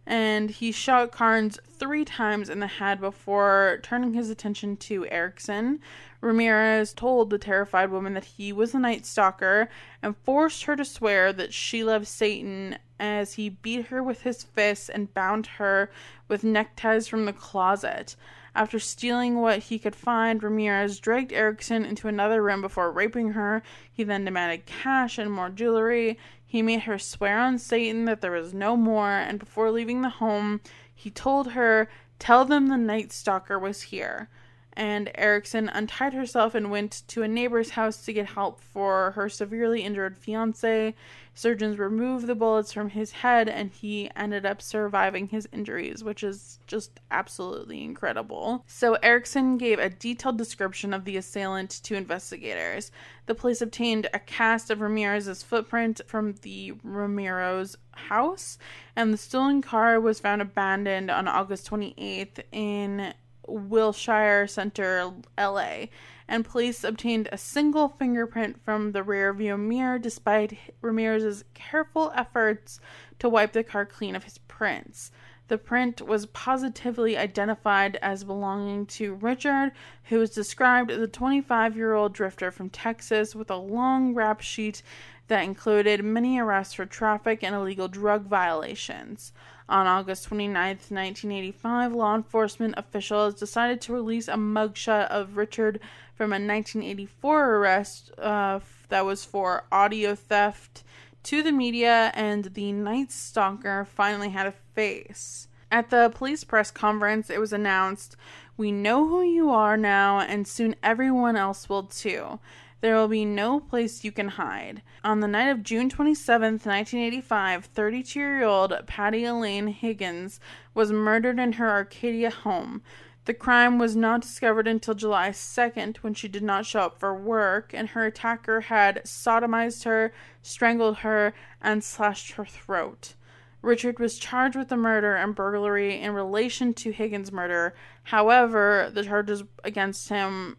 And 0.06 0.50
he 0.50 0.70
shot 0.70 1.12
Carns 1.12 1.58
three 1.66 2.04
times 2.04 2.50
in 2.50 2.60
the 2.60 2.66
head 2.66 3.00
before 3.00 3.80
turning 3.82 4.12
his 4.12 4.28
attention 4.28 4.76
to 4.76 5.06
Erickson. 5.06 5.80
Ramirez 6.20 6.92
told 6.92 7.30
the 7.30 7.38
terrified 7.38 7.90
woman 7.90 8.14
that 8.14 8.24
he 8.24 8.52
was 8.52 8.72
the 8.72 8.78
Night 8.78 9.06
Stalker 9.06 9.68
and 10.02 10.16
forced 10.18 10.64
her 10.64 10.76
to 10.76 10.84
swear 10.84 11.32
that 11.32 11.54
she 11.54 11.82
loved 11.82 12.06
Satan 12.06 12.76
as 13.00 13.34
he 13.34 13.48
beat 13.48 13.86
her 13.86 14.02
with 14.02 14.22
his 14.22 14.42
fists 14.42 14.88
and 14.88 15.12
bound 15.14 15.46
her 15.46 15.90
with 16.28 16.44
neckties 16.44 17.08
from 17.08 17.24
the 17.24 17.32
closet. 17.32 18.14
After 18.54 18.78
stealing 18.78 19.40
what 19.40 19.64
he 19.64 19.78
could 19.78 19.96
find, 19.96 20.42
Ramirez 20.42 21.00
dragged 21.00 21.32
Erickson 21.32 21.84
into 21.84 22.06
another 22.06 22.42
room 22.42 22.60
before 22.60 22.92
raping 22.92 23.32
her. 23.32 23.62
He 23.92 24.04
then 24.04 24.24
demanded 24.24 24.66
cash 24.66 25.18
and 25.18 25.30
more 25.32 25.50
jewelry. 25.50 26.18
He 26.46 26.62
made 26.62 26.82
her 26.82 26.98
swear 26.98 27.40
on 27.40 27.58
Satan 27.58 28.04
that 28.04 28.20
there 28.20 28.30
was 28.30 28.54
no 28.54 28.76
more, 28.76 29.10
and 29.10 29.38
before 29.40 29.70
leaving 29.70 30.02
the 30.02 30.08
home, 30.08 30.60
he 30.94 31.10
told 31.10 31.52
her, 31.52 31.88
Tell 32.20 32.44
them 32.44 32.68
the 32.68 32.76
Night 32.76 33.12
Stalker 33.12 33.58
was 33.58 33.82
here 33.82 34.28
and 34.76 35.10
Erickson 35.14 35.68
untied 35.68 36.14
herself 36.14 36.54
and 36.54 36.70
went 36.70 37.02
to 37.08 37.22
a 37.22 37.28
neighbor's 37.28 37.70
house 37.70 38.04
to 38.04 38.12
get 38.12 38.26
help 38.26 38.60
for 38.60 39.12
her 39.12 39.28
severely 39.28 39.82
injured 39.82 40.18
fiance. 40.18 40.94
Surgeons 41.36 41.78
removed 41.78 42.26
the 42.26 42.34
bullets 42.34 42.72
from 42.72 42.90
his 42.90 43.10
head 43.10 43.48
and 43.48 43.72
he 43.72 44.08
ended 44.14 44.46
up 44.46 44.62
surviving 44.62 45.28
his 45.28 45.48
injuries, 45.52 46.04
which 46.04 46.22
is 46.22 46.60
just 46.66 47.00
absolutely 47.10 47.82
incredible. 47.82 48.64
So, 48.68 48.94
Erickson 49.02 49.58
gave 49.58 49.80
a 49.80 49.90
detailed 49.90 50.38
description 50.38 50.94
of 50.94 51.04
the 51.04 51.16
assailant 51.16 51.70
to 51.84 51.96
investigators. 51.96 52.92
The 53.26 53.34
police 53.34 53.60
obtained 53.60 54.08
a 54.14 54.20
cast 54.20 54.70
of 54.70 54.80
Ramirez's 54.80 55.42
footprint 55.42 56.00
from 56.06 56.34
the 56.42 56.74
Ramirez 56.84 57.76
house, 57.92 58.58
and 58.94 59.12
the 59.12 59.18
stolen 59.18 59.60
car 59.60 60.00
was 60.00 60.20
found 60.20 60.40
abandoned 60.40 61.10
on 61.10 61.26
August 61.26 61.68
28th 61.68 62.40
in 62.52 63.14
Wilshire 63.46 64.46
Center, 64.46 65.12
LA, 65.38 65.86
and 66.28 66.44
police 66.44 66.84
obtained 66.84 67.28
a 67.30 67.38
single 67.38 67.88
fingerprint 67.88 68.62
from 68.62 68.92
the 68.92 69.02
rearview 69.02 69.58
mirror 69.58 69.98
despite 69.98 70.58
Ramirez's 70.80 71.44
careful 71.54 72.12
efforts 72.14 72.80
to 73.18 73.28
wipe 73.28 73.52
the 73.52 73.64
car 73.64 73.84
clean 73.84 74.16
of 74.16 74.24
his 74.24 74.38
prints. 74.38 75.10
The 75.48 75.58
print 75.58 76.00
was 76.00 76.24
positively 76.26 77.18
identified 77.18 77.96
as 78.00 78.24
belonging 78.24 78.86
to 78.86 79.14
Richard, 79.14 79.72
who 80.04 80.18
was 80.18 80.30
described 80.30 80.90
as 80.90 81.02
a 81.02 81.06
25 81.06 81.76
year 81.76 81.92
old 81.92 82.14
drifter 82.14 82.50
from 82.50 82.70
Texas 82.70 83.34
with 83.34 83.50
a 83.50 83.56
long 83.56 84.14
rap 84.14 84.40
sheet 84.40 84.82
that 85.28 85.44
included 85.44 86.02
many 86.02 86.38
arrests 86.38 86.74
for 86.74 86.86
traffic 86.86 87.42
and 87.42 87.54
illegal 87.54 87.88
drug 87.88 88.26
violations. 88.26 89.32
On 89.68 89.86
August 89.86 90.24
29, 90.24 90.54
1985, 90.54 91.92
law 91.94 92.14
enforcement 92.14 92.74
officials 92.76 93.34
decided 93.34 93.80
to 93.80 93.94
release 93.94 94.28
a 94.28 94.34
mugshot 94.34 95.08
of 95.08 95.38
Richard 95.38 95.80
from 96.14 96.32
a 96.32 96.36
1984 96.36 97.56
arrest 97.56 98.10
uh, 98.18 98.60
that 98.90 99.06
was 99.06 99.24
for 99.24 99.64
audio 99.72 100.14
theft 100.14 100.84
to 101.24 101.42
the 101.42 101.52
media, 101.52 102.12
and 102.14 102.44
the 102.52 102.72
Night 102.72 103.10
Stalker 103.10 103.86
finally 103.86 104.28
had 104.28 104.46
a 104.46 104.54
face. 104.74 105.48
At 105.70 105.88
the 105.88 106.12
police 106.14 106.44
press 106.44 106.70
conference, 106.70 107.30
it 107.30 107.40
was 107.40 107.52
announced 107.52 108.16
We 108.58 108.70
know 108.70 109.08
who 109.08 109.22
you 109.22 109.50
are 109.50 109.78
now, 109.78 110.20
and 110.20 110.46
soon 110.46 110.76
everyone 110.82 111.36
else 111.36 111.68
will 111.68 111.84
too. 111.84 112.38
There 112.84 112.96
will 112.96 113.08
be 113.08 113.24
no 113.24 113.60
place 113.60 114.04
you 114.04 114.12
can 114.12 114.28
hide. 114.28 114.82
On 115.02 115.20
the 115.20 115.26
night 115.26 115.48
of 115.48 115.62
June 115.62 115.88
27, 115.88 116.52
1985, 116.56 117.64
32 117.64 118.20
year 118.20 118.44
old 118.44 118.74
Patty 118.86 119.24
Elaine 119.24 119.68
Higgins 119.68 120.38
was 120.74 120.92
murdered 120.92 121.38
in 121.38 121.54
her 121.54 121.70
Arcadia 121.70 122.28
home. 122.28 122.82
The 123.24 123.32
crime 123.32 123.78
was 123.78 123.96
not 123.96 124.20
discovered 124.20 124.68
until 124.68 124.92
July 124.92 125.30
2nd 125.30 125.96
when 126.02 126.12
she 126.12 126.28
did 126.28 126.42
not 126.42 126.66
show 126.66 126.80
up 126.80 127.00
for 127.00 127.14
work, 127.14 127.70
and 127.72 127.88
her 127.88 128.04
attacker 128.04 128.60
had 128.60 129.00
sodomized 129.04 129.84
her, 129.84 130.12
strangled 130.42 130.98
her, 130.98 131.32
and 131.62 131.82
slashed 131.82 132.32
her 132.32 132.44
throat. 132.44 133.14
Richard 133.62 133.98
was 133.98 134.18
charged 134.18 134.56
with 134.56 134.68
the 134.68 134.76
murder 134.76 135.16
and 135.16 135.34
burglary 135.34 135.98
in 135.98 136.12
relation 136.12 136.74
to 136.74 136.92
Higgins' 136.92 137.32
murder. 137.32 137.74
However, 138.02 138.90
the 138.92 139.04
charges 139.04 139.42
against 139.64 140.10
him 140.10 140.58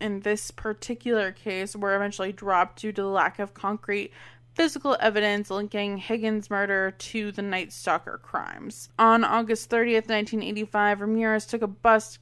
in 0.00 0.20
this 0.20 0.50
particular 0.50 1.32
case 1.32 1.76
were 1.76 1.94
eventually 1.94 2.32
dropped 2.32 2.80
due 2.80 2.92
to 2.92 3.02
the 3.02 3.08
lack 3.08 3.38
of 3.38 3.54
concrete 3.54 4.12
physical 4.54 4.96
evidence 5.00 5.50
linking 5.50 5.98
Higgins' 5.98 6.50
murder 6.50 6.90
to 6.90 7.32
the 7.32 7.42
Night 7.42 7.72
Stalker 7.72 8.18
crimes. 8.22 8.88
On 8.98 9.24
August 9.24 9.70
30th, 9.70 10.08
1985, 10.08 11.00
Ramirez 11.00 11.46
took 11.46 11.62
a 11.62 11.66
bus 11.66 12.18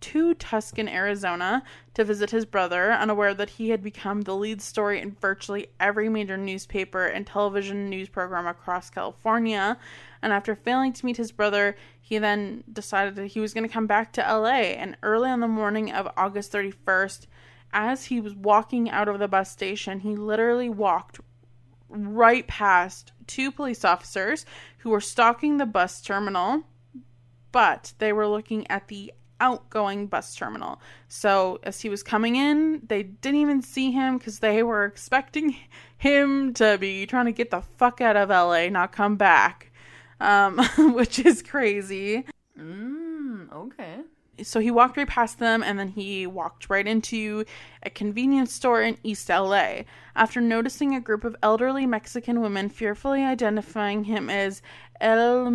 to 0.00 0.34
Tucson, 0.34 0.88
Arizona 0.88 1.62
to 1.94 2.04
visit 2.04 2.30
his 2.30 2.44
brother, 2.44 2.92
unaware 2.92 3.34
that 3.34 3.50
he 3.50 3.70
had 3.70 3.82
become 3.82 4.22
the 4.22 4.34
lead 4.34 4.60
story 4.60 5.00
in 5.00 5.12
virtually 5.20 5.68
every 5.78 6.08
major 6.08 6.36
newspaper 6.36 7.06
and 7.06 7.26
television 7.26 7.88
news 7.88 8.08
program 8.08 8.46
across 8.46 8.90
California. 8.90 9.76
And 10.22 10.32
after 10.32 10.54
failing 10.54 10.92
to 10.92 11.04
meet 11.04 11.16
his 11.16 11.32
brother, 11.32 11.76
he 12.00 12.18
then 12.18 12.64
decided 12.72 13.16
that 13.16 13.26
he 13.26 13.40
was 13.40 13.52
going 13.52 13.66
to 13.66 13.72
come 13.72 13.86
back 13.86 14.12
to 14.12 14.20
LA. 14.20 14.74
And 14.76 14.96
early 15.02 15.28
on 15.28 15.40
the 15.40 15.48
morning 15.48 15.92
of 15.92 16.08
August 16.16 16.52
31st, 16.52 17.26
as 17.72 18.04
he 18.04 18.20
was 18.20 18.34
walking 18.34 18.88
out 18.88 19.08
of 19.08 19.18
the 19.18 19.28
bus 19.28 19.50
station, 19.50 20.00
he 20.00 20.14
literally 20.14 20.68
walked 20.68 21.20
right 21.88 22.46
past 22.46 23.12
two 23.26 23.50
police 23.50 23.84
officers 23.84 24.46
who 24.78 24.90
were 24.90 25.00
stalking 25.00 25.56
the 25.56 25.66
bus 25.66 26.00
terminal, 26.00 26.62
but 27.50 27.92
they 27.98 28.12
were 28.12 28.26
looking 28.26 28.70
at 28.70 28.88
the 28.88 29.12
outgoing 29.40 30.06
bus 30.06 30.34
terminal. 30.36 30.80
So 31.08 31.58
as 31.64 31.80
he 31.80 31.88
was 31.88 32.02
coming 32.02 32.36
in, 32.36 32.82
they 32.86 33.02
didn't 33.02 33.40
even 33.40 33.60
see 33.60 33.90
him 33.90 34.16
because 34.16 34.38
they 34.38 34.62
were 34.62 34.84
expecting 34.84 35.56
him 35.98 36.54
to 36.54 36.78
be 36.78 37.06
trying 37.06 37.26
to 37.26 37.32
get 37.32 37.50
the 37.50 37.60
fuck 37.60 38.00
out 38.00 38.16
of 38.16 38.28
LA, 38.28 38.68
not 38.68 38.92
come 38.92 39.16
back, 39.16 39.71
um, 40.22 40.58
which 40.94 41.18
is 41.18 41.42
crazy. 41.42 42.24
Mm, 42.58 43.52
okay. 43.52 44.00
So 44.42 44.60
he 44.60 44.70
walked 44.70 44.96
right 44.96 45.06
past 45.06 45.38
them 45.38 45.62
and 45.62 45.78
then 45.78 45.88
he 45.88 46.26
walked 46.26 46.70
right 46.70 46.86
into 46.86 47.44
a 47.82 47.90
convenience 47.90 48.52
store 48.52 48.80
in 48.82 48.96
East 49.02 49.28
LA. 49.28 49.82
After 50.16 50.40
noticing 50.40 50.94
a 50.94 51.00
group 51.00 51.24
of 51.24 51.36
elderly 51.42 51.86
Mexican 51.86 52.40
women 52.40 52.68
fearfully 52.68 53.22
identifying 53.22 54.04
him 54.04 54.30
as 54.30 54.62
El 55.00 55.50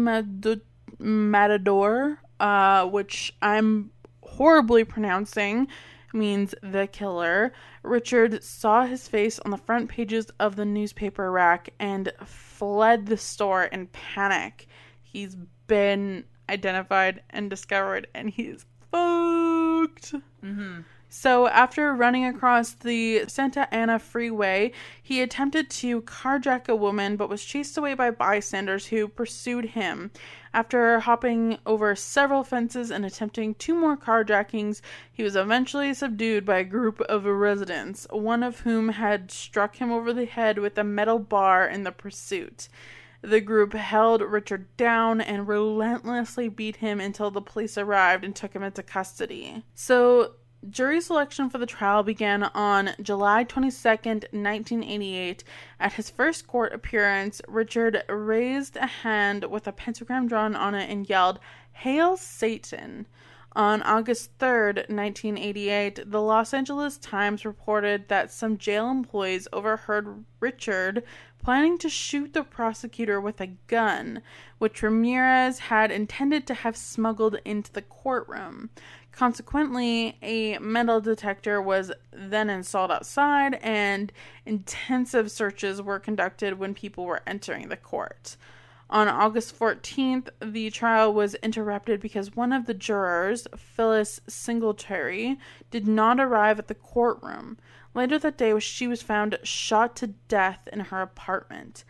Matador, 0.99 2.21
uh, 2.39 2.85
which 2.85 3.33
I'm 3.41 3.91
horribly 4.21 4.83
pronouncing, 4.83 5.67
means 6.13 6.55
the 6.61 6.87
killer. 6.87 7.53
Richard 7.83 8.43
saw 8.43 8.85
his 8.85 9.07
face 9.07 9.39
on 9.39 9.51
the 9.51 9.57
front 9.57 9.89
pages 9.89 10.27
of 10.39 10.55
the 10.55 10.65
newspaper 10.65 11.31
rack 11.31 11.69
and 11.79 12.11
fled 12.25 13.05
the 13.05 13.17
store 13.17 13.65
in 13.65 13.87
panic. 13.87 14.67
He's 15.03 15.35
been 15.67 16.23
identified 16.49 17.23
and 17.29 17.49
discovered, 17.49 18.07
and 18.13 18.29
he's 18.29 18.65
fucked. 18.91 20.13
Mm-hmm. 20.43 20.81
So, 21.09 21.47
after 21.47 21.93
running 21.93 22.25
across 22.25 22.73
the 22.73 23.23
Santa 23.27 23.73
Ana 23.73 23.97
freeway, 23.97 24.73
he 25.01 25.21
attempted 25.21 25.69
to 25.69 26.01
carjack 26.01 26.67
a 26.67 26.75
woman 26.75 27.15
but 27.15 27.29
was 27.29 27.45
chased 27.45 27.77
away 27.77 27.93
by 27.93 28.11
bystanders 28.11 28.87
who 28.87 29.07
pursued 29.07 29.65
him. 29.65 30.11
After 30.57 31.01
hopping 31.01 31.59
over 31.67 31.95
several 31.95 32.43
fences 32.43 32.89
and 32.89 33.05
attempting 33.05 33.53
two 33.53 33.75
more 33.75 33.95
carjackings, 33.95 34.81
he 35.13 35.21
was 35.21 35.35
eventually 35.35 35.93
subdued 35.93 36.47
by 36.47 36.57
a 36.57 36.63
group 36.63 36.99
of 37.01 37.25
residents, 37.25 38.07
one 38.09 38.41
of 38.41 38.61
whom 38.61 38.89
had 38.89 39.29
struck 39.29 39.75
him 39.75 39.91
over 39.91 40.11
the 40.11 40.25
head 40.25 40.57
with 40.57 40.75
a 40.79 40.83
metal 40.83 41.19
bar 41.19 41.67
in 41.67 41.83
the 41.83 41.91
pursuit. 41.91 42.69
The 43.21 43.39
group 43.39 43.73
held 43.73 44.23
Richard 44.23 44.75
down 44.77 45.21
and 45.21 45.47
relentlessly 45.47 46.49
beat 46.49 46.77
him 46.77 46.99
until 46.99 47.29
the 47.29 47.39
police 47.39 47.77
arrived 47.77 48.25
and 48.25 48.35
took 48.35 48.53
him 48.53 48.63
into 48.63 48.81
custody. 48.81 49.63
So, 49.75 50.37
Jury 50.69 50.99
selection 50.99 51.49
for 51.49 51.59
the 51.59 51.65
trial 51.65 52.03
began 52.03 52.43
on 52.43 52.91
July 53.01 53.43
22, 53.43 53.87
1988. 53.87 55.43
At 55.79 55.93
his 55.93 56.09
first 56.09 56.47
court 56.47 56.73
appearance, 56.73 57.41
Richard 57.47 58.03
raised 58.09 58.75
a 58.75 58.87
hand 58.87 59.45
with 59.45 59.67
a 59.67 59.71
pentagram 59.71 60.27
drawn 60.27 60.55
on 60.55 60.75
it 60.75 60.89
and 60.89 61.07
yelled, 61.07 61.39
Hail 61.71 62.17
Satan! 62.17 63.05
On 63.53 63.81
August 63.81 64.31
3, 64.39 64.85
1988, 64.87 66.11
the 66.11 66.21
Los 66.21 66.53
Angeles 66.53 66.97
Times 66.97 67.45
reported 67.45 68.07
that 68.07 68.31
some 68.31 68.57
jail 68.57 68.89
employees 68.91 69.47
overheard 69.53 70.25
Richard 70.39 71.03
planning 71.41 71.77
to 71.79 71.89
shoot 71.89 72.33
the 72.33 72.43
prosecutor 72.43 73.21
with 73.21 73.39
a 73.41 73.47
gun, 73.67 74.21
which 74.57 74.83
Ramirez 74.83 75.59
had 75.59 75.91
intended 75.91 76.45
to 76.45 76.53
have 76.53 76.75
smuggled 76.75 77.39
into 77.45 77.71
the 77.71 77.81
courtroom. 77.81 78.69
Consequently, 79.17 80.15
a 80.21 80.59
metal 80.59 81.01
detector 81.01 81.59
was 81.59 81.91
then 82.11 82.51
installed 82.51 82.91
outside, 82.91 83.55
and 83.63 84.11
intensive 84.45 85.31
searches 85.31 85.81
were 85.81 85.97
conducted 85.97 86.59
when 86.59 86.75
people 86.75 87.03
were 87.03 87.23
entering 87.25 87.69
the 87.69 87.77
court. 87.77 88.37
On 88.91 89.07
August 89.07 89.57
14th, 89.57 90.29
the 90.39 90.69
trial 90.69 91.11
was 91.11 91.33
interrupted 91.41 91.99
because 91.99 92.35
one 92.35 92.53
of 92.53 92.67
the 92.67 92.75
jurors, 92.75 93.47
Phyllis 93.57 94.21
Singletary, 94.27 95.39
did 95.71 95.87
not 95.87 96.19
arrive 96.19 96.59
at 96.59 96.67
the 96.67 96.75
courtroom. 96.75 97.57
Later 97.95 98.19
that 98.19 98.37
day, 98.37 98.59
she 98.59 98.87
was 98.87 99.01
found 99.01 99.39
shot 99.41 99.95
to 99.95 100.13
death 100.27 100.69
in 100.71 100.79
her 100.79 101.01
apartment. 101.01 101.83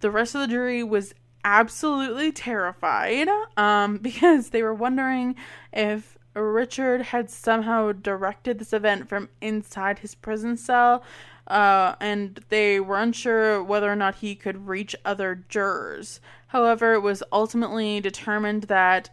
The 0.00 0.10
rest 0.10 0.34
of 0.34 0.40
the 0.40 0.48
jury 0.48 0.82
was 0.82 1.12
absolutely 1.44 2.32
terrified 2.32 3.28
um, 3.58 3.98
because 4.02 4.48
they 4.48 4.62
were 4.62 4.72
wondering 4.72 5.34
if 5.74 6.16
Richard 6.34 7.02
had 7.02 7.30
somehow 7.30 7.92
directed 7.92 8.58
this 8.58 8.72
event 8.72 9.08
from 9.08 9.28
inside 9.40 9.98
his 9.98 10.14
prison 10.14 10.56
cell, 10.56 11.02
uh, 11.46 11.96
and 12.00 12.40
they 12.48 12.78
were 12.78 12.98
unsure 12.98 13.62
whether 13.62 13.90
or 13.90 13.96
not 13.96 14.16
he 14.16 14.34
could 14.34 14.68
reach 14.68 14.94
other 15.04 15.44
jurors. 15.48 16.20
However, 16.48 16.94
it 16.94 17.00
was 17.00 17.22
ultimately 17.32 18.00
determined 18.00 18.64
that 18.64 19.10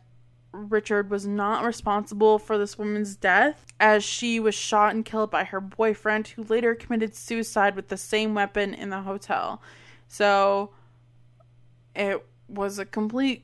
Richard 0.52 1.10
was 1.10 1.26
not 1.26 1.66
responsible 1.66 2.40
for 2.40 2.58
this 2.58 2.78
woman's 2.78 3.16
death, 3.16 3.66
as 3.80 4.04
she 4.04 4.40
was 4.40 4.56
shot 4.56 4.94
and 4.94 5.04
killed 5.04 5.32
by 5.32 5.44
her 5.44 5.60
boyfriend, 5.60 6.30
who 6.30 6.44
later 6.44 6.76
committed 6.76 7.16
suicide 7.16 7.76
with 7.76 7.90
the 7.90 7.98
same 7.98 8.34
weapon 8.36 8.74
in 8.74 8.90
the 8.90 9.02
hotel. 9.02 9.62
So 10.08 10.72
it 11.96 12.26
was 12.48 12.80
a 12.80 12.86
complete 12.86 13.44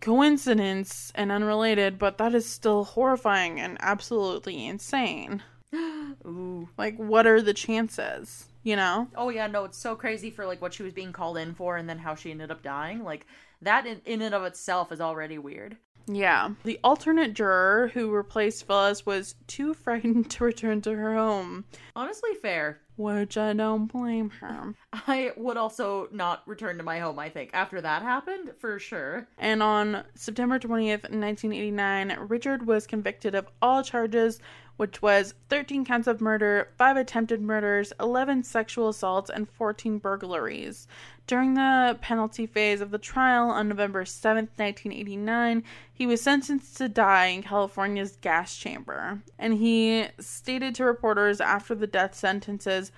coincidence 0.00 1.12
and 1.14 1.32
unrelated, 1.32 1.98
but 1.98 2.18
that 2.18 2.34
is 2.34 2.46
still 2.46 2.84
horrifying 2.84 3.60
and 3.60 3.76
absolutely 3.80 4.66
insane. 4.66 5.42
Ooh. 5.74 6.68
Like, 6.76 6.96
what 6.96 7.26
are 7.26 7.42
the 7.42 7.54
chances? 7.54 8.46
You 8.62 8.76
know? 8.76 9.08
Oh 9.16 9.30
yeah, 9.30 9.46
no, 9.46 9.64
it's 9.64 9.78
so 9.78 9.94
crazy 9.94 10.30
for 10.30 10.46
like 10.46 10.60
what 10.60 10.74
she 10.74 10.82
was 10.82 10.92
being 10.92 11.12
called 11.12 11.38
in 11.38 11.54
for 11.54 11.76
and 11.76 11.88
then 11.88 11.98
how 11.98 12.14
she 12.14 12.30
ended 12.30 12.50
up 12.50 12.62
dying. 12.62 13.02
Like 13.02 13.26
that 13.62 13.86
in, 13.86 14.00
in 14.04 14.22
and 14.22 14.34
of 14.34 14.44
itself 14.44 14.92
is 14.92 15.00
already 15.00 15.38
weird. 15.38 15.76
Yeah. 16.06 16.50
The 16.64 16.80
alternate 16.82 17.34
juror 17.34 17.90
who 17.92 18.10
replaced 18.10 18.66
Phyllis 18.66 19.04
was 19.04 19.34
too 19.46 19.74
frightened 19.74 20.30
to 20.32 20.44
return 20.44 20.80
to 20.82 20.94
her 20.94 21.14
home. 21.14 21.64
Honestly, 21.94 22.34
fair. 22.34 22.80
Which 22.98 23.38
I 23.38 23.52
don't 23.52 23.86
blame 23.86 24.30
her. 24.40 24.74
I 24.92 25.30
would 25.36 25.56
also 25.56 26.08
not 26.10 26.42
return 26.46 26.78
to 26.78 26.82
my 26.82 26.98
home, 26.98 27.18
I 27.20 27.28
think. 27.28 27.50
After 27.52 27.80
that 27.80 28.02
happened, 28.02 28.50
for 28.58 28.80
sure. 28.80 29.28
And 29.38 29.62
on 29.62 30.04
September 30.16 30.58
20th, 30.58 31.04
1989, 31.04 32.18
Richard 32.28 32.66
was 32.66 32.88
convicted 32.88 33.36
of 33.36 33.46
all 33.62 33.84
charges, 33.84 34.40
which 34.78 35.02
was 35.02 35.34
13 35.50 35.84
counts 35.84 36.06
of 36.06 36.20
murder, 36.20 36.68
5 36.78 36.96
attempted 36.96 37.42
murders, 37.42 37.92
11 38.00 38.44
sexual 38.44 38.88
assaults, 38.88 39.28
and 39.28 39.50
14 39.50 39.98
burglaries. 39.98 40.86
During 41.26 41.54
the 41.54 41.98
penalty 42.00 42.46
phase 42.46 42.80
of 42.80 42.90
the 42.90 42.98
trial 42.98 43.50
on 43.50 43.68
November 43.68 44.04
7th, 44.04 44.48
1989, 44.56 45.64
he 45.92 46.06
was 46.06 46.22
sentenced 46.22 46.76
to 46.78 46.88
die 46.88 47.26
in 47.26 47.42
California's 47.42 48.16
gas 48.20 48.56
chamber. 48.56 49.20
And 49.36 49.54
he 49.54 50.06
stated 50.20 50.76
to 50.76 50.84
reporters 50.84 51.40
after 51.40 51.74
the 51.74 51.88
death 51.88 52.14
sentences, 52.14 52.92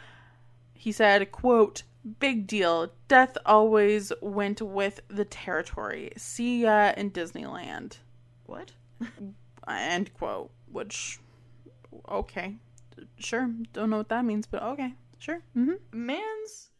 he 0.75 0.93
said, 0.93 1.33
quote, 1.33 1.83
big 2.19 2.47
deal. 2.47 2.93
Death 3.09 3.39
always 3.47 4.13
went 4.21 4.61
with 4.61 5.01
the 5.09 5.25
territory. 5.25 6.13
See 6.17 6.63
ya 6.63 6.93
in 6.97 7.11
Disneyland. 7.11 7.97
What? 8.45 8.73
End 9.69 10.13
quote. 10.15 10.51
Which, 10.71 11.19
okay, 12.11 12.57
sure. 13.19 13.51
Don't 13.73 13.91
know 13.91 13.99
what 13.99 14.09
that 14.09 14.25
means, 14.25 14.47
but 14.47 14.63
okay, 14.63 14.95
sure. 15.19 15.43
Mm-hmm. 15.57 15.75
Mans, 15.93 16.71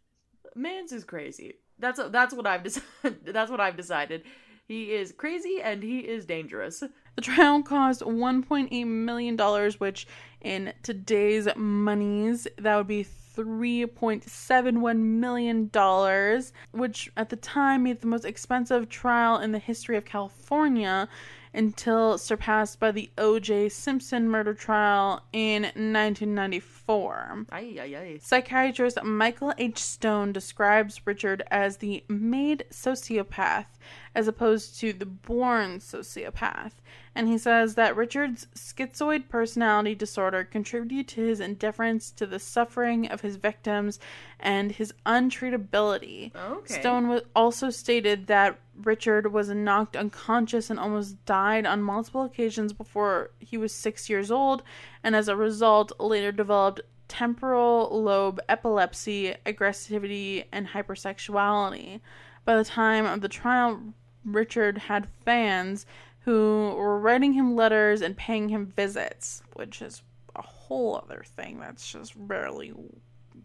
Mans 0.55 0.93
is 0.93 1.05
crazy. 1.05 1.55
That's 1.79 2.01
that's 2.11 2.35
what 2.35 2.47
I've 2.47 2.63
decided. 2.63 3.25
that's 3.25 3.51
what 3.51 3.61
I've 3.61 3.77
decided. 3.77 4.23
He 4.67 4.93
is 4.93 5.13
crazy 5.13 5.61
and 5.63 5.83
he 5.83 5.99
is 5.99 6.27
dangerous. 6.27 6.83
The 7.17 7.23
trial 7.23 7.63
cost 7.63 8.03
1.8 8.03 8.87
million 8.87 9.35
dollars, 9.35 9.81
which 9.81 10.07
in 10.41 10.73
today's 10.83 11.49
monies 11.57 12.47
that 12.57 12.77
would 12.77 12.87
be 12.87 13.05
3.71 13.37 14.99
million 14.99 15.69
dollars, 15.69 16.53
which 16.73 17.11
at 17.17 17.31
the 17.31 17.37
time 17.37 17.85
made 17.85 18.01
the 18.01 18.07
most 18.07 18.25
expensive 18.25 18.89
trial 18.89 19.39
in 19.39 19.53
the 19.53 19.59
history 19.59 19.97
of 19.97 20.05
California 20.05 21.09
until 21.53 22.19
surpassed 22.19 22.79
by 22.79 22.93
the 22.93 23.11
O.J. 23.19 23.69
Simpson 23.71 24.29
murder 24.29 24.55
trial 24.55 25.23
in 25.33 25.63
1994. 25.63 27.47
Aye, 27.51 27.77
aye, 27.81 27.97
aye. 27.97 28.19
Psychiatrist 28.21 29.03
Michael 29.03 29.53
H. 29.59 29.79
Stone 29.79 30.33
describes 30.33 31.01
Richard 31.05 31.43
as 31.51 31.79
the 31.79 32.05
made 32.09 32.65
sociopath 32.71 33.67
as 34.15 34.29
opposed 34.29 34.79
to 34.81 34.93
the 34.93 35.07
born 35.07 35.79
sociopath. 35.79 36.73
And 37.15 37.29
he 37.29 37.39
says 37.39 37.75
that 37.75 37.97
Richard's 37.97 38.47
schizoid 38.55 39.29
personality 39.29 39.95
disorder 39.95 40.45
contributed 40.45 41.09
to 41.09 41.27
his 41.27 41.41
indifference 41.41 42.11
to 42.13 42.27
the 42.27 42.39
suffering 42.39 43.09
of 43.09 43.21
his 43.21 43.37
victims 43.37 43.99
and 44.39 44.73
his 44.73 44.95
untreatability. 45.07 46.35
Okay. 46.35 46.81
Stone 46.81 47.21
also 47.35 47.71
stated 47.71 48.27
that 48.29 48.59
Richard 48.85 49.33
was 49.33 49.49
knocked 49.49 49.97
unconscious 49.97 50.71
and 50.71 50.79
almost 50.79 51.25
died 51.25 51.67
on 51.67 51.83
multiple 51.83 52.23
occasions 52.23 52.73
before 52.73 53.31
he 53.39 53.57
was 53.57 53.73
six 53.73 54.09
years 54.09 54.31
old, 54.31 54.63
and 55.03 55.15
as 55.17 55.29
a 55.29 55.37
result, 55.37 55.93
later 56.01 56.33
developed 56.33 56.81
temporal 57.09 57.89
lobe 58.03 58.41
epilepsy, 58.49 59.35
aggressivity, 59.45 60.45
and 60.53 60.69
hypersexuality. 60.69 62.01
By 62.45 62.57
the 62.57 62.65
time 62.65 63.05
of 63.05 63.21
the 63.21 63.29
trial, 63.29 63.81
Richard 64.25 64.79
had 64.79 65.09
fans 65.25 65.87
who 66.21 66.75
were 66.77 66.99
writing 66.99 67.33
him 67.33 67.57
letters 67.57 68.01
and 68.01 68.17
paying 68.17 68.49
him 68.49 68.67
visits, 68.67 69.43
which 69.55 69.83
is 69.83 70.03
a 70.37 70.43
whole 70.43 70.97
other 70.97 71.25
thing 71.25 71.59
that's 71.59 71.91
just 71.91 72.15
really 72.17 72.73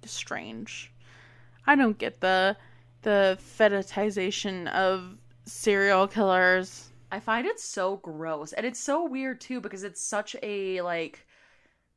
strange. 0.06 0.92
I 1.66 1.76
don't 1.76 1.98
get 1.98 2.22
the 2.22 2.58
the 3.02 3.38
fetishization 3.40 4.68
of 4.72 5.18
serial 5.46 6.08
killers. 6.08 6.90
I 7.12 7.20
find 7.20 7.46
it 7.46 7.60
so 7.60 7.98
gross. 7.98 8.54
And 8.54 8.66
it's 8.66 8.80
so 8.80 9.06
weird 9.06 9.40
too 9.40 9.62
because 9.62 9.84
it's 9.84 10.02
such 10.02 10.36
a 10.44 10.82
like 10.82 11.26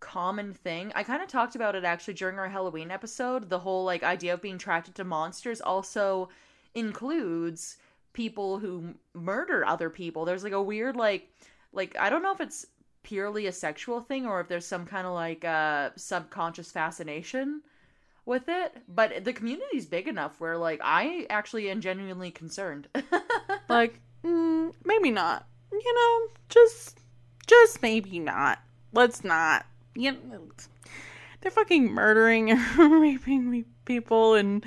common 0.01 0.55
thing. 0.55 0.92
I 0.94 1.03
kind 1.03 1.22
of 1.22 1.28
talked 1.28 1.57
about 1.57 1.74
it 1.74 1.84
actually 1.84 2.14
during 2.14 2.38
our 2.38 2.49
Halloween 2.49 2.90
episode. 2.90 3.49
The 3.51 3.59
whole 3.59 3.84
like 3.84 4.03
idea 4.03 4.34
of 4.34 4.42
being 4.42 4.57
attracted 4.57 4.94
to 4.96 5.05
monsters 5.05 5.61
also 5.61 6.28
includes 6.74 7.78
people 8.12 8.59
who 8.59 8.94
murder 9.14 9.66
other 9.66 9.90
people. 9.90 10.24
There's 10.24 10.44
like 10.44 10.53
a 10.53 10.62
weird 10.62 10.96
like 10.96 11.28
like 11.72 11.96
I 11.99 12.11
don't 12.11 12.22
know 12.22 12.32
if 12.32 12.40
it's 12.40 12.66
purely 13.03 13.46
a 13.46 13.53
sexual 13.53 14.01
thing 14.01 14.26
or 14.26 14.40
if 14.40 14.49
there's 14.49 14.66
some 14.66 14.84
kind 14.84 15.07
of 15.07 15.14
like 15.14 15.44
uh 15.44 15.90
subconscious 15.96 16.70
fascination 16.70 17.62
with 18.24 18.44
it, 18.49 18.76
but 18.86 19.24
the 19.24 19.32
community's 19.32 19.86
big 19.86 20.07
enough 20.07 20.38
where 20.38 20.59
like 20.59 20.80
I 20.84 21.26
actually 21.30 21.70
am 21.70 21.80
genuinely 21.80 22.30
concerned. 22.30 22.88
Like, 23.68 24.00
mm, 24.24 24.72
maybe 24.84 25.10
not. 25.10 25.46
You 25.72 25.94
know, 25.94 26.28
just 26.48 26.98
just 27.46 27.82
maybe 27.82 28.18
not. 28.18 28.58
Let's 28.92 29.22
not. 29.24 29.66
You 29.94 30.12
know, 30.12 30.48
they're 31.40 31.50
fucking 31.50 31.92
murdering 31.92 32.50
and 32.50 32.78
raping 32.78 33.64
people 33.84 34.34
and 34.34 34.64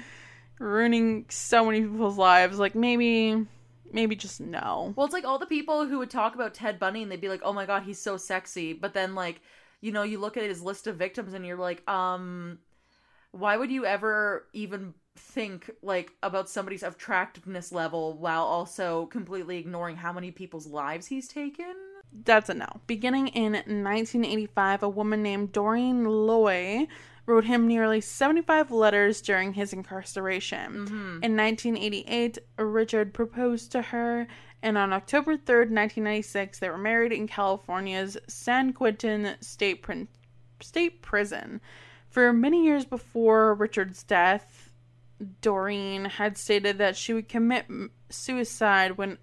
ruining 0.59 1.25
so 1.29 1.65
many 1.65 1.81
people's 1.81 2.17
lives. 2.17 2.59
Like 2.59 2.75
maybe 2.75 3.45
maybe 3.91 4.15
just 4.15 4.39
no. 4.39 4.93
Well, 4.95 5.05
it's 5.05 5.13
like 5.13 5.25
all 5.25 5.39
the 5.39 5.45
people 5.45 5.85
who 5.87 5.99
would 5.99 6.09
talk 6.09 6.35
about 6.35 6.53
Ted 6.53 6.79
Bundy 6.79 7.01
and 7.01 7.11
they'd 7.11 7.21
be 7.21 7.29
like, 7.29 7.41
"Oh 7.43 7.53
my 7.53 7.65
god, 7.65 7.83
he's 7.83 7.99
so 7.99 8.17
sexy," 8.17 8.73
but 8.73 8.93
then 8.93 9.15
like, 9.15 9.41
you 9.81 9.91
know, 9.91 10.03
you 10.03 10.19
look 10.19 10.37
at 10.37 10.43
his 10.43 10.61
list 10.61 10.87
of 10.87 10.97
victims 10.97 11.33
and 11.33 11.45
you're 11.45 11.57
like, 11.57 11.87
um, 11.89 12.59
why 13.31 13.57
would 13.57 13.71
you 13.71 13.85
ever 13.85 14.47
even 14.53 14.93
think 15.15 15.69
like 15.81 16.13
about 16.23 16.49
somebody's 16.49 16.83
attractiveness 16.83 17.71
level 17.71 18.17
while 18.17 18.43
also 18.43 19.05
completely 19.07 19.57
ignoring 19.57 19.95
how 19.95 20.13
many 20.13 20.31
people's 20.31 20.67
lives 20.67 21.07
he's 21.07 21.27
taken? 21.27 21.73
That's 22.25 22.49
a 22.49 22.53
no. 22.53 22.67
Beginning 22.87 23.29
in 23.29 23.53
1985, 23.53 24.83
a 24.83 24.89
woman 24.89 25.23
named 25.23 25.51
Doreen 25.51 26.03
Lioy 26.03 26.87
wrote 27.25 27.45
him 27.45 27.67
nearly 27.67 28.01
75 28.01 28.71
letters 28.71 29.21
during 29.21 29.53
his 29.53 29.73
incarceration. 29.73 30.85
Mm-hmm. 30.85 31.23
In 31.23 31.37
1988, 31.37 32.39
Richard 32.57 33.13
proposed 33.13 33.71
to 33.71 33.81
her, 33.81 34.27
and 34.61 34.77
on 34.77 34.91
October 34.91 35.37
3rd, 35.37 35.71
1996, 35.71 36.59
they 36.59 36.69
were 36.69 36.77
married 36.77 37.13
in 37.13 37.27
California's 37.27 38.17
San 38.27 38.73
Quentin 38.73 39.35
State, 39.39 39.81
Prin- 39.81 40.07
State 40.59 41.01
Prison. 41.01 41.61
For 42.09 42.33
many 42.33 42.65
years 42.65 42.83
before 42.83 43.53
Richard's 43.55 44.03
death, 44.03 44.60
Doreen 45.41 46.05
had 46.05 46.37
stated 46.37 46.77
that 46.77 46.95
she 46.95 47.13
would 47.13 47.29
commit 47.29 47.65
suicide 48.09 48.97
when 48.97 49.17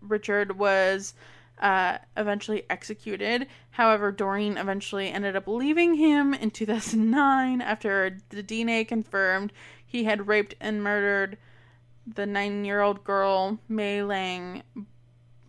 Richard 0.00 0.58
was 0.58 1.14
uh, 1.58 1.98
eventually 2.16 2.64
executed. 2.70 3.46
However, 3.70 4.12
Doreen 4.12 4.56
eventually 4.56 5.10
ended 5.10 5.36
up 5.36 5.48
leaving 5.48 5.94
him 5.94 6.34
in 6.34 6.50
2009 6.50 7.60
after 7.60 8.18
the 8.30 8.42
DNA 8.42 8.86
confirmed 8.86 9.52
he 9.84 10.04
had 10.04 10.28
raped 10.28 10.54
and 10.60 10.82
murdered 10.82 11.38
the 12.06 12.26
nine 12.26 12.64
year 12.64 12.80
old 12.80 13.04
girl, 13.04 13.58
Mei 13.68 13.98
Leung. 13.98 14.62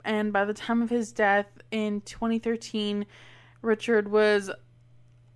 And 0.03 0.33
by 0.33 0.45
the 0.45 0.53
time 0.53 0.81
of 0.81 0.89
his 0.89 1.11
death 1.11 1.47
in 1.71 2.01
2013, 2.01 3.05
Richard 3.61 4.09
was 4.09 4.49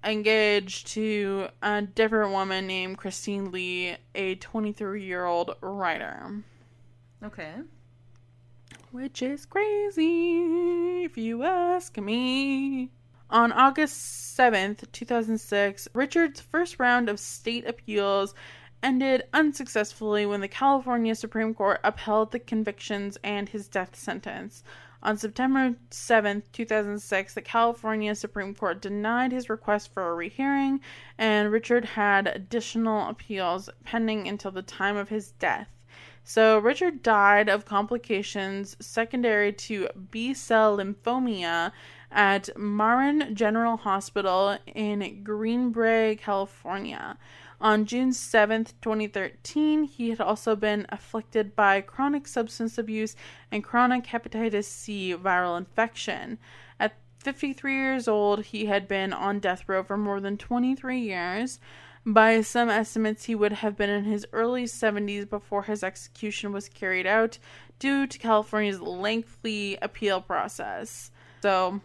engaged 0.04 0.88
to 0.88 1.48
a 1.62 1.82
different 1.82 2.32
woman 2.32 2.68
named 2.68 2.98
Christine 2.98 3.52
Lee, 3.52 3.96
a 4.16 4.36
23 4.36 5.04
year 5.04 5.26
old 5.26 5.56
writer. 5.62 6.44
Okay. 7.24 7.54
Which 8.92 9.22
is 9.22 9.46
crazy, 9.46 11.04
if 11.04 11.18
you 11.18 11.44
ask 11.44 11.98
me. 11.98 12.92
On 13.30 13.52
August 13.52 14.38
7th, 14.38 14.92
2006, 14.92 15.88
Richard's 15.94 16.42
first 16.42 16.80
round 16.80 17.10
of 17.10 17.20
state 17.20 17.68
appeals 17.68 18.36
ended 18.84 19.24
unsuccessfully 19.34 20.26
when 20.26 20.42
the 20.42 20.48
California 20.48 21.16
Supreme 21.16 21.54
Court 21.54 21.80
upheld 21.84 22.32
the 22.32 22.40
convictions 22.40 23.18
and 23.24 23.50
his 23.50 23.68
death 23.68 23.96
sentence. 23.96 24.64
On 25.04 25.18
September 25.18 25.76
7th, 25.92 26.44
2006, 26.54 27.34
the 27.34 27.42
California 27.42 28.16
Supreme 28.16 28.56
Court 28.56 28.82
denied 28.82 29.34
his 29.34 29.50
request 29.50 29.94
for 29.94 30.10
a 30.10 30.16
rehearing, 30.16 30.80
and 31.18 31.52
Richard 31.52 31.84
had 31.84 32.26
additional 32.26 33.10
appeals 33.10 33.70
pending 33.84 34.30
until 34.30 34.52
the 34.52 34.62
time 34.62 34.96
of 34.96 35.10
his 35.10 35.32
death. 35.34 35.68
So, 36.24 36.58
Richard 36.58 37.04
died 37.04 37.50
of 37.50 37.66
complications 37.66 38.78
secondary 38.80 39.52
to 39.52 39.90
B 40.10 40.34
cell 40.34 40.78
lymphoma 40.78 41.74
at 42.10 42.58
Marin 42.58 43.36
General 43.36 43.76
Hospital 43.76 44.58
in 44.68 45.22
Greenbrae, 45.26 46.18
California. 46.18 47.18
On 47.62 47.86
June 47.86 48.12
7th, 48.12 48.74
2013, 48.82 49.84
he 49.84 50.10
had 50.10 50.20
also 50.20 50.56
been 50.56 50.86
afflicted 50.90 51.56
by 51.56 51.82
chronic 51.82 52.28
substance 52.28 52.78
abuse 52.78 53.16
and 53.52 53.64
chronic 53.64 54.06
hepatitis 54.06 54.66
C 54.66 55.16
viral 55.16 55.58
infection. 55.58 56.40
At 56.80 56.96
53 57.20 57.74
years 57.74 58.08
old, 58.08 58.46
he 58.46 58.66
had 58.66 58.88
been 58.88 59.14
on 59.14 59.40
death 59.40 59.64
row 59.68 59.84
for 59.84 59.98
more 59.98 60.20
than 60.20 60.38
23 60.38 61.00
years. 61.00 61.60
By 62.06 62.42
some 62.42 62.70
estimates, 62.70 63.26
he 63.26 63.36
would 63.36 63.54
have 63.54 63.78
been 63.78 63.90
in 63.90 64.04
his 64.04 64.26
early 64.34 64.66
70s 64.66 65.30
before 65.30 65.64
his 65.64 65.84
execution 65.84 66.52
was 66.52 66.68
carried 66.68 67.08
out 67.08 67.38
due 67.80 68.08
to 68.08 68.20
California's 68.20 68.82
lengthy 68.82 69.78
appeal 69.82 70.20
process. 70.20 71.12
So, 71.42 71.80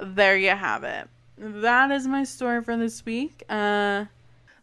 there 0.00 0.36
you 0.36 0.50
have 0.50 0.84
it. 0.84 1.08
That 1.38 1.90
is 1.90 2.06
my 2.06 2.22
story 2.22 2.62
for 2.62 2.76
this 2.76 3.04
week. 3.04 3.42
Uh, 3.48 4.04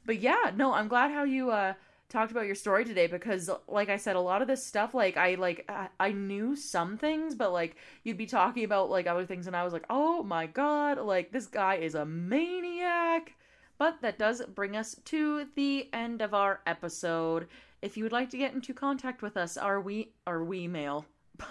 But 0.06 0.20
yeah, 0.20 0.52
no, 0.56 0.74
I'm 0.74 0.88
glad 0.88 1.12
how 1.12 1.24
you 1.24 1.52
uh 1.52 1.74
talked 2.10 2.32
about 2.32 2.46
your 2.46 2.56
story 2.56 2.86
today 2.86 3.08
because 3.08 3.50
like 3.68 3.90
I 3.90 3.98
said 3.98 4.16
a 4.16 4.22
lot 4.22 4.44
of 4.44 4.48
this 4.48 4.64
stuff 4.64 4.94
like 4.94 5.18
I 5.18 5.34
like 5.34 5.66
I, 5.68 5.88
I 6.00 6.12
knew 6.12 6.56
some 6.56 6.96
things 6.96 7.34
but 7.34 7.52
like 7.52 7.76
you'd 8.04 8.18
be 8.18 8.28
talking 8.28 8.64
about 8.64 8.92
like 8.92 9.08
other 9.08 9.26
things 9.26 9.48
and 9.48 9.56
I 9.56 9.64
was 9.64 9.74
like, 9.74 9.86
"Oh 9.90 10.22
my 10.24 10.46
god, 10.46 11.00
like 11.00 11.32
this 11.32 11.48
guy 11.48 11.76
is 11.76 11.96
a 11.96 12.06
maniac." 12.06 13.34
But 13.80 14.02
that 14.02 14.20
does 14.20 14.42
bring 14.46 14.78
us 14.78 14.96
to 15.06 15.48
the 15.56 15.90
end 15.92 16.22
of 16.22 16.34
our 16.34 16.62
episode. 16.68 17.48
If 17.82 17.98
you 17.98 18.04
would 18.04 18.14
like 18.14 18.30
to 18.30 18.38
get 18.38 18.54
into 18.54 18.74
contact 18.74 19.22
with 19.22 19.36
us, 19.36 19.58
our 19.58 19.82
we 19.82 20.14
our 20.28 20.44
we 20.44 20.68
mail. 20.68 21.06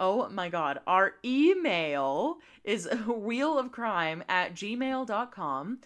oh 0.00 0.28
my 0.28 0.48
god. 0.48 0.80
Our 0.86 1.14
email 1.24 2.38
is 2.64 2.86
wheelofcrime 2.90 4.22
at 4.28 4.54
gmail.com. 4.54 5.78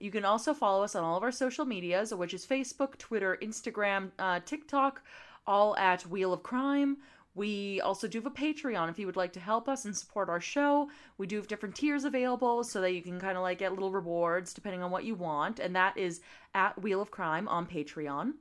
You 0.00 0.10
can 0.10 0.24
also 0.24 0.54
follow 0.54 0.84
us 0.84 0.94
on 0.94 1.02
all 1.02 1.16
of 1.16 1.22
our 1.22 1.32
social 1.32 1.64
medias, 1.64 2.14
which 2.14 2.32
is 2.32 2.46
Facebook, 2.46 2.96
Twitter, 2.98 3.36
Instagram, 3.42 4.12
uh, 4.18 4.40
TikTok, 4.44 5.02
all 5.46 5.76
at 5.76 6.06
Wheel 6.06 6.32
of 6.32 6.42
Crime. 6.42 6.98
We 7.34 7.80
also 7.82 8.08
do 8.08 8.18
have 8.18 8.26
a 8.26 8.30
Patreon 8.30 8.90
if 8.90 8.98
you 8.98 9.06
would 9.06 9.16
like 9.16 9.32
to 9.34 9.40
help 9.40 9.68
us 9.68 9.84
and 9.84 9.96
support 9.96 10.28
our 10.28 10.40
show. 10.40 10.90
We 11.18 11.26
do 11.26 11.36
have 11.36 11.46
different 11.46 11.76
tiers 11.76 12.04
available 12.04 12.64
so 12.64 12.80
that 12.80 12.92
you 12.92 13.02
can 13.02 13.20
kind 13.20 13.36
of 13.36 13.42
like 13.42 13.58
get 13.58 13.72
little 13.72 13.92
rewards 13.92 14.52
depending 14.52 14.82
on 14.82 14.90
what 14.90 15.04
you 15.04 15.14
want, 15.14 15.60
and 15.60 15.74
that 15.76 15.96
is 15.96 16.20
at 16.54 16.80
Wheel 16.82 17.00
of 17.00 17.10
Crime 17.10 17.46
on 17.46 17.66
Patreon. 17.66 18.32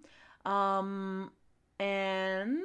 Um, 0.46 1.32
and 1.80 2.60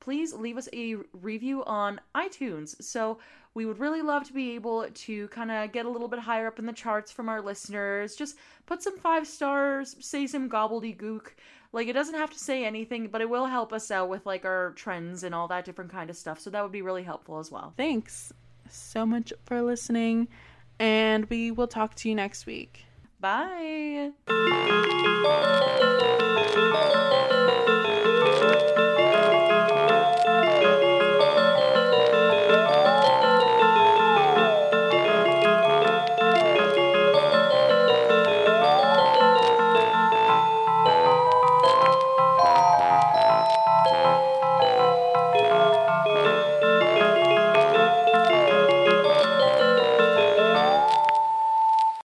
please 0.00 0.32
leave 0.32 0.56
us 0.56 0.68
a 0.72 0.96
review 1.12 1.64
on 1.64 2.00
iTunes. 2.14 2.80
So 2.82 3.18
we 3.54 3.64
would 3.64 3.78
really 3.78 4.02
love 4.02 4.24
to 4.26 4.32
be 4.32 4.54
able 4.54 4.86
to 4.92 5.28
kind 5.28 5.50
of 5.50 5.72
get 5.72 5.86
a 5.86 5.88
little 5.88 6.08
bit 6.08 6.18
higher 6.18 6.46
up 6.46 6.58
in 6.58 6.66
the 6.66 6.72
charts 6.72 7.10
from 7.10 7.28
our 7.28 7.40
listeners. 7.40 8.14
Just 8.14 8.36
put 8.66 8.82
some 8.82 8.98
five 8.98 9.26
stars, 9.26 9.96
say 10.00 10.26
some 10.26 10.50
gobbledygook. 10.50 11.28
Like 11.72 11.88
it 11.88 11.94
doesn't 11.94 12.14
have 12.14 12.30
to 12.30 12.38
say 12.38 12.64
anything, 12.64 13.08
but 13.08 13.20
it 13.20 13.28
will 13.28 13.46
help 13.46 13.72
us 13.72 13.90
out 13.90 14.08
with 14.08 14.26
like 14.26 14.44
our 14.44 14.72
trends 14.76 15.22
and 15.22 15.34
all 15.34 15.48
that 15.48 15.64
different 15.64 15.90
kind 15.90 16.10
of 16.10 16.16
stuff. 16.16 16.38
So 16.38 16.50
that 16.50 16.62
would 16.62 16.72
be 16.72 16.82
really 16.82 17.02
helpful 17.02 17.38
as 17.38 17.50
well. 17.50 17.72
Thanks 17.76 18.32
so 18.70 19.06
much 19.06 19.32
for 19.44 19.62
listening, 19.62 20.28
and 20.78 21.24
we 21.26 21.50
will 21.50 21.68
talk 21.68 21.94
to 21.96 22.08
you 22.08 22.14
next 22.14 22.46
week. 22.46 22.84
Bye. 23.20 24.12